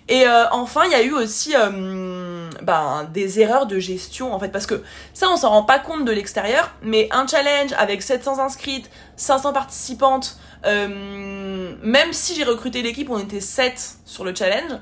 Et 0.09 0.25
enfin, 0.53 0.83
il 0.87 0.93
y 0.93 0.95
a 0.95 1.03
eu 1.03 1.13
aussi 1.13 1.55
ben, 2.63 3.09
des 3.13 3.41
erreurs 3.41 3.67
de 3.67 3.79
gestion 3.79 4.35
en 4.35 4.39
fait 4.39 4.49
parce 4.49 4.67
que 4.67 4.83
ça 5.15 5.29
on 5.31 5.37
s'en 5.37 5.51
rend 5.51 5.63
pas 5.63 5.79
compte 5.79 6.05
de 6.05 6.13
l'extérieur 6.13 6.73
mais 6.83 7.09
un 7.13 7.27
challenge 7.27 7.73
avec 7.79 8.03
700 8.03 8.39
inscrites 8.41 8.91
500 9.17 9.53
participantes 9.53 10.39
euh, 10.67 11.75
même 11.83 12.13
si 12.13 12.35
j'ai 12.35 12.45
recruté 12.45 12.83
l'équipe 12.83 13.09
on 13.11 13.19
était 13.19 13.41
7 13.41 13.99
sur 14.05 14.25
le 14.25 14.35
challenge 14.35 14.73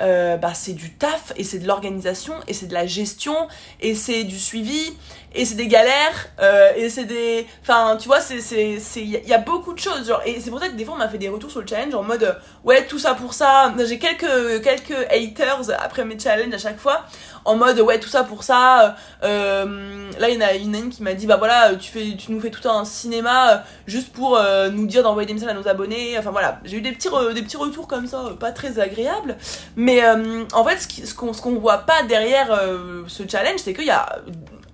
euh, 0.00 0.36
bah, 0.36 0.54
c'est 0.54 0.72
du 0.72 0.92
taf 0.92 1.32
et 1.36 1.44
c'est 1.44 1.60
de 1.60 1.68
l'organisation 1.68 2.34
et 2.48 2.52
c'est 2.52 2.66
de 2.66 2.74
la 2.74 2.84
gestion 2.84 3.46
et 3.80 3.94
c'est 3.94 4.24
du 4.24 4.38
suivi 4.38 4.92
et 5.34 5.44
c'est 5.44 5.54
des 5.54 5.68
galères 5.68 6.30
euh, 6.40 6.72
et 6.74 6.88
c'est 6.88 7.04
des 7.04 7.46
enfin 7.62 7.96
tu 7.96 8.08
vois 8.08 8.20
c'est 8.20 8.40
c'est 8.40 8.82
il 8.96 9.10
y 9.10 9.32
a 9.32 9.38
beaucoup 9.38 9.72
de 9.72 9.78
choses 9.78 10.08
genre 10.08 10.20
et 10.26 10.40
c'est 10.40 10.50
pour 10.50 10.58
ça 10.58 10.68
que 10.68 10.74
des 10.74 10.84
fois 10.84 10.94
on 10.94 10.98
m'a 10.98 11.08
fait 11.08 11.18
des 11.18 11.28
retours 11.28 11.50
sur 11.50 11.60
le 11.60 11.66
challenge 11.66 11.94
en 11.94 12.02
mode 12.02 12.36
ouais 12.64 12.86
tout 12.86 12.98
ça 12.98 13.14
pour 13.14 13.34
ça. 13.34 13.72
J'ai 13.86 13.98
quelques 13.98 14.62
quelques 14.64 15.06
haters 15.10 15.70
après 15.80 16.04
mes 16.04 16.18
challenges 16.18 16.54
à 16.54 16.58
chaque 16.58 16.78
fois 16.78 17.04
en 17.44 17.56
mode 17.56 17.80
ouais 17.80 18.00
tout 18.00 18.08
ça 18.08 18.24
pour 18.24 18.42
ça. 18.42 18.96
Euh, 19.22 20.10
là 20.18 20.28
il 20.28 20.36
y 20.36 20.38
en 20.38 20.46
a 20.46 20.54
une, 20.54 20.90
qui 20.90 21.02
m'a 21.02 21.14
dit 21.14 21.26
bah 21.26 21.36
voilà 21.36 21.74
tu 21.76 21.90
fais 21.90 22.16
tu 22.16 22.32
nous 22.32 22.40
fais 22.40 22.50
tout 22.50 22.68
un 22.68 22.84
cinéma 22.84 23.62
juste 23.86 24.12
pour 24.12 24.38
nous 24.72 24.86
dire 24.86 25.02
d'envoyer 25.02 25.26
des 25.26 25.34
messages 25.34 25.50
à 25.50 25.54
nos 25.54 25.68
abonnés. 25.68 26.18
Enfin 26.18 26.30
voilà. 26.30 26.60
J'ai 26.64 26.78
eu 26.78 26.80
des 26.80 26.92
petits 26.92 27.08
des 27.34 27.42
petits 27.42 27.56
retours 27.56 27.88
comme 27.88 28.06
ça 28.06 28.22
pas 28.38 28.52
très 28.52 28.78
agréables. 28.78 29.36
Mais 29.76 30.04
euh, 30.04 30.44
en 30.52 30.64
fait, 30.64 30.78
ce 30.78 31.14
qu'on 31.14 31.32
ce 31.32 31.42
qu'on 31.42 31.54
voit 31.58 31.78
pas 31.78 32.02
derrière 32.02 32.52
euh, 32.52 33.02
ce 33.06 33.22
challenge, 33.28 33.58
c'est 33.58 33.74
qu'il 33.74 33.86
y 33.86 33.90
a 33.90 34.20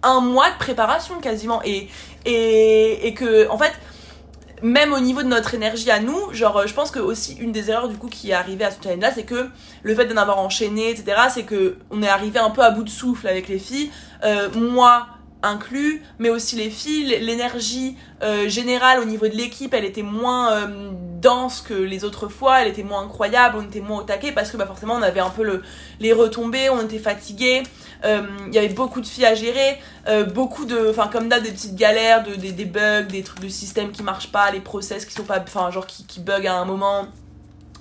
un 0.02 0.20
mois 0.20 0.50
de 0.50 0.58
préparation 0.58 1.20
quasiment. 1.20 1.60
Et, 1.64 1.88
et, 2.24 3.06
et 3.06 3.14
que, 3.14 3.48
en 3.50 3.58
fait, 3.58 3.72
même 4.62 4.92
au 4.92 5.00
niveau 5.00 5.22
de 5.22 5.28
notre 5.28 5.54
énergie 5.54 5.90
à 5.90 6.00
nous, 6.00 6.32
genre, 6.32 6.66
je 6.66 6.74
pense 6.74 6.90
que 6.90 6.98
aussi 6.98 7.34
une 7.34 7.52
des 7.52 7.70
erreurs 7.70 7.88
du 7.88 7.96
coup 7.96 8.08
qui 8.08 8.30
est 8.30 8.34
arrivée 8.34 8.64
à 8.64 8.70
ce 8.70 8.76
challenge-là, 8.82 9.12
c'est 9.14 9.24
que 9.24 9.48
le 9.82 9.94
fait 9.94 10.06
d'en 10.06 10.16
avoir 10.16 10.38
enchaîné, 10.38 10.90
etc., 10.90 11.16
c'est 11.32 11.44
que 11.44 11.76
on 11.90 12.02
est 12.02 12.08
arrivé 12.08 12.38
un 12.38 12.50
peu 12.50 12.62
à 12.62 12.70
bout 12.70 12.84
de 12.84 12.90
souffle 12.90 13.26
avec 13.28 13.48
les 13.48 13.58
filles. 13.58 13.90
Euh, 14.24 14.48
moi, 14.54 15.06
inclus, 15.42 16.02
mais 16.18 16.30
aussi 16.30 16.56
les 16.56 16.70
filles, 16.70 17.18
l'énergie 17.20 17.96
euh, 18.22 18.48
générale 18.48 19.00
au 19.00 19.04
niveau 19.04 19.28
de 19.28 19.34
l'équipe, 19.34 19.72
elle 19.74 19.84
était 19.84 20.02
moins 20.02 20.52
euh, 20.52 20.90
dense 21.20 21.60
que 21.60 21.74
les 21.74 22.04
autres 22.04 22.28
fois, 22.28 22.62
elle 22.62 22.68
était 22.68 22.82
moins 22.82 23.02
incroyable, 23.02 23.56
on 23.58 23.62
était 23.62 23.80
moins 23.80 24.00
au 24.00 24.02
taquet 24.02 24.32
parce 24.32 24.50
que 24.50 24.56
bah, 24.56 24.66
forcément 24.66 24.94
on 24.94 25.02
avait 25.02 25.20
un 25.20 25.30
peu 25.30 25.42
le, 25.42 25.62
les 26.00 26.12
retombées, 26.12 26.70
on 26.70 26.82
était 26.82 26.98
fatigué, 26.98 27.62
euh, 28.04 28.22
il 28.48 28.54
y 28.54 28.58
avait 28.58 28.68
beaucoup 28.68 29.00
de 29.00 29.06
filles 29.06 29.26
à 29.26 29.34
gérer, 29.34 29.78
beaucoup 30.34 30.64
de, 30.64 30.88
enfin 30.90 31.08
comme 31.08 31.28
d'hab 31.28 31.42
des 31.42 31.52
petites 31.52 31.76
galères, 31.76 32.22
de, 32.24 32.34
des, 32.34 32.52
des 32.52 32.64
bugs, 32.64 33.02
des 33.02 33.22
trucs 33.22 33.40
de 33.40 33.48
système 33.48 33.92
qui 33.92 34.02
marchent 34.02 34.32
pas, 34.32 34.50
les 34.50 34.60
process 34.60 35.04
qui 35.04 35.12
sont 35.12 35.24
pas, 35.24 35.40
enfin 35.40 35.70
genre 35.70 35.86
qui, 35.86 36.04
qui 36.04 36.20
bug 36.20 36.46
à 36.46 36.56
un 36.56 36.64
moment. 36.64 37.06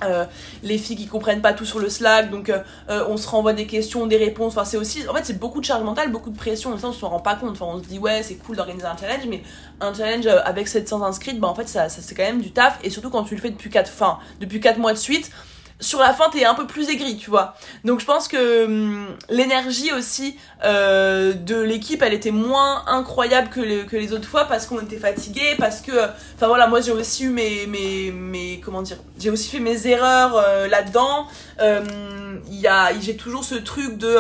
Euh, 0.04 0.26
les 0.64 0.78
filles 0.78 0.96
qui 0.96 1.08
comprennent 1.08 1.42
pas 1.42 1.54
tout 1.54 1.66
sur 1.66 1.80
le 1.80 1.90
Slack, 1.90 2.32
donc 2.32 2.50
euh, 2.50 2.60
euh, 2.90 3.06
on 3.10 3.18
se 3.18 3.28
renvoie 3.28 3.54
des 3.54 3.68
questions, 3.68 4.08
des 4.08 4.18
réponses. 4.18 4.54
Enfin, 4.54 4.66
c'est 4.66 4.78
aussi, 4.78 5.08
en 5.08 5.14
fait, 5.14 5.26
c'est 5.26 5.40
beaucoup 5.40 5.60
de 5.60 5.66
charge 5.66 5.84
mentale, 5.84 6.12
beaucoup 6.12 6.30
de 6.30 6.38
pression. 6.38 6.76
Et 6.76 6.80
ça, 6.80 6.88
on 6.88 6.94
se 6.94 7.04
rend 7.04 7.20
pas 7.20 7.36
compte. 7.36 7.52
Enfin, 7.52 7.66
on 7.68 7.84
se 7.84 7.88
dit 7.88 8.00
ouais, 8.00 8.24
c'est 8.24 8.36
cool 8.36 8.56
d'organiser 8.56 8.86
un 8.86 8.96
challenge, 8.96 9.26
mais 9.28 9.44
un 9.82 9.94
challenge 9.94 10.28
avec 10.28 10.68
700 10.68 11.04
inscrits, 11.04 11.34
bah 11.34 11.48
en 11.48 11.56
fait, 11.56 11.68
ça, 11.68 11.90
c'est 11.90 12.16
quand 12.16 12.24
même 12.24 12.42
du 12.42 12.52
taf. 12.52 12.80
Et 12.84 12.90
surtout 12.90 13.10
quand 13.10 13.24
tu 13.24 13.36
le 13.36 13.42
fais 13.42 13.50
depuis 13.50 13.70
4, 13.70 13.90
fin, 13.90 14.20
depuis 14.40 14.60
4 14.60 14.78
mois 14.78 14.94
de 14.94 14.98
suite, 14.98 15.32
sur 15.80 16.00
la 16.00 16.14
fin 16.14 16.30
t'es 16.30 16.46
un 16.46 16.56
peu 16.56 16.68
plus 16.68 16.90
aigri 16.90 17.18
tu 17.18 17.30
vois 17.30 17.56
donc 17.86 18.00
je 18.00 18.06
pense 18.06 18.28
que 18.28 18.66
hum, 18.66 19.08
l'énergie 19.30 19.92
aussi 19.94 20.38
euh, 20.64 21.34
de 21.34 21.56
l'équipe 21.56 22.02
elle 22.02 22.14
était 22.14 22.32
moins 22.32 22.84
incroyable 22.88 23.50
que, 23.50 23.62
les, 23.62 24.14
autres 24.14 24.28
fois 24.28 24.46
parce 24.46 24.66
qu'on 24.66 24.82
était 24.82 24.98
fatigué 24.98 25.56
parce 25.58 25.82
que 25.82 25.92
enfin 26.36 26.48
voilà 26.48 26.68
moi 26.68 26.82
j'ai 26.82 26.92
aussi 26.92 27.26
eu 27.26 27.30
mes, 27.30 27.66
mes, 27.68 28.62
comment 28.64 28.82
dire 28.82 28.98
j'ai 29.18 29.30
aussi 29.30 29.50
fait 29.50 29.60
mes 29.60 29.88
erreurs 29.88 30.36
euh, 30.36 30.68
là 30.68 30.84
dedans 30.84 31.28
hum, 31.60 32.42
il 32.48 32.60
y 32.60 32.68
a 32.68 32.92
j'ai 33.00 33.16
toujours 33.16 33.44
ce 33.44 33.56
truc 33.56 33.98
de 33.98 34.18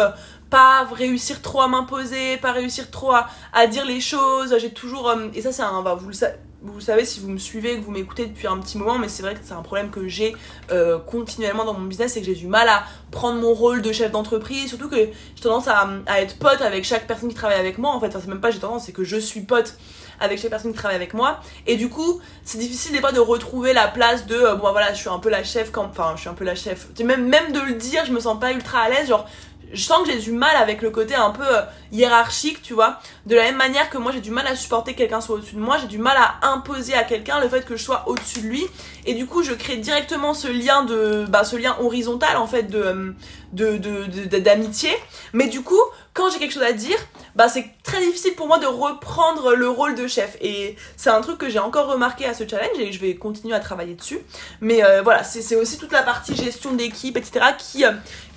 pas 0.49 0.87
réussir 0.91 1.41
trop 1.43 1.61
à 1.61 1.67
m'imposer, 1.67 2.37
pas 2.37 2.51
réussir 2.51 2.89
trop 2.89 3.11
à, 3.11 3.27
à 3.53 3.67
dire 3.67 3.85
les 3.85 4.01
choses. 4.01 4.55
J'ai 4.59 4.71
toujours. 4.71 5.05
Hum, 5.05 5.29
et 5.35 5.43
ça, 5.43 5.51
c'est 5.51 5.61
un. 5.61 5.83
Bah, 5.83 5.93
vous 5.93 6.07
le 6.07 6.13
savez 6.13 6.37
vous 6.61 6.81
savez 6.81 7.05
si 7.05 7.19
vous 7.21 7.29
me 7.29 7.37
suivez, 7.37 7.77
que 7.77 7.85
vous 7.85 7.91
m'écoutez 7.91 8.25
depuis 8.25 8.47
un 8.47 8.57
petit 8.57 8.77
moment, 8.77 8.97
mais 8.97 9.07
c'est 9.07 9.23
vrai 9.23 9.33
que 9.33 9.39
c'est 9.43 9.53
un 9.53 9.61
problème 9.61 9.89
que 9.89 10.07
j'ai 10.07 10.35
euh, 10.71 10.99
continuellement 10.99 11.63
dans 11.63 11.73
mon 11.73 11.85
business, 11.85 12.13
c'est 12.13 12.19
que 12.19 12.25
j'ai 12.25 12.35
du 12.35 12.47
mal 12.47 12.67
à 12.67 12.83
prendre 13.11 13.39
mon 13.39 13.53
rôle 13.53 13.81
de 13.81 13.91
chef 13.93 14.11
d'entreprise, 14.11 14.67
surtout 14.67 14.89
que 14.89 14.97
j'ai 14.97 15.41
tendance 15.41 15.67
à, 15.67 15.89
à, 16.05 16.21
être 16.21 16.37
pote 16.37 16.61
avec 16.61 16.83
chaque 16.83 17.07
personne 17.07 17.29
qui 17.29 17.35
travaille 17.35 17.59
avec 17.59 17.77
moi, 17.77 17.91
en 17.91 17.99
fait, 17.99 18.07
enfin, 18.07 18.19
c'est 18.21 18.27
même 18.27 18.41
pas 18.41 18.51
j'ai 18.51 18.59
tendance, 18.59 18.85
c'est 18.85 18.91
que 18.91 19.05
je 19.05 19.17
suis 19.17 19.41
pote 19.41 19.77
avec 20.19 20.37
chaque 20.37 20.49
personne 20.49 20.71
qui 20.71 20.77
travaille 20.77 20.97
avec 20.97 21.13
moi, 21.13 21.39
et 21.65 21.77
du 21.77 21.87
coup, 21.87 22.19
c'est 22.43 22.57
difficile 22.57 22.91
des 22.91 22.99
fois 22.99 23.13
de 23.13 23.21
retrouver 23.21 23.71
la 23.71 23.87
place 23.87 24.25
de, 24.25 24.35
euh, 24.35 24.55
bon 24.55 24.71
voilà, 24.71 24.93
je 24.93 24.99
suis 24.99 25.09
un 25.09 25.19
peu 25.19 25.29
la 25.29 25.45
chef, 25.45 25.71
quand, 25.71 25.85
enfin, 25.85 26.13
je 26.15 26.21
suis 26.21 26.29
un 26.29 26.33
peu 26.33 26.43
la 26.43 26.55
chef, 26.55 26.87
même, 26.99 27.25
même 27.27 27.53
de 27.53 27.61
le 27.61 27.75
dire, 27.75 28.03
je 28.05 28.11
me 28.11 28.19
sens 28.19 28.37
pas 28.37 28.51
ultra 28.51 28.81
à 28.81 28.89
l'aise, 28.89 29.07
genre, 29.07 29.25
je 29.71 29.83
sens 29.83 30.05
que 30.05 30.11
j'ai 30.11 30.19
du 30.19 30.31
mal 30.31 30.55
avec 30.55 30.81
le 30.81 30.89
côté 30.89 31.15
un 31.15 31.31
peu 31.31 31.45
euh, 31.45 31.61
hiérarchique, 31.91 32.61
tu 32.61 32.73
vois. 32.73 32.99
De 33.25 33.35
la 33.35 33.43
même 33.43 33.57
manière 33.57 33.89
que 33.89 33.97
moi 33.97 34.11
j'ai 34.11 34.21
du 34.21 34.31
mal 34.31 34.47
à 34.47 34.55
supporter 34.55 34.93
que 34.93 34.99
quelqu'un 34.99 35.21
soit 35.21 35.35
au-dessus 35.35 35.55
de 35.55 35.59
moi, 35.59 35.77
j'ai 35.79 35.87
du 35.87 35.97
mal 35.97 36.17
à 36.17 36.47
imposer 36.47 36.93
à 36.93 37.03
quelqu'un 37.03 37.39
le 37.39 37.49
fait 37.49 37.65
que 37.65 37.75
je 37.75 37.83
sois 37.83 38.03
au-dessus 38.07 38.41
de 38.41 38.47
lui. 38.47 38.65
Et 39.05 39.13
du 39.13 39.25
coup, 39.25 39.43
je 39.43 39.53
crée 39.53 39.77
directement 39.77 40.33
ce 40.33 40.47
lien 40.47 40.83
de, 40.83 41.25
bah, 41.29 41.43
ce 41.43 41.55
lien 41.55 41.75
horizontal 41.79 42.37
en 42.37 42.47
fait 42.47 42.63
de, 42.63 42.79
euh, 42.79 43.11
de, 43.53 43.77
de, 43.77 44.37
d'amitié. 44.39 44.89
Mais 45.33 45.47
du 45.47 45.61
coup, 45.61 45.79
quand 46.13 46.29
j'ai 46.29 46.39
quelque 46.39 46.53
chose 46.53 46.63
à 46.63 46.73
dire, 46.73 46.97
bah 47.35 47.47
c'est 47.47 47.65
très 47.83 47.99
difficile 48.01 48.33
pour 48.35 48.47
moi 48.47 48.59
de 48.59 48.65
reprendre 48.65 49.55
le 49.55 49.69
rôle 49.69 49.95
de 49.95 50.07
chef. 50.07 50.37
Et 50.41 50.75
c'est 50.97 51.09
un 51.09 51.21
truc 51.21 51.37
que 51.37 51.49
j'ai 51.49 51.59
encore 51.59 51.87
remarqué 51.87 52.25
à 52.25 52.33
ce 52.33 52.47
challenge 52.47 52.77
et 52.79 52.91
je 52.91 52.99
vais 52.99 53.15
continuer 53.15 53.55
à 53.55 53.59
travailler 53.59 53.95
dessus. 53.95 54.19
Mais 54.61 54.83
euh, 54.83 55.01
voilà, 55.01 55.23
c'est, 55.23 55.41
c'est 55.41 55.55
aussi 55.55 55.77
toute 55.77 55.91
la 55.91 56.03
partie 56.03 56.35
gestion 56.35 56.73
d'équipe, 56.73 57.15
etc. 57.15 57.45
qui 57.57 57.85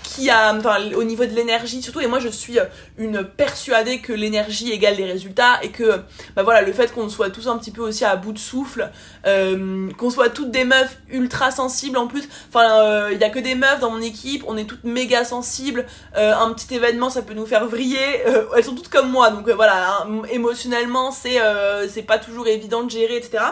qui 0.02 0.30
a, 0.30 0.54
enfin, 0.54 0.78
au 0.94 1.04
niveau 1.04 1.24
de 1.24 1.34
l'énergie 1.34 1.82
surtout, 1.82 2.00
et 2.00 2.06
moi 2.06 2.18
je 2.18 2.28
suis 2.28 2.58
euh, 2.58 2.64
une 2.98 3.24
persuadée 3.24 4.00
que 4.00 4.12
l'énergie 4.12 4.72
égale 4.72 4.96
les 4.96 5.04
résultats 5.04 5.62
et 5.62 5.70
que, 5.70 6.00
bah 6.36 6.42
voilà, 6.42 6.62
le 6.62 6.72
fait 6.72 6.92
qu'on 6.92 7.08
soit 7.08 7.30
tous 7.30 7.48
un 7.48 7.58
petit 7.58 7.70
peu 7.70 7.82
aussi 7.82 8.04
à 8.04 8.16
bout 8.16 8.32
de 8.32 8.38
souffle, 8.38 8.90
euh, 9.26 9.90
qu'on 9.98 10.10
soit 10.10 10.30
toutes 10.30 10.50
des 10.50 10.64
meufs 10.64 10.98
ultra 11.10 11.50
sensibles 11.50 11.96
en 11.96 12.06
plus, 12.06 12.28
enfin, 12.48 13.08
il 13.10 13.14
euh, 13.16 13.18
y 13.20 13.24
a 13.24 13.30
que 13.30 13.38
des 13.38 13.54
meufs 13.54 13.80
dans 13.80 13.90
mon 13.90 14.00
équipe, 14.00 14.44
on 14.46 14.56
est 14.56 14.64
toutes 14.64 14.84
méga 14.84 15.24
sensibles, 15.24 15.86
euh, 16.16 16.34
un 16.34 16.52
petit 16.52 16.74
événement 16.74 17.10
ça 17.10 17.22
peut 17.22 17.34
nous 17.34 17.46
faire 17.46 17.66
vriller, 17.66 18.22
elles 18.56 18.64
sont 18.64 18.74
toutes 18.74 18.88
comme 18.88 19.10
moi, 19.10 19.30
donc 19.30 19.48
voilà, 19.48 19.98
hein, 20.02 20.22
émotionnellement 20.30 21.10
c'est 21.10 21.38
c'est 21.88 22.02
pas 22.02 22.18
toujours 22.18 22.46
évident 22.46 22.82
de 22.82 22.90
gérer, 22.90 23.16
etc. 23.16 23.44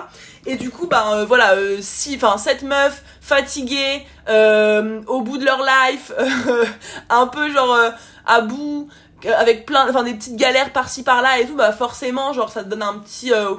Et 0.46 0.56
du 0.56 0.70
coup, 0.70 0.86
bah 0.86 1.24
voilà, 1.26 1.54
si, 1.80 2.16
enfin, 2.16 2.38
cette 2.38 2.62
meuf 2.62 3.02
fatiguée, 3.20 4.06
euh, 4.28 5.02
au 5.06 5.20
bout 5.20 5.38
de 5.38 5.44
leur 5.44 5.60
life, 5.62 6.12
un 7.10 7.26
peu 7.26 7.52
genre 7.52 7.74
euh, 7.74 7.90
à 8.26 8.40
bout, 8.40 8.88
avec 9.36 9.66
plein, 9.66 9.88
enfin 9.88 10.02
des 10.02 10.14
petites 10.14 10.36
galères 10.36 10.72
par-ci 10.72 11.02
par-là 11.02 11.38
et 11.40 11.46
tout, 11.46 11.56
bah 11.56 11.72
forcément, 11.72 12.32
genre 12.32 12.50
ça 12.50 12.64
te 12.64 12.68
donne 12.68 12.82
un 12.82 12.98
petit 12.98 13.32
euh, 13.34 13.54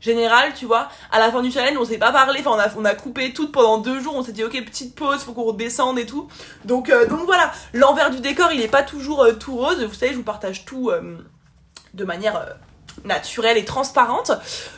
général, 0.00 0.52
tu 0.54 0.64
vois. 0.64 0.88
À 1.10 1.18
la 1.18 1.32
fin 1.32 1.42
du 1.42 1.50
challenge, 1.50 1.76
on 1.76 1.84
s'est 1.84 1.98
pas 1.98 2.12
parlé, 2.12 2.40
enfin 2.40 2.52
on 2.52 2.58
a, 2.58 2.68
on 2.78 2.84
a 2.84 2.94
coupé 2.94 3.32
tout 3.32 3.50
pendant 3.50 3.78
deux 3.78 4.00
jours, 4.00 4.14
on 4.14 4.22
s'est 4.22 4.32
dit 4.32 4.44
ok 4.44 4.64
petite 4.64 4.94
pause, 4.94 5.20
faut 5.22 5.32
qu'on 5.32 5.44
redescende 5.44 5.98
et 5.98 6.06
tout. 6.06 6.28
Donc 6.64 6.92
donc 7.08 7.22
voilà, 7.26 7.50
l'envers 7.72 8.10
du 8.10 8.20
décor, 8.20 8.52
il 8.52 8.60
est 8.60 8.68
pas 8.68 8.84
toujours 8.84 9.26
tout 9.40 9.56
rose. 9.56 9.82
Vous 9.82 9.94
savez, 9.94 10.12
je 10.12 10.18
vous 10.18 10.22
partage 10.22 10.64
tout 10.64 10.92
de 11.94 12.04
manière 12.04 12.56
naturelle 13.04 13.58
et 13.58 13.64
transparente. 13.64 14.32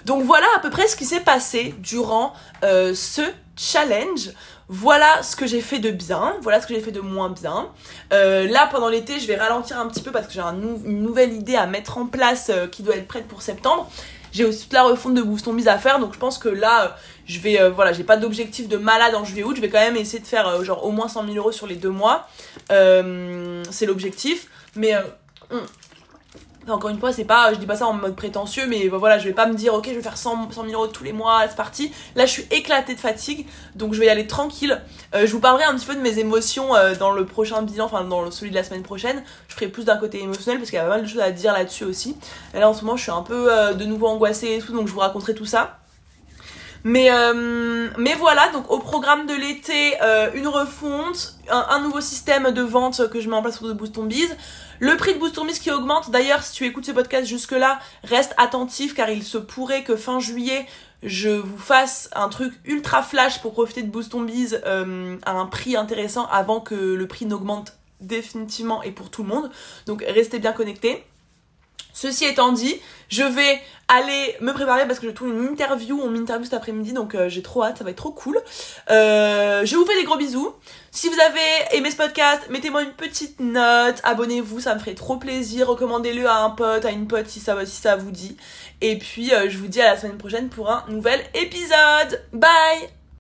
Donc 0.05 0.23
voilà 0.25 0.47
à 0.57 0.61
peu 0.61 0.71
près 0.71 0.89
ce 0.89 0.97
qui 0.97 1.05
s'est 1.05 1.21
passé 1.21 1.75
durant 1.79 2.33
ce 2.63 3.23
challenge. 3.57 4.31
Voilà 4.69 5.23
ce 5.23 5.37
que 5.37 5.47
j'ai 5.47 5.61
fait 5.61 5.79
de 5.79 5.91
bien, 5.91 6.37
voilà 6.41 6.61
ce 6.61 6.67
que 6.67 6.75
j'ai 6.75 6.81
fait 6.81 6.93
de 6.93 7.01
moins 7.01 7.29
bien. 7.29 7.69
Euh, 8.15 8.49
là, 8.49 8.67
pendant 8.71 8.89
l'été, 8.89 9.21
je 9.21 9.27
vais 9.27 9.37
ralentir 9.37 9.79
un 9.79 9.87
petit 9.89 10.01
peu 10.01 10.11
parce 10.11 10.27
que 10.27 10.33
j'ai 10.33 10.41
une 10.41 11.03
nouvelle 11.03 11.35
idée 11.35 11.55
à 11.55 11.67
mettre 11.67 11.99
en 11.99 12.07
place 12.07 12.51
euh, 12.51 12.67
qui 12.67 12.83
doit 12.83 12.97
être 12.97 13.07
prête 13.07 13.29
pour 13.29 13.43
septembre. 13.43 13.91
J'ai 14.33 14.45
aussi 14.45 14.63
toute 14.63 14.73
la 14.73 14.83
refonte 14.83 15.15
de 15.15 15.23
Boost 15.23 15.47
Mise 15.49 15.69
à 15.69 15.79
faire, 15.79 16.01
donc 16.01 16.15
je 16.15 16.19
pense 16.19 16.39
que 16.39 16.49
là, 16.49 16.85
euh, 16.85 16.89
je 17.27 17.39
vais, 17.41 17.71
voilà, 17.71 17.93
j'ai 17.93 18.05
pas 18.05 18.17
d'objectif 18.17 18.67
de 18.67 18.79
malade 18.79 19.15
en 19.15 19.25
juillet-août. 19.25 19.55
Je 19.55 19.61
vais 19.61 19.69
quand 19.69 19.81
même 19.81 19.97
essayer 19.97 20.21
de 20.21 20.27
faire 20.27 20.65
genre 20.65 20.85
au 20.85 20.91
moins 20.91 21.09
100 21.09 21.27
000 21.27 21.37
euros 21.37 21.53
sur 21.53 21.67
les 21.67 21.77
deux 21.77 21.91
mois. 21.91 22.27
c'est 22.69 23.87
l'objectif. 23.87 24.49
Mais 24.77 24.95
encore 26.69 26.91
une 26.91 26.99
fois, 26.99 27.13
c'est 27.13 27.25
pas, 27.25 27.53
je 27.53 27.59
dis 27.59 27.67
pas 27.67 27.77
ça 27.77 27.87
en 27.87 27.93
mode 27.93 28.17
prétentieux, 28.17 28.67
mais 28.69 28.89
voilà, 28.89 29.19
je 29.19 29.25
vais 29.25 29.35
pas 29.35 29.47
me 29.47 29.55
dire, 29.55 29.75
ok, 29.75 29.87
je 29.89 29.95
vais 29.95 30.03
faire 30.03 30.17
100, 30.17 30.51
100 30.51 30.63
000 30.65 30.75
euros 30.75 30.87
tous 30.87 31.05
les 31.05 31.13
mois, 31.13 31.43
c'est 31.49 31.57
parti. 31.57 31.93
Là, 32.17 32.27
je 32.27 32.31
suis 32.33 32.47
éclatée 32.51 32.95
de 32.95 33.01
fatigue, 33.01 33.47
donc 33.75 33.95
je 33.95 34.01
vais 34.01 34.07
y 34.07 34.09
aller 34.09 34.27
tranquille. 34.27 34.81
Euh, 35.15 35.27
je 35.27 35.33
vous 35.33 35.41
parlerai 35.41 35.65
un 35.65 35.75
petit 35.75 35.87
peu 35.87 35.95
de 35.95 36.01
mes 36.01 36.19
émotions 36.19 36.75
euh, 36.75 36.95
dans 36.95 37.13
le 37.13 37.25
prochain 37.27 37.63
bilan, 37.63 37.87
enfin 37.87 38.05
dans 38.05 38.31
celui 38.31 38.51
de 38.51 38.57
la 38.57 38.65
semaine 38.65 38.83
prochaine. 38.83 39.23
Je 39.49 39.55
ferai 39.55 39.69
plus 39.69 39.85
d'un 39.85 39.97
côté 39.97 40.23
émotionnel 40.23 40.59
parce 40.59 40.71
qu'il 40.71 40.79
y 40.79 40.81
a 40.81 40.85
pas 40.85 40.91
mal 40.91 41.03
de 41.03 41.09
choses 41.09 41.21
à 41.21 41.31
dire 41.31 41.53
là-dessus 41.53 41.85
aussi. 41.85 42.17
Et 42.55 42.61
là, 42.61 42.69
en 42.69 42.75
ce 42.75 42.85
moment, 42.85 42.97
je 42.97 43.03
suis 43.03 43.13
un 43.13 43.23
peu 43.23 43.53
euh, 43.53 43.75
de 43.75 43.85
nouveau 43.85 44.07
angoissée 44.07 44.57
et 44.57 44.59
tout, 44.61 44.73
donc 44.73 44.89
je 44.89 44.93
vous 44.93 45.01
raconterai 45.01 45.35
tout 45.35 45.47
ça. 45.47 45.79
Mais, 46.85 47.09
mais 47.99 48.15
voilà, 48.15 48.51
donc 48.51 48.71
au 48.71 48.79
programme 48.79 49.27
de 49.27 49.35
l'été, 49.35 49.95
une 50.35 50.49
refonte, 50.49 51.35
un, 51.49 51.81
nouveau 51.81 52.03
système 52.03 52.51
de 52.51 52.61
vente 52.63 53.09
que 53.09 53.21
je 53.21 53.29
mets 53.31 53.37
en 53.37 53.43
place 53.43 53.59
pour 53.59 53.69
de 53.69 53.73
Boost 53.73 53.97
on 53.97 54.07
le 54.81 54.97
prix 54.97 55.15
de 55.15 55.19
Boost 55.19 55.43
Miss 55.45 55.59
qui 55.59 55.71
augmente. 55.71 56.11
D'ailleurs, 56.11 56.43
si 56.43 56.53
tu 56.53 56.67
écoutes 56.67 56.85
ce 56.85 56.93
podcast 56.93 57.27
jusque-là, 57.27 57.79
reste 58.03 58.35
attentif 58.37 58.95
car 58.95 59.09
il 59.09 59.23
se 59.23 59.39
pourrait 59.39 59.85
que 59.85 59.97
fin 59.97 60.21
juillet, 60.21 60.67
je 61.03 61.31
vous 61.31 61.59
fasse 61.59 62.11
un 62.15 62.29
truc 62.29 62.53
ultra 62.65 63.03
flash 63.03 63.41
pour 63.41 63.53
profiter 63.53 63.83
de 63.83 63.91
Boost 63.91 64.17
Biz 64.17 64.61
euh, 64.67 65.17
à 65.25 65.33
un 65.33 65.47
prix 65.47 65.77
intéressant 65.77 66.27
avant 66.27 66.61
que 66.61 66.75
le 66.75 67.07
prix 67.07 67.27
n'augmente 67.27 67.75
définitivement 68.01 68.83
et 68.83 68.91
pour 68.91 69.11
tout 69.11 69.23
le 69.23 69.29
monde. 69.29 69.51
Donc 69.87 70.05
restez 70.07 70.39
bien 70.39 70.53
connectés. 70.53 71.05
Ceci 71.95 72.27
étant 72.27 72.53
dit, 72.53 72.75
je 73.09 73.23
vais 73.23 73.61
aller 73.89 74.37
me 74.41 74.53
préparer 74.53 74.87
parce 74.87 74.99
que 74.99 75.07
je 75.07 75.13
trouve 75.13 75.29
une 75.29 75.47
interview, 75.47 76.01
on 76.03 76.11
m'interview 76.11 76.45
cet 76.45 76.55
après-midi, 76.55 76.93
donc 76.93 77.15
euh, 77.15 77.29
j'ai 77.29 77.41
trop 77.41 77.63
hâte, 77.63 77.79
ça 77.79 77.85
va 77.85 77.91
être 77.91 77.97
trop 77.97 78.11
cool. 78.11 78.39
Euh, 78.91 79.65
je 79.65 79.77
vous 79.77 79.87
fais 79.87 79.95
des 79.95 80.05
gros 80.05 80.17
bisous. 80.17 80.53
Si 80.91 81.09
vous 81.09 81.21
avez 81.21 81.77
aimé 81.77 81.91
ce 81.91 81.97
podcast, 81.97 82.43
mettez-moi 82.51 82.83
une 82.83 82.93
petite 82.93 83.39
note, 83.39 84.01
abonnez-vous, 84.03 84.61
ça 84.61 84.75
me 84.75 84.81
ferait 84.81 84.95
trop 84.95 85.17
plaisir, 85.17 85.69
recommandez-le 85.69 86.27
à 86.27 86.39
un 86.43 86.51
pote, 86.51 86.85
à 86.85 86.91
une 86.91 87.07
pote 87.07 87.29
si 87.29 87.39
ça, 87.39 87.65
si 87.65 87.81
ça 87.81 87.95
vous 87.95 88.11
dit. 88.11 88.37
Et 88.81 88.99
puis 88.99 89.33
euh, 89.33 89.49
je 89.49 89.57
vous 89.59 89.69
dis 89.69 89.81
à 89.81 89.95
la 89.95 90.01
semaine 90.01 90.19
prochaine 90.19 90.49
pour 90.49 90.71
un 90.71 90.85
nouvel 90.89 91.21
épisode. 91.35 92.23
Bye 92.33 93.04